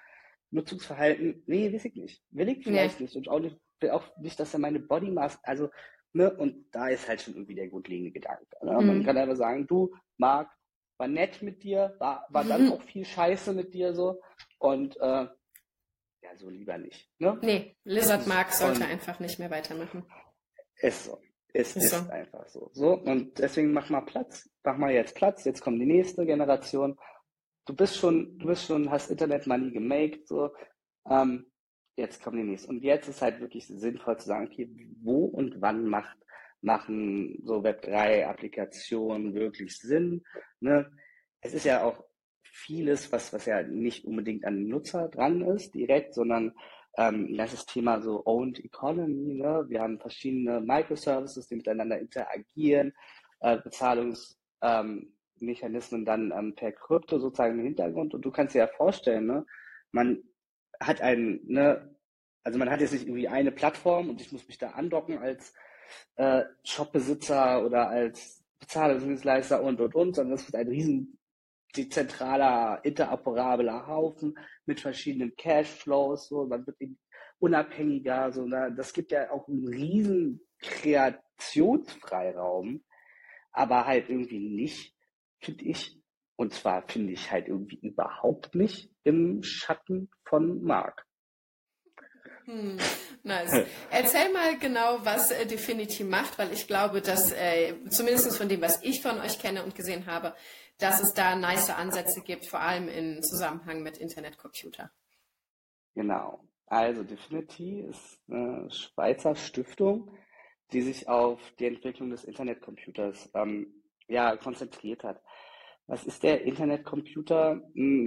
Nutzungsverhalten, 0.51 1.43
nee, 1.47 1.73
weiß 1.73 1.85
ich 1.85 1.97
nicht. 1.97 2.23
Will 2.31 2.49
ich 2.49 2.63
vielleicht 2.63 3.01
nee. 3.01 3.07
nicht. 3.07 3.17
Und 3.17 3.29
auch 3.29 3.41
nicht, 3.41 3.57
will 3.81 3.91
auch 3.91 4.17
nicht, 4.19 4.39
dass 4.39 4.55
er 4.55 4.61
meine 4.61 4.79
Body 4.81 5.11
Mass, 5.11 5.39
also, 5.43 5.69
ne, 6.15 6.35
und 6.35 6.67
da 6.73 6.89
ist 6.89 7.09
halt 7.09 7.21
schon 7.21 7.35
irgendwie 7.35 7.55
der 7.55 7.69
grundlegende 7.69 8.13
Gedanke. 8.13 8.47
Ne? 8.63 8.73
Mhm. 8.73 8.87
Man 8.87 9.05
kann 9.05 9.19
einfach 9.19 9.37
sagen, 9.37 9.67
du, 9.67 9.95
Marc, 10.17 10.51
war 10.97 11.09
nett 11.09 11.43
mit 11.43 11.63
dir, 11.63 11.97
war, 11.99 12.27
war 12.31 12.45
mhm. 12.45 12.49
dann 12.49 12.73
auch 12.73 12.83
viel 12.83 13.05
Scheiße 13.05 13.53
mit 13.53 13.75
dir 13.75 13.95
so. 13.95 14.21
Und 14.59 14.97
äh, 14.99 15.27
ja, 16.25 16.37
so 16.37 16.49
lieber 16.49 16.79
nicht. 16.79 17.11
Ne? 17.19 17.39
Nee, 17.43 17.77
Lizard 17.85 18.27
Mark 18.27 18.53
sollte 18.53 18.85
einfach 18.85 19.21
nicht 19.21 19.39
mehr 19.39 19.51
weitermachen. 19.51 20.07
Ist 20.77 21.05
so. 21.05 21.21
Es 21.53 21.77
ist, 21.77 21.85
ist 21.85 21.91
so. 21.91 22.11
einfach 22.11 22.49
so. 22.49 22.71
So, 22.73 22.95
und 22.95 23.39
deswegen 23.39 23.73
mach 23.73 23.91
mal 23.91 24.01
Platz. 24.01 24.49
Mach 24.65 24.77
mal 24.77 24.93
jetzt 24.93 25.15
Platz. 25.15 25.45
Jetzt 25.45 25.61
kommt 25.61 25.81
die 25.81 25.87
nächste 25.87 26.27
Generation. 26.27 26.99
Du 27.67 27.75
bist 27.75 27.97
schon, 27.97 28.39
du 28.39 28.47
bist 28.47 28.67
schon, 28.67 28.91
hast 28.91 29.11
Internet 29.11 29.47
Money 29.47 29.71
gemaked, 29.71 30.27
so. 30.27 30.53
Ähm, 31.09 31.47
jetzt 31.97 32.23
kommt 32.23 32.39
die 32.39 32.45
nächste. 32.45 32.69
Und 32.69 32.83
jetzt 32.83 33.09
ist 33.09 33.23
halt 33.23 33.41
wirklich 33.41 33.67
sinnvoll 33.67 34.19
zu 34.19 34.27
sagen, 34.27 34.47
okay, 34.47 34.69
wo 35.03 35.27
und 35.27 35.61
wann 35.61 35.87
macht, 35.87 36.17
machen 36.61 37.39
so 37.45 37.63
Web3-Applikationen 37.63 39.35
wirklich 39.35 39.79
Sinn? 39.79 40.25
Ne? 40.61 40.91
Es 41.41 41.55
ist 41.55 41.65
ja 41.65 41.85
auch 41.85 42.05
vieles, 42.43 43.13
was, 43.13 43.33
was 43.33 43.47
ja 43.47 43.63
nicht 43.63 44.05
unbedingt 44.05 44.45
an 44.45 44.57
den 44.57 44.69
Nutzer 44.69 45.09
dran 45.09 45.43
ist, 45.43 45.75
direkt, 45.75 46.15
sondern 46.15 46.53
ähm, 46.97 47.37
das 47.37 47.53
ist 47.53 47.69
Thema 47.69 48.01
so 48.01 48.25
Owned 48.25 48.65
Economy. 48.65 49.35
Ne? 49.35 49.65
Wir 49.69 49.83
haben 49.83 49.99
verschiedene 49.99 50.61
Microservices, 50.61 51.49
die 51.49 51.57
miteinander 51.57 51.99
interagieren, 51.99 52.93
äh, 53.41 53.59
Bezahlungsmechanismen 53.59 56.01
ähm, 56.01 56.05
dann 56.05 56.33
ähm, 56.33 56.55
per 56.55 56.73
Krypto 56.73 57.19
sozusagen 57.19 57.59
im 57.59 57.65
Hintergrund. 57.65 58.15
Und 58.15 58.25
du 58.25 58.31
kannst 58.31 58.55
dir 58.55 58.61
ja 58.61 58.69
vorstellen, 58.69 59.27
ne? 59.27 59.45
man 59.91 60.23
hat 60.81 61.01
ein, 61.01 61.41
ne, 61.45 61.95
also 62.43 62.59
man 62.59 62.71
hat 62.71 62.81
jetzt 62.81 62.93
nicht 62.93 63.07
irgendwie 63.07 63.29
eine 63.29 63.53
Plattform 63.53 64.11
und 64.11 64.21
ich 64.21 64.33
muss 64.33 64.47
mich 64.47 64.59
da 64.59 64.71
andocken 64.71 65.19
als 65.19 65.55
äh, 66.17 66.45
Shopbesitzer 66.65 67.65
oder 67.65 67.89
als 67.89 68.45
Bezahlungsdienstleister 68.61 69.63
und 69.63 69.81
und 69.81 69.95
und, 69.95 70.15
sondern 70.15 70.37
das 70.37 70.49
ist 70.49 70.55
ein 70.55 70.69
riesen 70.69 71.19
dezentraler, 71.77 72.81
interoperabler 72.85 73.87
Haufen 73.87 74.39
mit 74.65 74.81
verschiedenen 74.81 75.37
Cashflows, 75.37 76.29
so, 76.29 76.47
man 76.47 76.67
wird 76.67 76.79
unabhängiger, 77.39 78.33
so, 78.33 78.47
na, 78.47 78.71
das 78.71 78.93
gibt 78.93 79.13
ja 79.13 79.31
auch 79.31 79.47
einen 79.49 79.69
riesen 79.69 80.41
Kreationsfreiraum, 80.61 82.85
aber 83.53 83.87
halt 83.87 84.09
irgendwie 84.09 84.39
nicht, 84.39 84.97
finde 85.41 85.65
ich, 85.65 86.01
und 86.37 86.53
zwar 86.53 86.87
finde 86.89 87.13
ich 87.13 87.31
halt 87.31 87.49
irgendwie 87.49 87.79
überhaupt 87.81 88.55
nicht 88.55 88.91
im 89.05 89.43
Schatten 89.43 90.11
von 90.25 90.63
Mark. 90.63 91.07
Hm, 92.47 92.77
nice. 93.23 93.67
Erzähl 93.91 94.31
mal 94.33 94.59
genau, 94.59 94.99
was 95.03 95.31
äh, 95.31 95.47
Definity 95.47 96.05
macht, 96.05 96.39
weil 96.39 96.53
ich 96.53 96.67
glaube, 96.67 97.01
dass 97.01 97.33
äh, 97.33 97.75
zumindest 97.89 98.37
von 98.37 98.49
dem, 98.49 98.61
was 98.61 98.83
ich 98.83 99.01
von 99.01 99.19
euch 99.21 99.39
kenne 99.39 99.65
und 99.65 99.75
gesehen 99.75 100.07
habe, 100.07 100.35
dass 100.79 101.01
es 101.01 101.15
da 101.15 101.37
nice 101.37 101.71
Ansätze 101.71 102.21
gibt, 102.21 102.47
vor 102.47 102.61
allem 102.61 102.89
im 102.89 103.23
Zusammenhang 103.23 103.83
mit 103.83 103.97
Internetcomputer. 103.97 104.91
Genau. 105.95 106.45
Also 106.67 107.03
Definity 107.03 107.81
ist 107.81 108.21
eine 108.29 108.71
Schweizer 108.71 109.37
Stiftung, 109.37 110.11
die 110.73 110.83
sich 110.83 111.09
auf 111.09 111.41
die 111.59 111.67
Entwicklung 111.67 112.11
des 112.11 112.25
Internetcomputers 112.25 113.31
ähm, 113.35 113.83
ja, 114.09 114.37
konzentriert 114.37 115.05
hat. 115.05 115.23
Was 115.87 116.05
ist 116.05 116.23
der 116.23 116.43
Internetcomputer? 116.43 117.63
Hm, 117.75 118.05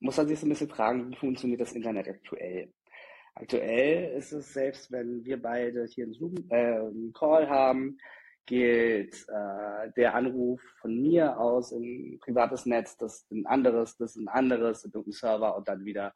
muss 0.00 0.16
man 0.16 0.28
sich 0.28 0.38
so 0.38 0.46
ein 0.46 0.50
bisschen 0.50 0.68
fragen, 0.68 1.10
wie 1.10 1.16
funktioniert 1.16 1.60
das 1.60 1.72
Internet 1.72 2.08
aktuell? 2.08 2.72
Aktuell 3.34 4.16
ist 4.16 4.32
es 4.32 4.52
selbst, 4.52 4.90
wenn 4.90 5.24
wir 5.24 5.40
beide 5.40 5.84
hier 5.86 6.04
einen 6.04 6.14
Zoom, 6.14 6.34
äh, 6.48 6.78
einen 6.78 7.12
Call 7.12 7.48
haben, 7.48 7.98
geht 8.46 9.26
äh, 9.28 9.90
der 9.96 10.14
Anruf 10.14 10.62
von 10.80 11.02
mir 11.02 11.38
aus 11.38 11.72
in 11.72 12.14
ein 12.14 12.18
privates 12.20 12.64
Netz, 12.64 12.96
das 12.96 13.26
ein 13.30 13.44
anderes, 13.46 13.96
das 13.96 14.16
ein 14.16 14.28
anderes, 14.28 14.84
in 14.84 14.92
irgendeinen 14.92 15.12
Server 15.12 15.56
und 15.56 15.68
dann 15.68 15.84
wieder 15.84 16.14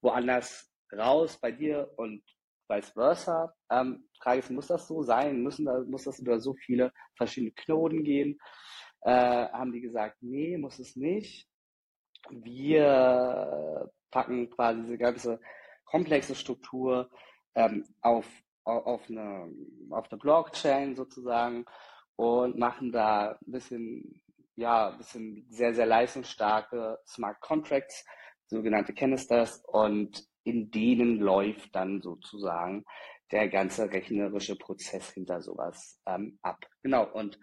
woanders 0.00 0.70
raus 0.92 1.38
bei 1.40 1.50
dir 1.50 1.90
und 1.96 2.22
vice 2.68 2.90
versa. 2.90 3.52
Ähm, 3.70 4.08
Frage 4.22 4.40
ist, 4.40 4.50
muss 4.50 4.68
das 4.68 4.86
so 4.86 5.02
sein? 5.02 5.42
Müssen 5.42 5.64
da, 5.64 5.80
muss 5.80 6.04
das 6.04 6.20
über 6.20 6.38
so 6.38 6.54
viele 6.54 6.92
verschiedene 7.16 7.52
Knoten 7.52 8.04
gehen? 8.04 8.38
Äh, 9.02 9.48
haben 9.48 9.72
die 9.72 9.80
gesagt, 9.80 10.18
nee, 10.20 10.56
muss 10.58 10.78
es 10.78 10.94
nicht. 10.94 11.49
Wir 12.30 13.90
packen 14.10 14.50
quasi 14.50 14.82
diese 14.82 14.98
ganze 14.98 15.40
komplexe 15.84 16.34
Struktur 16.34 17.10
ähm, 17.54 17.84
auf 18.00 18.26
auf 18.64 19.08
eine, 19.08 19.50
auf 19.90 20.10
eine 20.10 20.18
Blockchain 20.18 20.94
sozusagen 20.94 21.64
und 22.16 22.58
machen 22.58 22.92
da 22.92 23.32
ein 23.32 23.52
bisschen, 23.52 24.22
ja, 24.56 24.90
ein 24.90 24.98
bisschen 24.98 25.46
sehr, 25.48 25.74
sehr 25.74 25.86
leistungsstarke 25.86 26.98
Smart 27.06 27.40
Contracts, 27.40 28.04
sogenannte 28.46 28.92
Canisters, 28.92 29.62
und 29.66 30.26
in 30.44 30.70
denen 30.70 31.18
läuft 31.18 31.74
dann 31.74 32.00
sozusagen 32.02 32.84
der 33.30 33.48
ganze 33.48 33.90
rechnerische 33.90 34.56
Prozess 34.56 35.10
hinter 35.10 35.40
sowas 35.40 36.00
ähm, 36.06 36.38
ab. 36.42 36.66
Genau, 36.82 37.10
und 37.10 37.38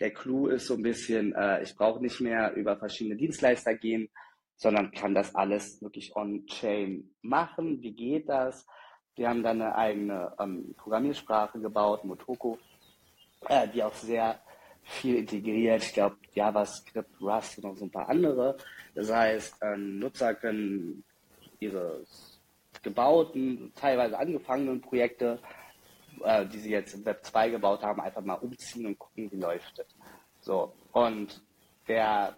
der 0.00 0.12
Clou 0.12 0.48
ist 0.48 0.66
so 0.66 0.74
ein 0.74 0.82
bisschen, 0.82 1.34
äh, 1.34 1.62
ich 1.62 1.74
brauche 1.76 2.02
nicht 2.02 2.20
mehr 2.20 2.54
über 2.54 2.76
verschiedene 2.76 3.16
Dienstleister 3.16 3.74
gehen, 3.74 4.08
sondern 4.56 4.90
kann 4.90 5.14
das 5.14 5.34
alles 5.34 5.80
wirklich 5.82 6.14
on-chain 6.16 7.10
machen. 7.22 7.82
Wie 7.82 7.92
geht 7.92 8.28
das? 8.28 8.66
Wir 9.14 9.28
haben 9.28 9.42
dann 9.42 9.62
eine 9.62 9.74
eigene 9.74 10.34
ähm, 10.38 10.74
Programmiersprache 10.76 11.58
gebaut, 11.60 12.04
Motoko, 12.04 12.58
äh, 13.48 13.68
die 13.68 13.82
auch 13.82 13.94
sehr 13.94 14.40
viel 14.82 15.16
integriert. 15.16 15.82
Ich 15.82 15.94
glaube, 15.94 16.16
JavaScript, 16.32 17.20
Rust 17.20 17.58
und 17.58 17.64
noch 17.64 17.76
so 17.76 17.86
ein 17.86 17.90
paar 17.90 18.08
andere. 18.08 18.56
Das 18.94 19.10
heißt, 19.10 19.56
ähm, 19.62 19.98
Nutzer 19.98 20.34
können 20.34 21.04
ihre 21.58 22.04
gebauten, 22.82 23.72
teilweise 23.74 24.18
angefangenen 24.18 24.80
Projekte, 24.80 25.40
äh, 26.24 26.46
die 26.46 26.58
sie 26.58 26.70
jetzt 26.70 26.94
im 26.94 27.04
Web 27.04 27.24
2 27.24 27.50
gebaut 27.50 27.82
haben, 27.82 28.00
einfach 28.00 28.22
mal 28.22 28.34
umziehen 28.34 28.86
und 28.86 28.98
gucken, 28.98 29.30
wie 29.30 29.36
läuft 29.36 29.78
es. 29.78 29.86
So, 30.40 30.72
und 30.92 31.42
der, 31.88 32.36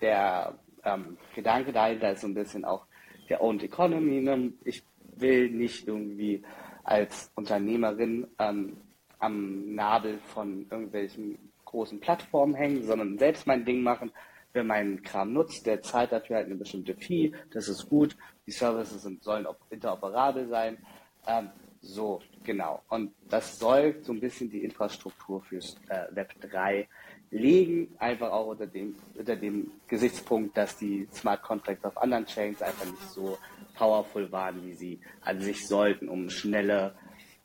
der 0.00 0.58
ähm, 0.84 1.16
Gedanke 1.34 1.72
dahinter 1.72 2.12
ist 2.12 2.20
so 2.20 2.26
ein 2.26 2.34
bisschen 2.34 2.64
auch 2.64 2.86
der 3.28 3.42
Owned 3.42 3.62
Economy. 3.62 4.20
Ne? 4.20 4.52
Ich 4.64 4.84
will 5.16 5.50
nicht 5.50 5.86
irgendwie 5.86 6.42
als 6.82 7.30
Unternehmerin 7.34 8.26
ähm, 8.38 8.76
am 9.18 9.74
Nabel 9.74 10.18
von 10.18 10.66
irgendwelchen 10.70 11.38
großen 11.64 12.00
Plattformen 12.00 12.54
hängen, 12.54 12.82
sondern 12.84 13.18
selbst 13.18 13.46
mein 13.46 13.64
Ding 13.64 13.82
machen. 13.82 14.12
Wer 14.52 14.64
meinen 14.64 15.02
Kram 15.02 15.32
nutzt, 15.32 15.66
der 15.66 15.82
zahlt 15.82 16.12
dafür 16.12 16.36
halt 16.36 16.46
eine 16.46 16.54
bestimmte 16.54 16.94
Fee. 16.94 17.32
Das 17.52 17.68
ist 17.68 17.88
gut. 17.88 18.16
Die 18.46 18.52
Services 18.52 19.02
sind, 19.02 19.24
sollen 19.24 19.46
interoperabel 19.70 20.48
sein. 20.48 20.78
Ähm, 21.26 21.50
so, 21.80 22.20
genau. 22.44 22.82
Und 22.88 23.12
das 23.28 23.58
soll 23.58 23.96
so 24.02 24.12
ein 24.12 24.20
bisschen 24.20 24.50
die 24.50 24.62
Infrastruktur 24.64 25.42
fürs 25.42 25.76
äh, 25.88 26.14
Web 26.14 26.34
3 26.40 26.88
legen, 27.30 27.94
einfach 27.98 28.30
auch 28.30 28.46
unter 28.46 28.66
dem, 28.66 28.94
unter 29.14 29.34
dem 29.34 29.72
Gesichtspunkt, 29.88 30.56
dass 30.56 30.76
die 30.76 31.08
Smart 31.12 31.42
Contracts 31.42 31.84
auf 31.84 31.96
anderen 31.98 32.26
Chains 32.26 32.62
einfach 32.62 32.84
nicht 32.84 33.10
so 33.10 33.38
powerful 33.74 34.30
waren, 34.30 34.64
wie 34.64 34.74
sie 34.74 35.00
an 35.22 35.40
sich 35.40 35.66
sollten, 35.66 36.08
um 36.08 36.30
schnelle 36.30 36.94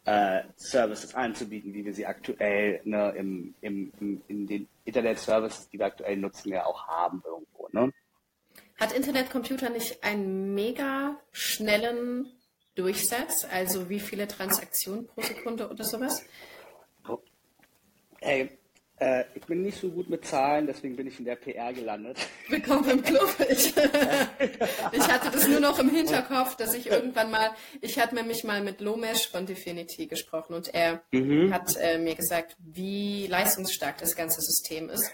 äh, 0.05 0.43
Services 0.55 1.15
anzubieten, 1.15 1.73
wie 1.73 1.85
wir 1.85 1.93
sie 1.93 2.05
aktuell 2.05 2.81
ne, 2.83 3.13
im, 3.17 3.53
im, 3.61 3.91
im, 3.99 4.21
in 4.27 4.47
den 4.47 4.67
Internet-Services, 4.85 5.69
die 5.69 5.79
wir 5.79 5.87
aktuell 5.87 6.17
nutzen, 6.17 6.49
ja 6.49 6.65
auch 6.65 6.87
haben 6.87 7.23
irgendwo. 7.25 7.67
Ne? 7.71 7.91
Hat 8.79 8.93
Internetcomputer 8.93 9.69
nicht 9.69 10.03
einen 10.03 10.53
mega 10.53 11.19
schnellen 11.31 12.31
Durchsatz? 12.79 13.45
Also 13.51 13.89
wie 13.89 13.99
viele 13.99 14.27
Transaktionen 14.27 15.05
pro 15.05 15.21
Sekunde 15.21 15.69
oder 15.69 15.83
sowas? 15.83 16.23
Ey, 18.21 18.49
äh, 18.99 19.25
ich 19.35 19.45
bin 19.45 19.63
nicht 19.63 19.79
so 19.79 19.89
gut 19.89 20.09
mit 20.09 20.25
Zahlen, 20.25 20.65
deswegen 20.65 20.95
bin 20.95 21.07
ich 21.07 21.19
in 21.19 21.25
der 21.25 21.35
PR 21.35 21.73
gelandet. 21.73 22.17
Willkommen 22.47 22.89
im 22.89 23.03
Club. 23.03 23.35
Ich, 23.49 23.67
ich 24.91 25.07
hatte 25.07 25.31
das 25.31 25.47
nur 25.47 25.59
noch 25.59 25.79
im 25.79 25.89
Hinterkopf, 25.89 26.55
dass 26.55 26.73
ich 26.73 26.87
irgendwann 26.87 27.31
mal, 27.31 27.51
ich 27.81 27.99
hatte 27.99 28.15
nämlich 28.15 28.43
mal 28.45 28.61
mit 28.61 28.79
Lomesh 28.79 29.29
von 29.29 29.45
Definity 29.45 30.07
gesprochen 30.07 30.53
und 30.53 30.73
er 30.73 31.01
mhm. 31.11 31.53
hat 31.53 31.75
äh, 31.77 31.97
mir 31.97 32.15
gesagt, 32.15 32.55
wie 32.59 33.27
leistungsstark 33.27 33.97
das 33.97 34.15
ganze 34.15 34.39
System 34.41 34.89
ist. 34.89 35.11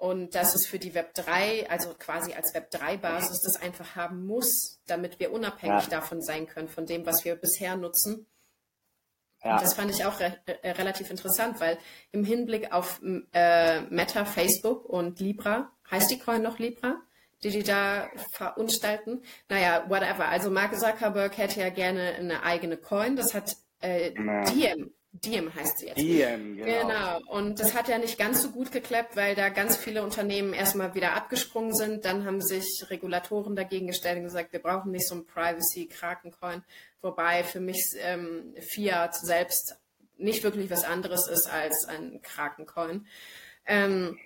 Und 0.00 0.34
dass 0.34 0.54
es 0.54 0.66
für 0.66 0.78
die 0.78 0.94
Web 0.94 1.12
3, 1.12 1.68
also 1.68 1.92
quasi 1.92 2.32
als 2.32 2.54
Web 2.54 2.70
3 2.70 2.96
Basis, 2.96 3.42
das 3.42 3.56
einfach 3.60 3.96
haben 3.96 4.26
muss, 4.26 4.80
damit 4.86 5.20
wir 5.20 5.30
unabhängig 5.30 5.84
ja. 5.84 5.90
davon 5.90 6.22
sein 6.22 6.46
können, 6.46 6.68
von 6.68 6.86
dem, 6.86 7.04
was 7.04 7.26
wir 7.26 7.36
bisher 7.36 7.76
nutzen. 7.76 8.26
Ja. 9.44 9.52
Und 9.52 9.62
das 9.62 9.74
fand 9.74 9.90
ich 9.90 10.06
auch 10.06 10.18
re 10.18 10.38
äh, 10.46 10.70
relativ 10.70 11.10
interessant, 11.10 11.60
weil 11.60 11.76
im 12.12 12.24
Hinblick 12.24 12.72
auf 12.72 12.98
äh, 13.34 13.82
Meta, 13.82 14.24
Facebook 14.24 14.86
und 14.86 15.20
Libra, 15.20 15.70
heißt 15.90 16.10
die 16.10 16.18
Coin 16.18 16.40
noch 16.40 16.58
Libra? 16.58 17.02
die 17.42 17.50
die 17.50 17.62
da 17.62 18.10
verunstalten. 18.32 19.22
Naja, 19.48 19.84
whatever. 19.88 20.28
Also 20.28 20.50
Mark 20.50 20.78
Zuckerberg 20.78 21.38
hätte 21.38 21.60
ja 21.60 21.70
gerne 21.70 22.16
eine 22.18 22.42
eigene 22.42 22.76
Coin. 22.76 23.16
Das 23.16 23.32
hat 23.32 23.56
äh, 23.80 24.12
Diem. 24.12 24.92
Diem 25.12 25.52
heißt 25.52 25.78
sie 25.78 25.86
jetzt. 25.86 25.98
Diem, 25.98 26.56
genau. 26.56 26.86
Genau. 26.86 27.20
Und 27.26 27.58
das 27.58 27.74
hat 27.74 27.88
ja 27.88 27.98
nicht 27.98 28.16
ganz 28.16 28.42
so 28.42 28.50
gut 28.50 28.70
geklappt, 28.70 29.16
weil 29.16 29.34
da 29.34 29.48
ganz 29.48 29.76
viele 29.76 30.04
Unternehmen 30.04 30.52
erstmal 30.52 30.94
wieder 30.94 31.14
abgesprungen 31.14 31.74
sind. 31.74 32.04
Dann 32.04 32.24
haben 32.24 32.40
sich 32.40 32.84
Regulatoren 32.90 33.56
dagegen 33.56 33.88
gestellt 33.88 34.18
und 34.18 34.24
gesagt, 34.24 34.52
wir 34.52 34.60
brauchen 34.60 34.92
nicht 34.92 35.08
so 35.08 35.16
ein 35.16 35.26
Privacy-Krakencoin. 35.26 36.62
Wobei 37.02 37.42
für 37.42 37.60
mich 37.60 37.84
ähm, 37.98 38.54
Fiat 38.60 39.16
selbst 39.16 39.76
nicht 40.16 40.44
wirklich 40.44 40.70
was 40.70 40.84
anderes 40.84 41.26
ist 41.26 41.46
als 41.50 41.86
ein 41.86 42.20
Krakencoin. 42.22 43.06
Ähm, 43.66 44.18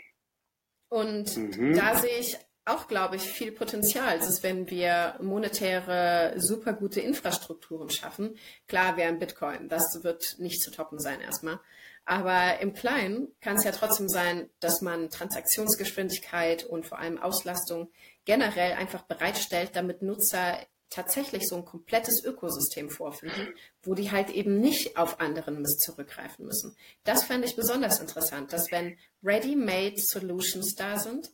und 0.88 1.36
mhm. 1.36 1.76
da 1.76 1.96
sehe 1.96 2.18
ich 2.18 2.36
auch, 2.64 2.88
glaube 2.88 3.16
ich, 3.16 3.22
viel 3.22 3.52
Potenzial. 3.52 4.18
Ist, 4.18 4.42
wenn 4.42 4.70
wir 4.70 5.16
monetäre, 5.20 6.34
super 6.36 6.72
gute 6.72 7.00
Infrastrukturen 7.00 7.90
schaffen. 7.90 8.36
Klar, 8.68 8.96
wir 8.96 9.06
haben 9.06 9.18
Bitcoin. 9.18 9.68
Das 9.68 10.02
wird 10.02 10.36
nicht 10.38 10.62
zu 10.62 10.70
toppen 10.70 10.98
sein 10.98 11.20
erstmal. 11.20 11.60
Aber 12.06 12.60
im 12.60 12.74
Kleinen 12.74 13.28
kann 13.40 13.56
es 13.56 13.64
ja 13.64 13.72
trotzdem 13.72 14.08
sein, 14.08 14.50
dass 14.60 14.82
man 14.82 15.08
Transaktionsgeschwindigkeit 15.10 16.64
und 16.64 16.86
vor 16.86 16.98
allem 16.98 17.18
Auslastung 17.18 17.90
generell 18.24 18.72
einfach 18.72 19.02
bereitstellt, 19.02 19.70
damit 19.74 20.02
Nutzer 20.02 20.58
tatsächlich 20.90 21.48
so 21.48 21.56
ein 21.56 21.64
komplettes 21.64 22.22
Ökosystem 22.22 22.88
vorfinden, 22.88 23.54
wo 23.82 23.94
die 23.94 24.12
halt 24.12 24.30
eben 24.30 24.60
nicht 24.60 24.96
auf 24.96 25.18
anderen 25.18 25.60
Mist 25.60 25.80
zurückgreifen 25.80 26.44
müssen. 26.46 26.76
Das 27.04 27.24
fände 27.24 27.46
ich 27.46 27.56
besonders 27.56 28.00
interessant, 28.00 28.52
dass 28.52 28.70
wenn 28.70 28.96
ready-made 29.22 29.96
Solutions 29.98 30.74
da 30.74 30.98
sind, 30.98 31.32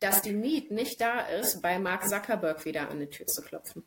dass 0.00 0.22
die 0.22 0.32
Need 0.32 0.70
nicht 0.70 1.00
da 1.00 1.20
ist, 1.20 1.60
bei 1.62 1.78
Mark 1.78 2.08
Zuckerberg 2.08 2.64
wieder 2.64 2.90
an 2.90 3.00
die 3.00 3.08
Tür 3.08 3.26
zu 3.26 3.42
klopfen. 3.42 3.84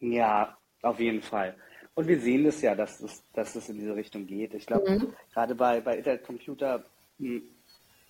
Ja, 0.00 0.56
auf 0.82 1.00
jeden 1.00 1.22
Fall. 1.22 1.56
Und 1.94 2.08
wir 2.08 2.20
sehen 2.20 2.44
es 2.44 2.60
ja, 2.60 2.74
dass 2.74 3.00
es, 3.00 3.22
dass 3.32 3.56
es 3.56 3.68
in 3.68 3.78
diese 3.78 3.96
Richtung 3.96 4.26
geht. 4.26 4.52
Ich 4.54 4.66
glaube, 4.66 4.90
mhm. 4.90 5.14
gerade 5.32 5.54
bei, 5.54 5.80
bei 5.80 5.96
Internet 5.96 6.24
Computer 6.24 6.84
hm, 7.18 7.42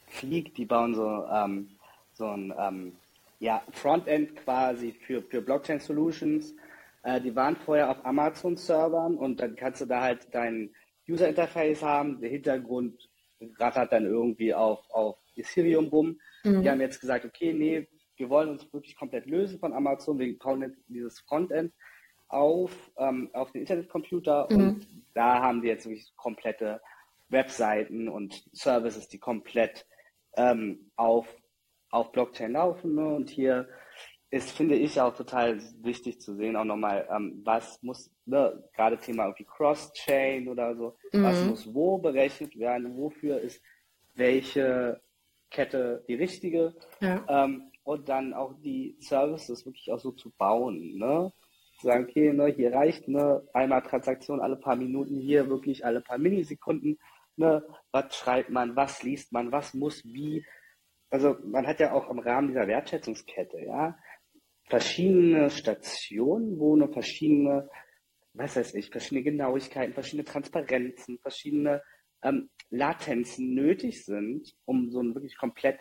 fliegt, 0.09 0.59
die 0.59 0.65
bauen 0.65 0.95
so, 0.95 1.27
ähm, 1.33 1.79
so 2.13 2.27
ein 2.27 2.53
ähm, 2.59 2.97
ja, 3.39 3.63
Frontend 3.73 4.35
quasi 4.37 4.93
für, 4.93 5.23
für 5.23 5.41
Blockchain 5.41 5.79
Solutions. 5.79 6.55
Äh, 7.03 7.21
die 7.21 7.35
waren 7.37 7.57
vorher 7.57 7.91
auf 7.91 8.05
Amazon-Servern 8.05 9.17
und 9.17 9.41
dann 9.41 9.55
kannst 9.55 9.81
du 9.81 9.87
da 9.87 10.01
halt 10.01 10.27
dein 10.33 10.75
User 11.09 11.29
Interface 11.29 11.83
haben. 11.83 12.21
Der 12.21 12.31
Hintergrund 12.31 13.09
rattert 13.59 13.93
dann 13.93 14.07
irgendwie 14.07 14.53
auf, 14.53 14.81
auf 14.91 15.17
Ethereum 15.37 15.87
rum. 15.87 16.19
Mhm. 16.47 16.63
Die 16.63 16.71
haben 16.71 16.81
jetzt 16.81 17.01
gesagt, 17.01 17.25
okay, 17.25 17.53
nee, 17.53 17.89
wir 18.17 18.31
wollen 18.31 18.49
uns 18.49 18.73
wirklich 18.73 18.97
komplett 18.97 19.27
lösen 19.27 19.59
von 19.59 19.73
Amazon. 19.73 20.19
Wir 20.19 20.39
bauen 20.39 20.63
jetzt 20.63 20.83
dieses 20.89 21.21
Frontend 21.21 21.73
auf, 22.29 22.73
ähm, 22.97 23.31
auf 23.33 23.53
den 23.53 23.63
Internetcomputer 23.63 24.49
mhm. 24.51 24.61
und 24.61 24.87
da 25.15 25.41
haben 25.41 25.63
wir 25.63 25.71
jetzt 25.71 25.87
wirklich 25.87 26.15
komplette 26.17 26.81
Webseiten 27.29 28.09
und 28.09 28.45
Services, 28.53 29.09
die 29.09 29.19
komplett 29.19 29.87
ähm, 30.37 30.91
auf, 30.97 31.27
auf 31.91 32.13
Blockchain 32.13 32.53
laufen. 32.53 32.95
Ne? 32.95 33.15
Und 33.15 33.31
hier 33.31 33.69
ist, 34.31 34.51
finde 34.51 34.75
ich, 34.75 35.01
auch 35.01 35.15
total 35.15 35.61
wichtig 35.83 36.21
zu 36.21 36.35
sehen, 36.35 36.57
auch 36.57 36.65
nochmal, 36.65 37.09
ähm, 37.11 37.41
was 37.45 37.83
muss, 37.83 38.11
ne, 38.25 38.63
gerade 38.75 38.99
Thema 38.99 39.25
irgendwie 39.25 39.45
Cross-Chain 39.45 40.49
oder 40.49 40.75
so, 40.77 40.97
mhm. 41.13 41.23
was 41.23 41.45
muss 41.45 41.75
wo 41.75 41.99
berechnet 41.99 42.59
werden, 42.59 42.97
wofür 42.97 43.41
ist 43.41 43.63
welche 44.15 45.01
Kette 45.51 46.05
die 46.09 46.15
richtige. 46.15 46.75
Ja. 47.01 47.25
Ähm, 47.29 47.71
und 47.87 48.09
dann 48.09 48.35
auch 48.35 48.53
die 48.63 48.97
Services 48.99 49.65
wirklich 49.65 49.93
auch 49.93 50.01
so 50.01 50.11
zu 50.11 50.31
bauen, 50.37 50.99
ne? 50.99 51.33
Zu 51.79 51.87
sagen, 51.87 52.05
okay, 52.05 52.33
ne, 52.33 52.47
hier 52.47 52.73
reicht 52.73 53.07
ne, 53.07 53.47
einmal 53.53 53.83
Transaktion 53.83 54.41
alle 54.41 54.57
paar 54.57 54.77
Minuten, 54.77 55.21
hier 55.21 55.49
wirklich 55.49 55.85
alle 55.85 56.01
paar 56.01 56.19
Millisekunden, 56.19 56.99
ne, 57.37 57.63
was 57.93 58.17
schreibt 58.17 58.51
man, 58.51 58.75
was 58.75 59.03
liest 59.03 59.31
man, 59.33 59.53
was 59.53 59.75
muss 59.75 60.03
wie. 60.05 60.45
Also 61.11 61.37
man 61.45 61.67
hat 61.67 61.79
ja 61.79 61.93
auch 61.93 62.11
im 62.11 62.19
Rahmen 62.19 62.49
dieser 62.49 62.67
Wertschätzungskette, 62.67 63.61
ja, 63.61 63.97
verschiedene 64.65 65.51
Stationen, 65.51 66.59
wo 66.59 66.75
eine 66.75 66.89
verschiedene, 66.89 67.69
was 68.33 68.57
weiß 68.57 68.75
ich, 68.75 68.91
verschiedene 68.91 69.23
Genauigkeiten, 69.23 69.95
verschiedene 69.95 70.25
Transparenzen, 70.25 71.19
verschiedene 71.21 71.83
ähm, 72.23 72.51
Latenzen 72.71 73.55
nötig 73.55 74.05
sind, 74.05 74.57
um 74.65 74.91
so 74.91 75.01
ein 75.01 75.15
wirklich 75.15 75.37
komplett 75.37 75.81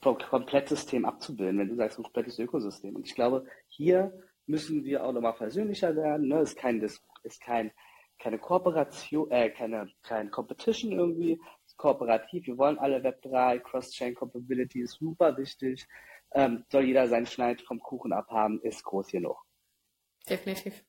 Komplettsystem 0.00 1.04
abzubilden, 1.04 1.58
wenn 1.58 1.68
du 1.68 1.76
sagst, 1.76 1.98
ein 1.98 2.02
komplettes 2.02 2.38
Ökosystem. 2.38 2.96
Und 2.96 3.06
ich 3.06 3.14
glaube, 3.14 3.46
hier 3.68 4.12
müssen 4.46 4.84
wir 4.84 5.04
auch 5.04 5.12
nochmal 5.12 5.34
persönlicher 5.34 5.94
werden. 5.94 6.28
Ne? 6.28 6.40
Ist 6.40 6.56
kein, 6.56 6.80
ist 6.80 7.40
kein, 7.40 7.70
keine 8.18 8.38
Kooperation, 8.38 9.30
äh, 9.30 9.50
keine, 9.50 9.88
kein 10.02 10.30
Competition 10.30 10.92
irgendwie. 10.92 11.40
Ist 11.66 11.76
kooperativ. 11.76 12.46
Wir 12.46 12.58
wollen 12.58 12.78
alle 12.78 12.98
Web3, 12.98 13.60
Cross-Chain 13.60 14.14
Compatibility 14.14 14.80
ist 14.80 14.98
super 14.98 15.36
wichtig. 15.36 15.86
Ähm, 16.32 16.64
soll 16.70 16.84
jeder 16.84 17.08
seinen 17.08 17.26
Schneid 17.26 17.62
vom 17.62 17.80
Kuchen 17.80 18.12
abhaben, 18.12 18.60
ist 18.62 18.82
groß 18.84 19.08
genug. 19.08 19.38
Definitiv. 20.28 20.84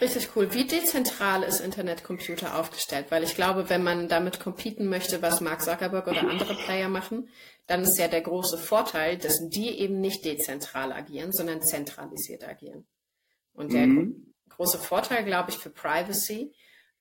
Richtig 0.00 0.30
cool. 0.34 0.52
Wie 0.52 0.66
dezentral 0.66 1.42
ist 1.44 1.60
Internetcomputer 1.60 2.58
aufgestellt? 2.58 3.06
Weil 3.10 3.22
ich 3.22 3.34
glaube, 3.36 3.70
wenn 3.70 3.84
man 3.84 4.08
damit 4.08 4.40
competen 4.40 4.88
möchte, 4.88 5.22
was 5.22 5.40
Mark 5.40 5.62
Zuckerberg 5.62 6.06
oder 6.08 6.28
andere 6.28 6.54
Player 6.54 6.88
machen, 6.88 7.28
dann 7.66 7.82
ist 7.82 7.98
ja 7.98 8.08
der 8.08 8.22
große 8.22 8.58
Vorteil, 8.58 9.18
dass 9.18 9.48
die 9.48 9.78
eben 9.78 10.00
nicht 10.00 10.24
dezentral 10.24 10.92
agieren, 10.92 11.32
sondern 11.32 11.62
zentralisiert 11.62 12.46
agieren. 12.46 12.86
Und 13.52 13.72
der 13.72 13.86
mhm. 13.86 14.34
große 14.48 14.78
Vorteil, 14.78 15.24
glaube 15.24 15.50
ich, 15.50 15.58
für 15.58 15.70
Privacy 15.70 16.52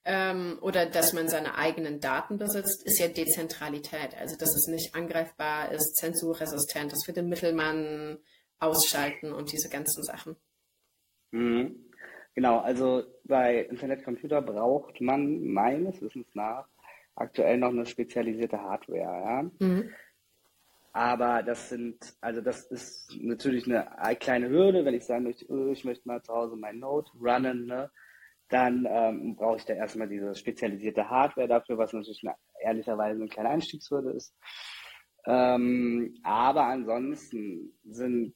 ähm, 0.05 0.59
oder 0.62 0.86
dass 0.86 1.14
man 1.14 1.30
seine 1.30 1.55
eigenen 1.55 1.99
Daten 1.99 2.38
besitzt, 2.38 2.84
ist 2.84 2.99
ja 2.99 3.07
Dezentralität. 3.07 4.16
Also 4.20 4.36
dass 4.38 4.55
es 4.55 4.68
nicht 4.68 4.93
angreifbar 4.93 5.72
ist, 5.72 5.95
zensurresistent, 5.95 6.91
dass 6.91 7.07
wir 7.07 7.14
den 7.14 7.30
Mittelmann 7.30 8.20
ausschalten 8.59 9.32
und 9.32 9.51
diese 9.51 9.70
ganzen 9.70 10.03
Sachen. 10.03 10.36
Mhm. 11.32 11.91
Genau, 12.34 12.59
also 12.59 13.03
bei 13.25 13.63
Internetcomputer 13.65 14.41
braucht 14.41 15.01
man 15.01 15.43
meines 15.43 16.01
Wissens 16.01 16.27
nach 16.34 16.67
aktuell 17.15 17.57
noch 17.57 17.69
eine 17.69 17.86
spezialisierte 17.86 18.59
Hardware, 18.61 18.99
ja. 18.99 19.51
Mhm. 19.59 19.89
Aber 20.93 21.41
das 21.43 21.69
sind, 21.69 21.97
also 22.19 22.41
das 22.41 22.65
ist 22.65 23.15
natürlich 23.21 23.65
eine 23.65 24.15
kleine 24.17 24.49
Hürde, 24.49 24.84
wenn 24.84 24.93
ich 24.93 25.05
sagen 25.05 25.23
möchte, 25.23 25.45
oh, 25.49 25.71
ich 25.71 25.86
möchte 25.86 26.07
mal 26.07 26.21
zu 26.21 26.34
Hause 26.34 26.57
mein 26.57 26.79
Node 26.79 27.09
runnen, 27.19 27.65
ne? 27.65 27.89
dann 28.49 28.86
ähm, 28.89 29.36
brauche 29.38 29.57
ich 29.57 29.65
da 29.65 29.73
erstmal 29.73 30.09
diese 30.09 30.36
spezialisierte 30.36 31.09
Hardware 31.09 31.47
dafür, 31.47 31.77
was 31.77 31.93
natürlich 31.93 32.21
eine, 32.23 32.36
ehrlicherweise 32.61 33.21
eine 33.21 33.29
kleine 33.29 33.49
Einstiegshürde 33.49 34.11
ist. 34.11 34.36
Ähm, 35.25 36.17
aber 36.23 36.65
ansonsten 36.65 37.79
sind 37.84 38.34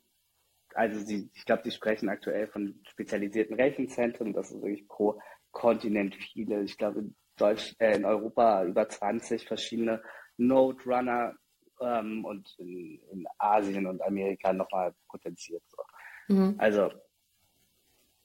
also 0.75 0.99
sie, 0.99 1.29
ich 1.33 1.45
glaube, 1.45 1.63
sie 1.63 1.71
sprechen 1.71 2.09
aktuell 2.09 2.47
von 2.47 2.79
spezialisierten 2.89 3.55
Rechenzentren. 3.55 4.33
Das 4.33 4.51
ist 4.51 4.61
wirklich 4.61 4.87
pro 4.87 5.19
Kontinent 5.51 6.15
viele. 6.15 6.63
Ich 6.63 6.77
glaube, 6.77 6.99
in, 6.99 7.15
Deutsch, 7.37 7.75
äh, 7.79 7.95
in 7.95 8.05
Europa 8.05 8.63
über 8.65 8.87
20 8.87 9.47
verschiedene 9.47 10.01
Node 10.37 10.83
Runner 10.85 11.33
ähm, 11.81 12.25
und 12.25 12.53
in, 12.59 12.99
in, 13.11 13.25
Asien 13.37 13.87
und 13.87 14.01
Amerika 14.01 14.53
nochmal 14.53 14.93
potenziert. 15.07 15.63
So. 15.67 16.33
Mhm. 16.33 16.55
Also, 16.57 16.91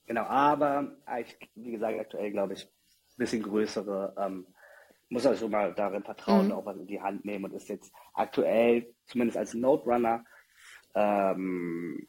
genau, 0.07 0.23
aber 0.23 0.97
ich, 1.21 1.39
wie 1.55 1.73
gesagt, 1.73 1.99
aktuell 1.99 2.33
glaube 2.33 2.55
ich, 2.55 2.65
ein 2.65 3.17
bisschen 3.17 3.43
größere, 3.43 4.15
ähm, 4.19 4.47
muss 5.09 5.27
also 5.27 5.41
schon 5.41 5.51
mal 5.51 5.75
darin 5.75 6.05
vertrauen, 6.05 6.47
mhm. 6.47 6.53
auch 6.53 6.65
was 6.65 6.79
in 6.79 6.87
die 6.87 7.01
Hand 7.01 7.25
nehmen 7.25 7.45
und 7.45 7.55
ist 7.55 7.69
jetzt 7.69 7.93
aktuell, 8.15 8.95
zumindest 9.07 9.39
als 9.39 9.55
Node 9.55 9.85
Runner, 9.85 10.25
ähm, 10.95 12.09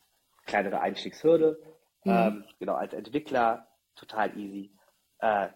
kleinere 0.51 0.81
Einstiegshürde. 0.81 1.59
Mhm. 2.03 2.11
Ähm, 2.11 2.45
genau, 2.59 2.75
als 2.75 2.93
Entwickler 2.93 3.67
total 3.95 4.37
easy. 4.37 4.75
Äh, 5.19 5.49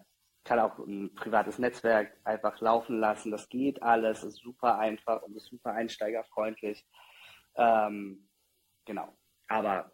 kann 0.44 0.60
auch 0.60 0.78
ein 0.78 1.12
privates 1.14 1.58
Netzwerk 1.58 2.16
einfach 2.24 2.60
laufen 2.60 2.98
lassen. 3.00 3.30
Das 3.30 3.48
geht 3.48 3.82
alles, 3.82 4.22
ist 4.22 4.38
super 4.38 4.78
einfach 4.78 5.22
und 5.22 5.36
ist 5.36 5.46
super 5.46 5.72
einsteigerfreundlich. 5.72 6.86
Ähm, 7.56 8.28
genau. 8.84 9.12
Aber 9.48 9.92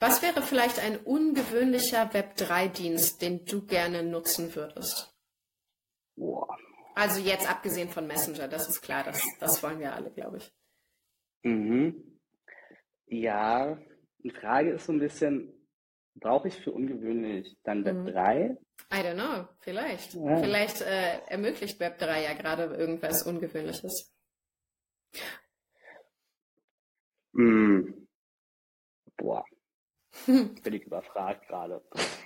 was 0.00 0.22
wäre 0.22 0.42
vielleicht 0.42 0.78
ein 0.78 0.96
ungewöhnlicher 0.96 2.10
Web3-Dienst, 2.12 3.20
den 3.20 3.44
du 3.44 3.66
gerne 3.66 4.04
nutzen 4.04 4.54
würdest? 4.54 5.12
Boah. 6.14 6.56
Also 6.94 7.20
jetzt 7.20 7.48
abgesehen 7.48 7.88
von 7.88 8.06
Messenger, 8.06 8.48
das 8.48 8.68
ist 8.68 8.80
klar, 8.80 9.04
das, 9.04 9.22
das 9.40 9.62
wollen 9.62 9.80
wir 9.80 9.92
alle, 9.94 10.10
glaube 10.10 10.38
ich. 10.38 10.52
Mhm. 11.42 12.07
Ja, 13.10 13.78
die 14.18 14.30
Frage 14.30 14.72
ist 14.72 14.86
so 14.86 14.92
ein 14.92 14.98
bisschen, 14.98 15.52
brauche 16.14 16.48
ich 16.48 16.54
für 16.54 16.72
ungewöhnlich 16.72 17.56
dann 17.64 17.84
Web 17.84 17.96
mhm. 17.96 18.06
3? 18.06 18.58
I 18.92 18.96
don't 18.96 19.14
know, 19.14 19.48
vielleicht. 19.60 20.14
Ja. 20.14 20.36
Vielleicht 20.36 20.80
äh, 20.82 21.20
ermöglicht 21.26 21.80
Web 21.80 21.98
3 21.98 22.24
ja 22.24 22.34
gerade 22.34 22.74
irgendwas 22.74 23.22
Ungewöhnliches. 23.22 24.12
Mm. 27.32 28.06
Boah. 29.16 29.44
Bin 30.26 30.74
ich 30.74 30.84
überfragt 30.84 31.46
gerade. 31.48 31.82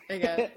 Egal. 0.09 0.51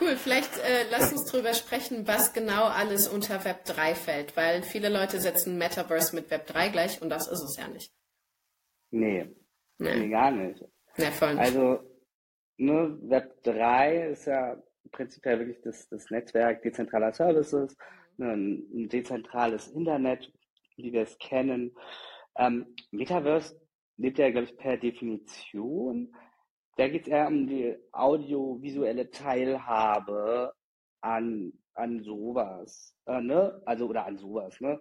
Cool, 0.00 0.16
vielleicht 0.16 0.58
äh, 0.58 0.88
lass 0.90 1.12
uns 1.12 1.26
drüber 1.26 1.54
sprechen, 1.54 2.06
was 2.06 2.32
genau 2.32 2.64
alles 2.64 3.08
unter 3.08 3.44
Web 3.44 3.64
3 3.64 3.94
fällt, 3.94 4.36
weil 4.36 4.62
viele 4.62 4.88
Leute 4.88 5.20
setzen 5.20 5.58
Metaverse 5.58 6.14
mit 6.14 6.30
Web 6.30 6.46
3 6.46 6.68
gleich 6.68 7.00
und 7.00 7.10
das 7.10 7.28
ist 7.28 7.42
es 7.42 7.56
ja 7.56 7.68
nicht. 7.68 7.92
Nee, 8.90 9.28
nee, 9.78 9.98
nee 9.98 10.08
gar 10.08 10.30
nicht. 10.30 10.64
Nee, 10.96 11.10
voll 11.10 11.34
nicht. 11.34 11.40
Also, 11.40 11.80
ne, 12.56 12.98
Web 13.02 13.42
3 13.44 14.10
ist 14.10 14.26
ja 14.26 14.56
prinzipiell 14.90 15.38
wirklich 15.38 15.60
das, 15.62 15.88
das 15.88 16.10
Netzwerk 16.10 16.62
dezentraler 16.62 17.12
Services, 17.12 17.76
ne, 18.16 18.32
ein 18.32 18.88
dezentrales 18.88 19.68
Internet, 19.68 20.32
wie 20.76 20.92
wir 20.92 21.02
es 21.02 21.18
kennen. 21.18 21.74
Ähm, 22.36 22.74
Metaverse 22.90 23.60
lebt 23.96 24.18
ja, 24.18 24.30
glaube 24.30 24.46
ich, 24.46 24.56
per 24.56 24.76
Definition 24.76 26.14
da 26.78 26.86
geht 26.88 27.02
es 27.02 27.08
eher 27.08 27.26
um 27.26 27.46
die 27.46 27.76
audiovisuelle 27.90 29.10
Teilhabe 29.10 30.52
an, 31.00 31.52
an 31.74 32.00
sowas. 32.04 32.94
Äh, 33.06 33.20
ne? 33.20 33.60
Also, 33.66 33.88
oder 33.88 34.06
an 34.06 34.16
sowas. 34.16 34.60
Ne? 34.60 34.80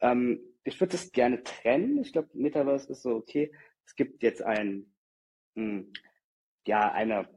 Ähm, 0.00 0.40
ich 0.62 0.80
würde 0.80 0.92
das 0.92 1.10
gerne 1.10 1.42
trennen. 1.42 1.98
Ich 1.98 2.12
glaube, 2.12 2.28
Metaverse 2.34 2.92
ist 2.92 3.02
so, 3.02 3.16
okay, 3.16 3.52
es 3.86 3.94
gibt 3.94 4.22
jetzt 4.22 4.42
ein, 4.42 4.92
hm, 5.56 5.92
ja, 6.66 6.92
eine, 6.92 7.28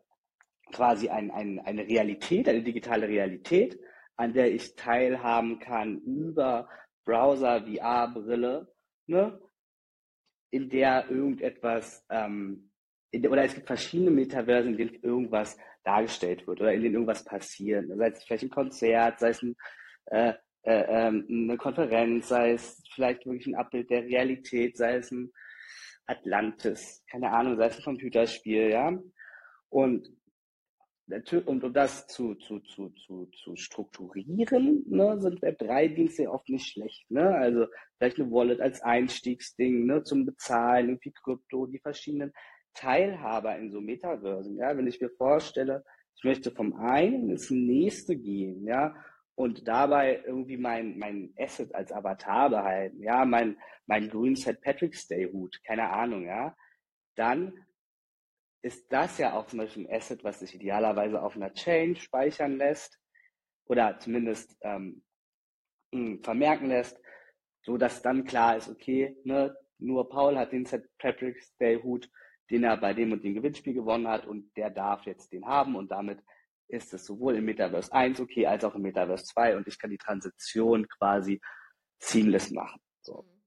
quasi 0.71 1.09
ein, 1.09 1.31
ein, 1.31 1.59
eine 1.59 1.87
Realität, 1.87 2.47
eine 2.49 2.63
digitale 2.63 3.07
Realität, 3.07 3.79
an 4.15 4.33
der 4.33 4.51
ich 4.51 4.75
teilhaben 4.75 5.59
kann 5.59 5.99
über 5.99 6.67
Browser, 7.05 7.65
VR-Brille, 7.65 8.73
ne? 9.05 9.39
in 10.51 10.69
der 10.69 11.09
irgendetwas 11.09 12.05
ähm, 12.09 12.71
oder 13.13 13.43
es 13.43 13.55
gibt 13.55 13.67
verschiedene 13.67 14.11
Metaversen, 14.11 14.71
in 14.71 14.77
denen 14.77 15.03
irgendwas 15.03 15.57
dargestellt 15.83 16.45
wird 16.45 16.59
oder 16.59 16.73
in 16.73 16.81
denen 16.81 16.95
irgendwas 16.95 17.23
passiert. 17.23 17.87
Sei 17.87 18.07
es 18.07 18.23
vielleicht 18.23 18.43
ein 18.43 18.49
Konzert, 18.49 19.19
sei 19.19 19.29
es 19.29 19.41
ein, 19.41 19.55
äh, 20.07 20.33
äh, 20.63 21.07
ähm, 21.07 21.25
eine 21.29 21.57
Konferenz, 21.57 22.27
sei 22.27 22.51
es 22.51 22.83
vielleicht 22.93 23.25
wirklich 23.25 23.47
ein 23.47 23.55
Abbild 23.55 23.89
der 23.89 24.03
Realität, 24.03 24.77
sei 24.77 24.95
es 24.97 25.11
ein 25.11 25.31
Atlantis, 26.07 27.03
keine 27.09 27.31
Ahnung, 27.31 27.57
sei 27.57 27.67
es 27.67 27.77
ein 27.77 27.83
Computerspiel, 27.83 28.69
ja. 28.69 28.97
Und, 29.69 30.09
und 31.45 31.63
um 31.63 31.73
das 31.73 32.07
zu, 32.07 32.35
zu, 32.35 32.59
zu, 32.61 32.89
zu, 32.89 33.25
zu 33.27 33.55
strukturieren, 33.55 34.83
ne, 34.87 35.19
sind 35.19 35.41
Web3-Dienste 35.41 36.31
oft 36.31 36.49
nicht 36.49 36.67
schlecht. 36.67 37.09
Ne? 37.11 37.35
Also 37.35 37.67
vielleicht 37.97 38.19
eine 38.19 38.31
Wallet 38.31 38.61
als 38.61 38.81
Einstiegsding 38.81 39.85
ne, 39.85 40.03
zum 40.03 40.25
Bezahlen, 40.25 40.89
irgendwie 40.89 41.11
Krypto, 41.11 41.65
die 41.67 41.79
verschiedenen 41.79 42.33
Teilhaber 42.73 43.57
in 43.57 43.71
so 43.71 43.81
Metaversen. 43.81 44.57
Ja, 44.57 44.75
wenn 44.77 44.87
ich 44.87 45.01
mir 45.01 45.09
vorstelle, 45.09 45.83
ich 46.15 46.23
möchte 46.23 46.51
vom 46.51 46.73
einen 46.73 47.29
ins 47.29 47.49
nächste 47.49 48.15
gehen, 48.15 48.65
ja, 48.65 48.95
und 49.37 49.67
dabei 49.67 50.23
irgendwie 50.25 50.57
mein, 50.57 50.97
mein 50.97 51.31
Asset 51.37 51.73
als 51.75 51.91
Avatar 51.91 52.49
behalten, 52.49 53.03
ja, 53.03 53.23
mein, 53.23 53.55
mein 53.85 54.09
grünen 54.09 54.35
St. 54.35 54.59
Patrick's 54.61 55.07
Day 55.07 55.31
Hut, 55.31 55.63
keine 55.63 55.91
Ahnung, 55.91 56.25
ja, 56.25 56.57
dann 57.15 57.53
ist 58.63 58.91
das 58.91 59.19
ja 59.19 59.33
auch 59.33 59.45
zum 59.45 59.59
Beispiel 59.59 59.85
ein 59.85 59.95
Asset, 59.95 60.23
was 60.23 60.39
sich 60.39 60.55
idealerweise 60.55 61.21
auf 61.21 61.35
einer 61.35 61.53
Chain 61.53 61.95
speichern 61.95 62.57
lässt 62.57 62.99
oder 63.67 63.99
zumindest 63.99 64.57
ähm, 64.61 65.03
hm, 65.93 66.23
vermerken 66.23 66.69
lässt, 66.69 66.99
so 67.61 67.77
dass 67.77 68.01
dann 68.01 68.25
klar 68.25 68.57
ist, 68.57 68.69
okay, 68.69 69.15
ne, 69.23 69.55
nur 69.77 70.09
Paul 70.09 70.35
hat 70.35 70.51
den 70.51 70.65
St. 70.65 70.89
Patrick's 70.97 71.55
Day 71.57 71.79
Hut, 71.79 72.09
den 72.49 72.63
er 72.63 72.75
bei 72.77 72.95
dem 72.95 73.11
und 73.11 73.23
dem 73.23 73.35
Gewinnspiel 73.35 73.75
gewonnen 73.75 74.07
hat 74.07 74.25
und 74.25 74.49
der 74.57 74.71
darf 74.71 75.05
jetzt 75.05 75.31
den 75.31 75.45
haben 75.45 75.75
und 75.75 75.91
damit 75.91 76.23
ist 76.67 76.93
es 76.93 77.05
sowohl 77.05 77.35
im 77.35 77.45
Metaverse 77.45 77.91
1 77.91 78.19
okay 78.19 78.45
als 78.45 78.63
auch 78.63 78.75
im 78.75 78.81
Metaverse 78.81 79.25
2 79.25 79.57
und 79.57 79.67
ich 79.67 79.79
kann 79.79 79.89
die 79.89 79.97
Transition 79.97 80.87
quasi 80.87 81.41
seamless 81.99 82.51
machen. 82.51 82.79
So. 83.01 83.23
Mhm. 83.23 83.41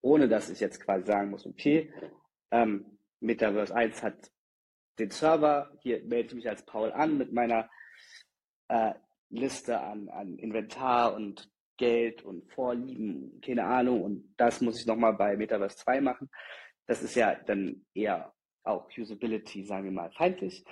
Ohne 0.00 0.28
dass 0.28 0.50
ich 0.50 0.60
jetzt 0.60 0.80
quasi 0.80 1.06
sagen 1.06 1.30
muss, 1.30 1.46
okay, 1.46 1.92
ähm, 2.50 2.98
Metaverse 3.20 3.74
1 3.74 4.02
hat 4.02 4.30
den 4.98 5.10
Server, 5.10 5.70
hier 5.80 6.02
melde 6.04 6.28
ich 6.28 6.34
mich 6.34 6.48
als 6.48 6.64
Paul 6.64 6.92
an 6.92 7.18
mit 7.18 7.32
meiner 7.32 7.68
äh, 8.68 8.94
Liste 9.30 9.80
an, 9.80 10.08
an 10.08 10.38
Inventar 10.38 11.14
und 11.14 11.50
Geld 11.76 12.22
und 12.22 12.50
Vorlieben, 12.52 13.40
keine 13.40 13.64
Ahnung, 13.64 14.02
und 14.02 14.34
das 14.36 14.60
muss 14.60 14.80
ich 14.80 14.86
nochmal 14.86 15.14
bei 15.14 15.36
Metaverse 15.36 15.76
2 15.76 16.00
machen 16.00 16.28
das 16.88 17.02
ist 17.02 17.14
ja 17.14 17.34
dann 17.34 17.84
eher 17.94 18.34
auch 18.64 18.88
Usability, 18.96 19.62
sagen 19.64 19.84
wir 19.84 19.92
mal, 19.92 20.10
feindlich. 20.10 20.64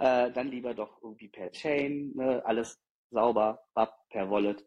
Äh, 0.00 0.32
dann 0.32 0.50
lieber 0.50 0.74
doch 0.74 1.02
irgendwie 1.02 1.28
per 1.28 1.50
Chain, 1.52 2.12
ne? 2.14 2.42
alles 2.44 2.80
sauber, 3.10 3.62
per 4.10 4.30
Wallet. 4.30 4.64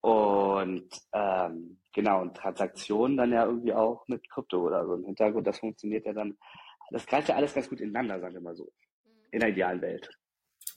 Und 0.00 0.88
ähm, 1.12 1.80
genau, 1.92 2.22
und 2.22 2.36
Transaktionen 2.36 3.16
dann 3.16 3.32
ja 3.32 3.44
irgendwie 3.44 3.72
auch 3.72 4.06
mit 4.06 4.28
Krypto 4.30 4.60
oder 4.60 4.86
so 4.86 4.94
im 4.94 5.04
Hintergrund, 5.04 5.46
das 5.46 5.58
funktioniert 5.58 6.06
ja 6.06 6.12
dann, 6.12 6.36
das 6.90 7.06
greift 7.06 7.28
ja 7.28 7.36
alles 7.36 7.54
ganz 7.54 7.68
gut 7.68 7.80
ineinander, 7.80 8.20
sagen 8.20 8.34
wir 8.34 8.40
mal 8.40 8.54
so, 8.54 8.70
in 9.32 9.40
der 9.40 9.48
idealen 9.48 9.80
Welt. 9.80 10.08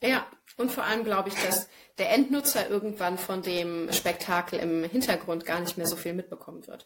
Ja, 0.02 0.26
und 0.58 0.72
vor 0.72 0.86
allem 0.86 1.04
glaube 1.04 1.30
ich, 1.30 1.36
dass 1.36 1.70
der 1.98 2.12
Endnutzer 2.12 2.70
irgendwann 2.70 3.18
von 3.18 3.42
dem 3.42 3.92
Spektakel 3.92 4.60
im 4.60 4.86
Hintergrund 4.86 5.46
gar 5.46 5.60
nicht 5.60 5.78
mehr 5.78 5.88
so 5.88 5.98
viel 5.98 6.14
mitbekommen 6.14 6.66
wird. 6.66 6.86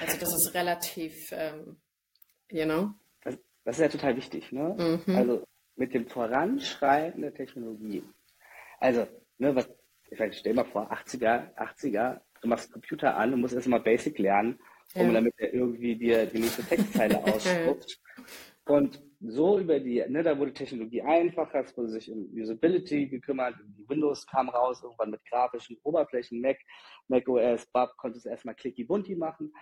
Also 0.00 0.18
das 0.18 0.34
ist 0.34 0.54
relativ 0.54 1.30
ähm, 1.32 1.76
You 2.50 2.64
know? 2.64 2.94
Das, 3.22 3.38
das 3.64 3.76
ist 3.76 3.82
ja 3.82 3.88
total 3.88 4.16
wichtig, 4.16 4.52
ne? 4.52 5.02
Mhm. 5.06 5.16
Also 5.16 5.44
mit 5.76 5.94
dem 5.94 6.06
Voranschreiten 6.06 7.22
der 7.22 7.34
Technologie. 7.34 8.02
Also, 8.80 9.06
ne, 9.38 9.54
was, 9.54 9.68
ich 10.10 10.18
meine, 10.18 10.32
stell 10.32 10.54
mal 10.54 10.64
vor, 10.64 10.90
80er, 10.90 11.54
80er, 11.56 12.20
du 12.42 12.48
machst 12.48 12.72
Computer 12.72 13.16
an 13.16 13.32
und 13.34 13.40
musst 13.40 13.54
erstmal 13.54 13.80
Basic 13.80 14.18
lernen, 14.18 14.58
um 14.94 15.06
ja. 15.06 15.12
damit 15.12 15.34
er 15.38 15.52
irgendwie 15.52 15.96
dir 15.96 16.26
die 16.26 16.38
nächste 16.38 16.62
Textzeile 16.62 17.22
ausspuckt. 17.24 18.00
Und 18.64 19.00
so 19.20 19.58
über 19.58 19.78
die, 19.78 20.04
ne, 20.08 20.22
da 20.22 20.38
wurde 20.38 20.52
Technologie 20.52 21.02
einfacher, 21.02 21.60
es 21.60 21.76
wurde 21.76 21.88
sich 21.88 22.10
um 22.10 22.28
Usability 22.34 23.06
gekümmert, 23.06 23.54
Windows 23.88 24.26
kam 24.26 24.48
raus, 24.48 24.82
irgendwann 24.82 25.10
mit 25.10 25.24
grafischen 25.24 25.78
Oberflächen, 25.82 26.40
Mac, 26.40 26.58
Mac 27.08 27.26
OS, 27.28 27.66
Bub, 27.66 27.90
konntest 27.96 28.26
erstmal 28.26 28.54
Clicky 28.54 28.84
Bunti 28.84 29.14
machen. 29.14 29.52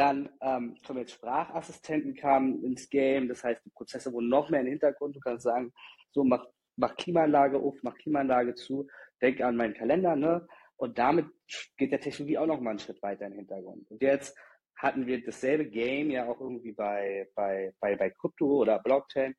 Dann 0.00 0.30
ähm, 0.40 0.78
kommen 0.86 1.00
jetzt 1.00 1.12
Sprachassistenten 1.12 2.14
kamen 2.14 2.64
ins 2.64 2.88
Game, 2.88 3.28
das 3.28 3.44
heißt, 3.44 3.62
die 3.66 3.70
Prozesse 3.70 4.10
wurden 4.10 4.30
noch 4.30 4.48
mehr 4.48 4.60
in 4.60 4.64
den 4.64 4.72
Hintergrund. 4.72 5.14
Du 5.14 5.20
kannst 5.20 5.44
sagen, 5.44 5.74
so 6.10 6.24
mach, 6.24 6.46
mach 6.76 6.96
Klimaanlage 6.96 7.58
auf, 7.58 7.76
mach 7.82 7.94
Klimaanlage 7.98 8.54
zu, 8.54 8.88
denk 9.20 9.42
an 9.42 9.56
meinen 9.56 9.74
Kalender, 9.74 10.16
ne? 10.16 10.48
Und 10.78 10.98
damit 10.98 11.26
geht 11.76 11.92
der 11.92 12.00
Technologie 12.00 12.38
auch 12.38 12.46
noch 12.46 12.62
mal 12.62 12.70
einen 12.70 12.78
Schritt 12.78 13.02
weiter 13.02 13.26
in 13.26 13.32
den 13.32 13.40
Hintergrund. 13.40 13.90
Und 13.90 14.00
jetzt 14.00 14.34
hatten 14.74 15.06
wir 15.06 15.22
dasselbe 15.22 15.66
Game 15.66 16.10
ja 16.10 16.26
auch 16.26 16.40
irgendwie 16.40 16.72
bei, 16.72 17.28
bei, 17.34 17.74
bei, 17.78 17.94
bei 17.94 18.08
Krypto 18.08 18.46
oder 18.46 18.78
Blockchain. 18.78 19.34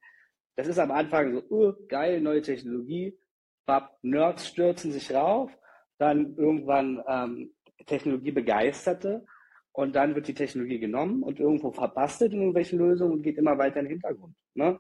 Das 0.58 0.68
ist 0.68 0.78
am 0.78 0.92
Anfang 0.92 1.34
so, 1.34 1.44
uh, 1.50 1.74
geil, 1.88 2.22
neue 2.22 2.44
Technologie, 2.44 3.18
Bab, 3.66 3.98
Nerds 4.04 4.46
stürzen 4.46 4.92
sich 4.92 5.12
rauf, 5.12 5.52
dann 5.98 6.36
irgendwann 6.38 7.04
ähm, 7.08 7.56
Technologie 7.88 8.32
begeisterte 8.32 9.26
und 9.74 9.96
dann 9.96 10.16
wird 10.16 10.28
die 10.28 10.34
Technologie 10.34 10.80
genommen 10.80 11.24
und 11.24 11.40
irgendwo 11.40 11.72
verbastelt 11.72 12.34
in 12.34 12.40
irgendwelchen 12.40 12.80
Lösungen 12.80 13.14
und 13.14 13.24
geht 13.24 13.38
immer 13.38 13.58
weiter 13.58 13.80
in 13.80 13.86
den 13.86 13.92
Hintergrund. 13.92 14.36
Ne? 14.54 14.80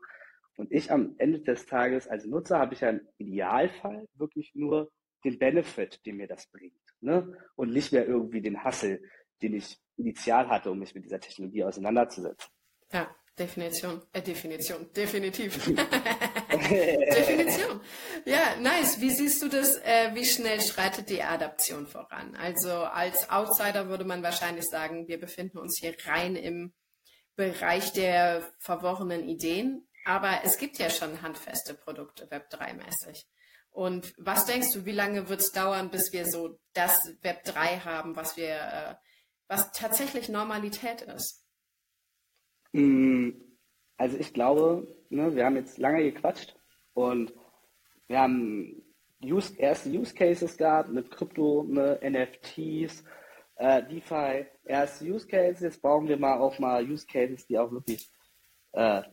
Und 0.58 0.72
ich 0.72 0.92
am 0.92 1.16
Ende 1.18 1.40
des 1.40 1.66
Tages 1.66 2.08
als 2.08 2.26
Nutzer 2.26 2.60
habe 2.60 2.74
ich 2.74 2.82
ja 2.82 2.90
im 2.90 3.02
Idealfall 3.18 4.08
wirklich 4.16 4.52
nur 4.54 4.92
den 5.24 5.40
Benefit, 5.40 6.06
den 6.06 6.18
mir 6.18 6.28
das 6.28 6.48
bringt. 6.48 6.74
Ne? 7.00 7.38
Und 7.56 7.72
nicht 7.72 7.94
mehr 7.94 8.06
irgendwie 8.06 8.42
den 8.42 8.64
Hassel, 8.64 9.02
den 9.42 9.56
ich 9.56 9.80
initial 9.98 10.50
hatte, 10.50 10.72
um 10.72 10.80
mich 10.80 10.94
mit 10.94 11.06
dieser 11.06 11.20
Technologie 11.20 11.64
auseinanderzusetzen. 11.64 12.52
Ja, 12.92 13.10
Definition, 13.38 14.02
äh, 14.12 14.22
Definition, 14.22 14.92
definitiv. 14.94 15.72
Definition. 16.70 17.82
Ja, 18.26 18.56
nice. 18.60 19.02
Wie 19.02 19.10
siehst 19.10 19.42
du 19.42 19.48
das? 19.48 19.78
Äh, 19.78 20.12
wie 20.14 20.26
schnell 20.26 20.62
schreitet 20.62 21.10
die 21.10 21.24
Adaption 21.24 21.88
voran? 21.88 22.36
Also 22.36 22.72
als 22.72 23.30
Outsider 23.30 23.90
würde 23.90 24.06
man 24.06 24.24
wahrscheinlich 24.24 24.66
sagen, 24.66 25.08
wir 25.08 25.20
befinden 25.20 25.58
uns 25.58 25.80
hier 25.80 25.96
rein 26.06 26.36
im 26.36 26.74
Bereich 27.36 27.94
der 27.94 28.44
verworrenen 28.60 29.28
Ideen. 29.28 29.88
Aber 30.06 30.42
es 30.44 30.58
gibt 30.58 30.78
ja 30.78 30.90
schon 30.90 31.22
handfeste 31.22 31.74
Produkte, 31.74 32.28
Web3-mäßig. 32.28 33.26
Und 33.70 34.14
was 34.18 34.46
denkst 34.46 34.74
du, 34.74 34.86
wie 34.86 34.92
lange 34.92 35.30
wird 35.30 35.40
es 35.40 35.52
dauern, 35.52 35.90
bis 35.90 36.12
wir 36.12 36.26
so 36.26 36.60
das 36.74 37.16
Web 37.22 37.44
3 37.46 37.80
haben, 37.80 38.16
was 38.16 38.36
wir, 38.36 38.50
äh, 38.50 38.96
was 39.48 39.72
tatsächlich 39.72 40.28
Normalität 40.28 41.02
ist? 41.04 41.46
Mm, 42.74 43.32
also 44.02 44.18
ich 44.18 44.34
glaube, 44.34 44.88
ne, 45.10 45.36
wir 45.36 45.46
haben 45.46 45.58
jetzt 45.58 45.78
lange 45.78 46.02
gequatscht 46.02 46.56
und 46.96 47.36
wir 48.08 48.20
haben 48.20 48.82
Use, 49.24 49.56
erste 49.60 49.90
Use 49.90 50.16
Cases 50.16 50.58
gehabt 50.58 50.90
mit 50.90 51.12
Krypto, 51.12 51.64
ne, 51.68 52.00
NFTs, 52.02 53.04
äh, 53.58 53.84
DeFi, 53.84 54.48
erste 54.66 55.06
Use 55.06 55.28
Cases. 55.28 55.62
Jetzt 55.62 55.84
brauchen 55.84 56.08
wir 56.08 56.18
mal 56.18 56.40
auch 56.40 56.58
mal 56.58 56.84
Use 56.84 57.06
Cases, 57.06 57.46
die 57.46 57.60
auch 57.60 57.72
wirklich 57.72 58.10
äh, 58.72 59.04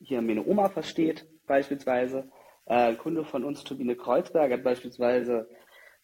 hier 0.00 0.20
meine 0.20 0.44
Oma 0.44 0.68
versteht, 0.68 1.24
beispielsweise. 1.46 2.28
Äh, 2.66 2.88
ein 2.88 2.98
Kunde 2.98 3.24
von 3.24 3.44
uns, 3.44 3.62
Turbine 3.62 3.94
Kreuzberg, 3.94 4.50
hat 4.50 4.64
beispielsweise 4.64 5.48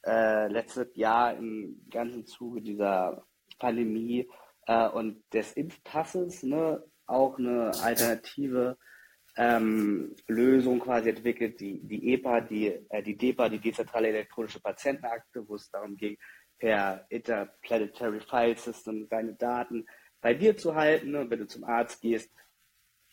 äh, 0.06 0.46
letztes 0.46 0.94
Jahr 0.94 1.36
im 1.36 1.84
ganzen 1.90 2.26
Zuge 2.26 2.62
dieser 2.62 3.26
Pandemie 3.58 4.30
äh, 4.68 4.88
und 4.88 5.20
des 5.32 5.54
Impfpasses 5.54 6.44
ne, 6.44 6.80
auch 7.06 7.38
eine 7.38 7.72
alternative 7.82 8.78
ähm, 9.36 10.14
Lösung 10.28 10.80
quasi 10.80 11.10
entwickelt, 11.10 11.60
die, 11.60 11.80
die 11.80 12.14
EPA, 12.14 12.40
die, 12.40 12.68
äh, 12.88 13.02
die 13.02 13.16
DEPA, 13.16 13.48
die 13.48 13.58
dezentrale 13.58 14.08
elektronische 14.08 14.60
Patientenakte, 14.60 15.46
wo 15.48 15.56
es 15.56 15.70
darum 15.70 15.96
ging, 15.96 16.16
per 16.58 17.04
Interplanetary 17.08 18.20
File 18.20 18.56
System 18.56 19.08
deine 19.08 19.34
Daten 19.34 19.86
bei 20.20 20.34
dir 20.34 20.56
zu 20.56 20.74
halten. 20.74 21.10
Ne? 21.10 21.28
Wenn 21.28 21.40
du 21.40 21.46
zum 21.46 21.64
Arzt 21.64 22.00
gehst, 22.00 22.30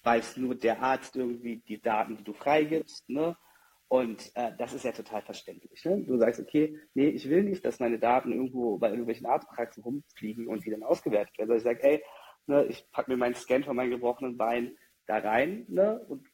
weiß 0.03 0.37
nur 0.37 0.55
der 0.55 0.81
Arzt 0.81 1.15
irgendwie 1.15 1.57
die 1.57 1.81
Daten, 1.81 2.17
die 2.17 2.23
du 2.23 2.33
freigibst. 2.33 3.09
Ne? 3.09 3.35
Und 3.87 4.31
äh, 4.35 4.51
das 4.57 4.73
ist 4.73 4.85
ja 4.85 4.91
total 4.91 5.21
verständlich. 5.21 5.83
Ne? 5.83 6.03
Du 6.03 6.17
sagst, 6.17 6.39
okay, 6.39 6.79
nee, 6.93 7.09
ich 7.09 7.29
will 7.29 7.43
nicht, 7.43 7.65
dass 7.65 7.79
meine 7.79 7.99
Daten 7.99 8.31
irgendwo 8.31 8.77
bei 8.77 8.89
irgendwelchen 8.89 9.25
Arztpraxen 9.25 9.83
rumfliegen 9.83 10.47
und 10.47 10.65
die 10.65 10.71
dann 10.71 10.83
ausgewertet 10.83 11.37
werden. 11.37 11.51
Also 11.51 11.67
ich 11.67 11.75
sage, 11.75 11.83
ey, 11.83 12.03
ne, 12.47 12.65
ich 12.65 12.89
packe 12.91 13.11
mir 13.11 13.17
meinen 13.17 13.35
Scan 13.35 13.63
von 13.63 13.75
meinem 13.75 13.91
gebrochenen 13.91 14.37
Bein 14.37 14.77
da 15.05 15.17
rein 15.17 15.65
ne, 15.67 15.99
und 16.07 16.27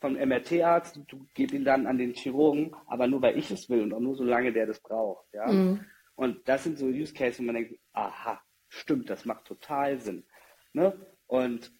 vom 0.00 0.14
MRT-Arzt, 0.14 1.00
du 1.06 1.26
gibst 1.34 1.54
ihn 1.54 1.64
dann 1.64 1.86
an 1.86 1.98
den 1.98 2.14
Chirurgen, 2.14 2.74
aber 2.86 3.06
nur 3.06 3.22
weil 3.22 3.38
ich 3.38 3.50
es 3.50 3.68
will 3.70 3.82
und 3.82 3.94
auch 3.94 4.00
nur 4.00 4.14
so 4.14 4.24
lange 4.24 4.52
der 4.52 4.66
das 4.66 4.80
braucht. 4.80 5.26
Ja? 5.32 5.50
Mhm. 5.50 5.84
Und 6.14 6.48
das 6.48 6.64
sind 6.64 6.78
so 6.78 6.86
Use 6.86 7.14
Cases, 7.14 7.38
wo 7.40 7.44
man 7.44 7.56
denkt, 7.56 7.78
aha, 7.92 8.40
stimmt, 8.68 9.08
das 9.10 9.24
macht 9.24 9.46
total 9.46 9.98
Sinn. 10.00 10.24
Ne? 10.72 10.98
Und 11.26 11.72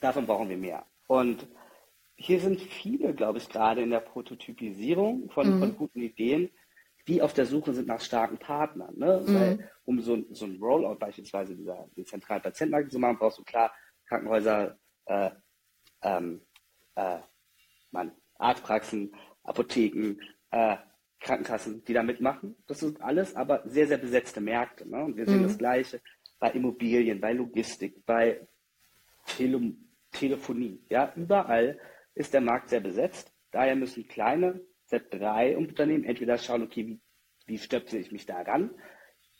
davon 0.00 0.26
brauchen 0.26 0.48
wir 0.48 0.56
mehr. 0.56 0.86
Und 1.06 1.46
hier 2.16 2.40
sind 2.40 2.60
viele, 2.60 3.14
glaube 3.14 3.38
ich, 3.38 3.48
gerade 3.48 3.82
in 3.82 3.90
der 3.90 4.00
Prototypisierung 4.00 5.30
von, 5.30 5.56
mhm. 5.56 5.60
von 5.60 5.76
guten 5.76 6.00
Ideen, 6.00 6.50
die 7.08 7.22
auf 7.22 7.32
der 7.32 7.46
Suche 7.46 7.72
sind 7.72 7.88
nach 7.88 8.00
starken 8.00 8.38
Partnern. 8.38 8.94
Ne? 8.96 9.24
Mhm. 9.26 9.34
Weil, 9.34 9.70
um 9.84 10.00
so, 10.00 10.22
so 10.30 10.44
ein 10.44 10.58
Rollout 10.60 10.96
beispielsweise 10.96 11.56
dieser 11.56 11.88
die 11.96 12.04
zentralen 12.04 12.42
Patientenmarkt 12.42 12.92
zu 12.92 12.98
machen, 12.98 13.18
brauchst 13.18 13.38
du 13.38 13.44
klar 13.44 13.72
Krankenhäuser, 14.06 14.78
äh, 15.06 15.30
ähm, 16.02 16.42
äh, 16.94 17.18
man, 17.90 18.12
Arztpraxen, 18.38 19.14
Apotheken, 19.42 20.20
äh, 20.50 20.76
Krankenkassen, 21.20 21.82
die 21.84 21.94
da 21.94 22.02
mitmachen. 22.02 22.56
Das 22.66 22.78
sind 22.78 23.00
alles 23.00 23.34
aber 23.34 23.62
sehr, 23.64 23.88
sehr 23.88 23.98
besetzte 23.98 24.40
Märkte. 24.40 24.88
Ne? 24.88 25.02
Und 25.02 25.16
wir 25.16 25.26
sehen 25.26 25.40
mhm. 25.40 25.44
das 25.44 25.58
Gleiche 25.58 26.00
bei 26.38 26.50
Immobilien, 26.50 27.20
bei 27.20 27.32
Logistik, 27.32 28.04
bei 28.06 28.46
Tele 29.26 29.74
Telefonie. 30.10 30.80
Ja, 30.88 31.12
überall 31.16 31.78
ist 32.14 32.32
der 32.32 32.40
Markt 32.40 32.70
sehr 32.70 32.80
besetzt. 32.80 33.32
Daher 33.50 33.76
müssen 33.76 34.08
kleine 34.08 34.60
Z3-Unternehmen 34.90 36.04
entweder 36.04 36.38
schauen, 36.38 36.62
okay, 36.62 36.86
wie, 36.86 37.00
wie 37.46 37.58
stöpsel 37.58 38.00
ich 38.00 38.12
mich 38.12 38.26
da 38.26 38.40
ran? 38.42 38.70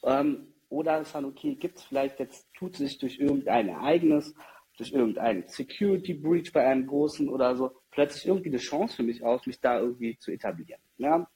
Ähm, 0.02 0.54
oder 0.68 1.04
schauen, 1.04 1.24
okay, 1.24 1.54
gibt 1.54 1.78
es 1.78 1.84
vielleicht 1.84 2.18
jetzt, 2.20 2.52
tut 2.54 2.76
sich 2.76 2.98
durch 2.98 3.18
irgendein 3.18 3.68
Ereignis, 3.68 4.34
durch 4.76 4.92
irgendeinen 4.92 5.48
Security 5.48 6.14
Breach 6.14 6.52
bei 6.52 6.66
einem 6.66 6.86
großen 6.86 7.28
oder 7.28 7.56
so, 7.56 7.72
plötzlich 7.90 8.26
irgendwie 8.26 8.50
eine 8.50 8.58
Chance 8.58 8.96
für 8.96 9.02
mich 9.02 9.24
aus, 9.24 9.46
mich 9.46 9.60
da 9.60 9.78
irgendwie 9.78 10.18
zu 10.18 10.30
etablieren. 10.30 10.80
Ja? 10.98 11.28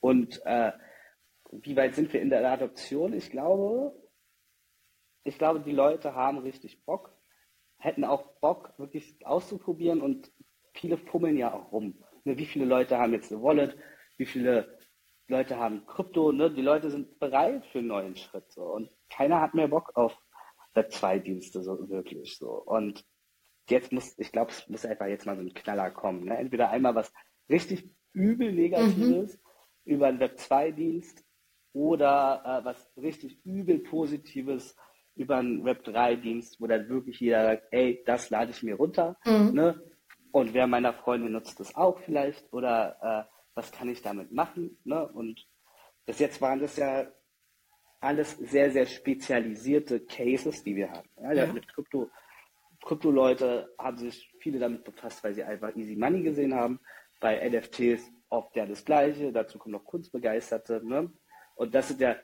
Und 0.00 0.40
äh, 0.44 0.72
wie 1.52 1.76
weit 1.76 1.94
sind 1.94 2.12
wir 2.12 2.20
in 2.22 2.30
der 2.30 2.48
Adoption? 2.50 3.12
Ich 3.12 3.30
glaube, 3.30 3.92
ich 5.24 5.36
glaube, 5.36 5.60
die 5.60 5.72
Leute 5.72 6.14
haben 6.14 6.38
richtig 6.38 6.82
Bock, 6.84 7.12
hätten 7.76 8.04
auch 8.04 8.38
Bock, 8.40 8.78
wirklich 8.78 9.26
auszuprobieren 9.26 10.00
und 10.00 10.32
viele 10.72 10.96
fummeln 10.96 11.36
ja 11.36 11.52
auch 11.52 11.72
rum. 11.72 12.02
Ne, 12.30 12.38
wie 12.38 12.46
viele 12.46 12.64
Leute 12.64 12.98
haben 12.98 13.12
jetzt 13.12 13.32
eine 13.32 13.42
Wallet? 13.42 13.76
Wie 14.16 14.26
viele 14.26 14.78
Leute 15.26 15.58
haben 15.58 15.84
Krypto? 15.86 16.30
Ne? 16.32 16.50
Die 16.52 16.62
Leute 16.62 16.90
sind 16.90 17.18
bereit 17.18 17.66
für 17.66 17.78
einen 17.78 17.88
neuen 17.88 18.16
Schritt. 18.16 18.50
So. 18.52 18.62
Und 18.62 18.88
keiner 19.08 19.40
hat 19.40 19.54
mehr 19.54 19.68
Bock 19.68 19.90
auf 19.96 20.16
Web2-Dienste 20.74 21.62
so 21.62 21.88
wirklich. 21.88 22.36
So. 22.36 22.50
Und 22.50 23.04
jetzt 23.68 23.92
muss, 23.92 24.16
ich 24.18 24.30
glaube, 24.30 24.52
es 24.52 24.68
muss 24.68 24.86
einfach 24.86 25.06
jetzt 25.06 25.26
mal 25.26 25.36
so 25.36 25.42
ein 25.42 25.54
Knaller 25.54 25.90
kommen. 25.90 26.24
Ne? 26.24 26.38
Entweder 26.38 26.70
einmal 26.70 26.94
was 26.94 27.12
richtig 27.48 27.90
übel 28.12 28.52
Negatives 28.52 29.36
mhm. 29.84 29.92
über 29.92 30.06
einen 30.06 30.20
Web2-Dienst 30.20 31.24
oder 31.72 32.42
äh, 32.44 32.64
was 32.64 32.92
richtig 32.96 33.44
übel 33.44 33.80
Positives 33.80 34.76
über 35.16 35.38
einen 35.38 35.64
Web3-Dienst, 35.64 36.60
wo 36.60 36.68
dann 36.68 36.88
wirklich 36.88 37.18
jeder 37.18 37.44
sagt, 37.44 37.64
ey, 37.72 38.02
das 38.06 38.30
lade 38.30 38.52
ich 38.52 38.62
mir 38.62 38.76
runter. 38.76 39.16
Mhm. 39.24 39.52
Ne? 39.52 39.89
Und 40.32 40.54
wer 40.54 40.66
meiner 40.66 40.92
Freunde 40.92 41.30
nutzt 41.30 41.58
das 41.60 41.74
auch 41.74 41.98
vielleicht 42.00 42.52
oder 42.52 43.28
äh, 43.28 43.30
was 43.54 43.72
kann 43.72 43.88
ich 43.88 44.02
damit 44.02 44.32
machen? 44.32 44.78
Ne? 44.84 45.06
Und 45.08 45.46
bis 46.06 46.18
jetzt 46.18 46.40
waren 46.40 46.60
das 46.60 46.76
ja 46.76 47.06
alles 48.00 48.36
sehr, 48.38 48.70
sehr 48.70 48.86
spezialisierte 48.86 50.00
Cases, 50.00 50.62
die 50.64 50.76
wir 50.76 50.90
haben. 50.90 51.08
Ja, 51.20 51.32
ja. 51.32 51.52
Mit 51.52 51.68
Krypto, 51.68 52.10
Krypto-Leute 52.82 53.74
haben 53.78 53.98
sich 53.98 54.32
viele 54.40 54.58
damit 54.58 54.84
befasst, 54.84 55.22
weil 55.22 55.34
sie 55.34 55.42
einfach 55.42 55.74
Easy 55.76 55.96
Money 55.96 56.22
gesehen 56.22 56.54
haben. 56.54 56.80
Bei 57.20 57.46
NFTs 57.48 58.10
oft 58.30 58.56
ja 58.56 58.64
das 58.64 58.84
Gleiche. 58.84 59.32
Dazu 59.32 59.58
kommen 59.58 59.72
noch 59.72 59.84
Kunstbegeisterte. 59.84 60.80
Ne? 60.84 61.12
Und 61.56 61.74
das 61.74 61.88
sind 61.88 62.00
ja 62.00 62.16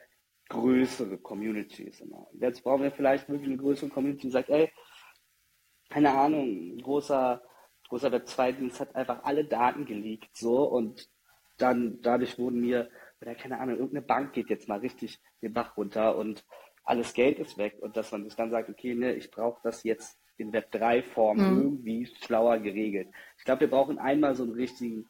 größere 0.49 1.19
Communities. 1.19 2.01
Immer. 2.01 2.27
Jetzt 2.41 2.63
brauchen 2.63 2.83
wir 2.83 2.93
vielleicht 2.93 3.29
wirklich 3.29 3.49
eine 3.49 3.59
größere 3.59 3.91
Community, 3.91 4.29
die 4.29 4.33
sagt, 4.33 4.49
ey, 4.49 4.73
keine 5.91 6.13
Ahnung, 6.13 6.77
ein 6.77 6.79
großer, 6.79 7.43
großer 7.89 8.09
Web2-Dienst 8.09 8.80
hat 8.80 8.95
einfach 8.95 9.24
alle 9.24 9.45
Daten 9.45 9.84
geleakt, 9.84 10.37
so, 10.37 10.64
und 10.64 11.09
dann, 11.59 12.01
dadurch 12.03 12.39
wurden 12.39 12.61
mir, 12.61 12.91
oder 13.20 13.34
keine 13.34 13.59
Ahnung, 13.59 13.76
irgendeine 13.76 14.07
Bank 14.07 14.32
geht 14.32 14.51
jetzt 14.51 14.68
mal 14.68 14.80
richtig 14.80 15.20
den 15.43 15.53
Bach 15.53 15.76
runter 15.76 16.16
und 16.16 16.45
alles 16.84 17.14
Geld 17.14 17.39
ist 17.39 17.59
weg 17.59 17.76
und 17.80 17.97
dass 17.97 18.12
man 18.12 18.24
sich 18.24 18.37
dann 18.37 18.51
sagt, 18.51 18.68
okay, 18.68 18.95
ne, 18.95 19.14
ich 19.14 19.30
brauche 19.30 19.61
das 19.62 19.82
jetzt 19.82 20.18
in 20.37 20.53
Web3-Form 20.53 21.39
mhm. 21.39 21.62
irgendwie 21.62 22.07
schlauer 22.07 22.59
geregelt. 22.59 23.09
Ich 23.39 23.45
glaube, 23.45 23.62
wir 23.62 23.70
brauchen 23.70 23.99
einmal 23.99 24.34
so 24.34 24.43
einen 24.43 24.53
richtigen 24.53 25.09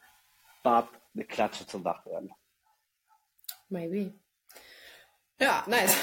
Bab, 0.63 0.89
eine 1.13 1.25
Klatsche 1.25 1.67
zum 1.67 1.83
Wachwerden. 1.83 2.31
Maybe. 3.69 4.13
Ja, 5.39 5.63
nice. 5.67 5.95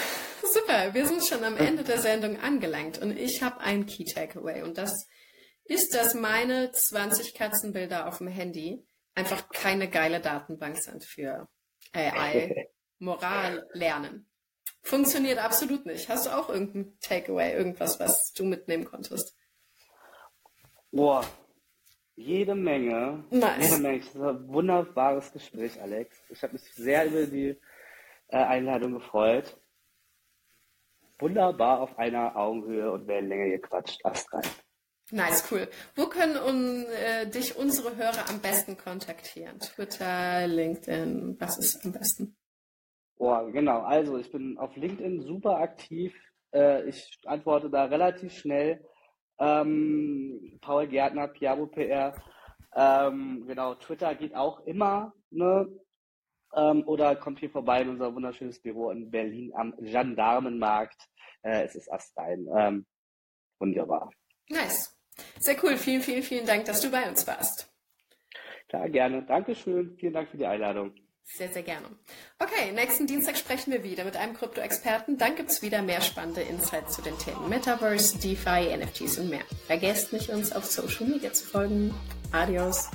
Super, 0.53 0.93
wir 0.93 1.07
sind 1.07 1.25
schon 1.25 1.43
am 1.43 1.57
Ende 1.57 1.83
der 1.83 1.99
Sendung 1.99 2.39
angelangt 2.39 2.99
und 2.99 3.17
ich 3.17 3.43
habe 3.43 3.61
ein 3.61 3.87
Key 3.87 4.05
Takeaway 4.05 4.63
und 4.63 4.77
das 4.77 5.09
ist, 5.65 5.95
dass 5.95 6.15
meine 6.15 6.71
20 6.73 7.35
Katzenbilder 7.35 8.07
auf 8.07 8.19
dem 8.19 8.29
Handy 8.29 8.87
einfach 9.15 9.49
keine 9.49 9.89
geile 9.89 10.21
Datenbank 10.21 10.77
sind 10.77 11.05
für 11.05 11.49
AI 11.93 12.69
Moral 12.99 13.67
lernen. 13.73 14.27
Funktioniert 14.83 15.39
absolut 15.39 15.87
nicht. 15.87 16.09
Hast 16.09 16.27
du 16.27 16.37
auch 16.37 16.49
irgendein 16.49 16.99
Takeaway, 17.01 17.55
irgendwas, 17.55 17.99
was 18.01 18.33
du 18.33 18.45
mitnehmen 18.45 18.85
konntest? 18.85 19.37
Boah, 20.91 21.25
jede 22.17 22.55
Menge. 22.55 23.25
Nice. 23.31 23.71
Jede 23.71 23.83
Menge. 23.83 24.01
Das 24.01 24.19
war 24.19 24.31
ein 24.31 24.49
wunderbares 24.49 25.33
Gespräch, 25.33 25.81
Alex. 25.81 26.17
Ich 26.29 26.43
habe 26.43 26.53
mich 26.53 26.63
sehr 26.75 27.07
über 27.07 27.27
die 27.27 27.59
äh, 28.29 28.37
Einladung 28.37 28.95
gefreut. 28.95 29.59
Wunderbar 31.19 31.81
auf 31.81 31.99
einer 31.99 32.37
Augenhöhe 32.37 32.93
und 32.93 33.07
Wellenlänge 33.07 33.51
gequatscht. 33.59 34.05
Ast 34.05 34.33
rein. 34.33 34.43
Nice, 35.11 35.45
cool. 35.51 35.69
Wo 35.97 36.07
können 36.07 36.37
un, 36.37 36.87
äh, 36.87 37.29
dich 37.29 37.57
unsere 37.57 37.97
Hörer 37.97 38.29
am 38.29 38.41
besten 38.41 38.79
kontaktieren? 38.79 39.61
Twitter, 39.61 40.47
LinkedIn, 40.47 41.37
was 41.39 41.59
ist 41.59 41.85
am 41.85 41.93
besten? 41.93 42.37
Boah, 43.17 43.51
genau. 43.51 43.81
Also 43.83 44.17
ich 44.19 44.31
bin 44.33 44.59
auf 44.59 44.75
LinkedIn 44.77 45.21
super 45.23 45.59
aktiv. 45.59 46.15
Äh, 46.53 46.89
ich 46.89 47.19
antworte 47.27 47.69
da 47.71 47.85
relativ 47.85 48.33
schnell. 48.33 48.85
Ähm, 49.39 50.59
Paul 50.61 50.87
Gärtner, 50.87 51.29
Piabo 51.29 51.67
PR. 51.67 52.15
Ähm, 52.75 53.45
genau, 53.47 53.75
Twitter 53.75 54.15
geht 54.15 54.35
auch 54.35 54.61
immer. 54.61 55.13
Ne? 55.31 55.69
Ähm, 56.57 56.83
oder 56.87 57.15
kommt 57.17 57.41
hier 57.41 57.51
vorbei 57.51 57.83
in 57.83 57.91
unser 57.91 58.15
wunderschönes 58.15 58.61
Büro 58.61 58.91
in 58.91 59.11
Berlin 59.11 59.53
am 59.55 59.75
Gendarmenmarkt. 59.79 61.09
Äh, 61.43 61.65
es 61.65 61.75
ist 61.75 61.93
Astein. 61.93 62.49
Ähm, 62.57 62.87
wunderbar. 63.59 64.11
Nice. 64.49 64.94
Sehr 65.39 65.57
cool. 65.63 65.77
Vielen, 65.77 66.03
vielen, 66.03 66.23
vielen 66.23 66.47
Dank, 66.47 66.65
dass 66.65 66.81
du 66.81 66.91
bei 66.91 67.09
uns 67.09 67.27
warst. 67.27 67.69
Klar, 68.69 68.89
gerne. 68.89 69.23
Dankeschön. 69.23 69.97
Vielen 69.99 70.13
Dank 70.13 70.31
für 70.31 70.37
die 70.37 70.47
Einladung. 70.47 70.95
Sehr, 71.27 71.49
sehr 71.49 71.63
gerne. 71.63 71.87
Okay, 72.39 72.73
nächsten 72.73 73.07
Dienstag 73.07 73.37
sprechen 73.37 73.73
wir 73.73 73.83
wieder 73.83 74.05
mit 74.05 74.17
einem 74.17 74.35
Krypto-Experten. 74.35 75.17
Dann 75.17 75.37
gibt's 75.37 75.63
wieder 75.63 75.81
mehr 75.83 76.01
spannende 76.01 76.43
Insights 76.43 76.97
zu 76.97 77.03
den 77.03 77.19
Themen 77.19 77.49
Metaverse, 77.49 78.19
DeFi, 78.19 78.77
NFTs 78.77 79.19
und 79.19 79.31
mehr. 79.31 79.45
Vergesst 79.67 80.13
nicht, 80.13 80.29
uns 80.29 80.53
auf 80.53 80.65
Social 80.65 81.07
Media 81.07 81.33
zu 81.33 81.47
folgen. 81.47 81.95
Adios. 82.31 82.91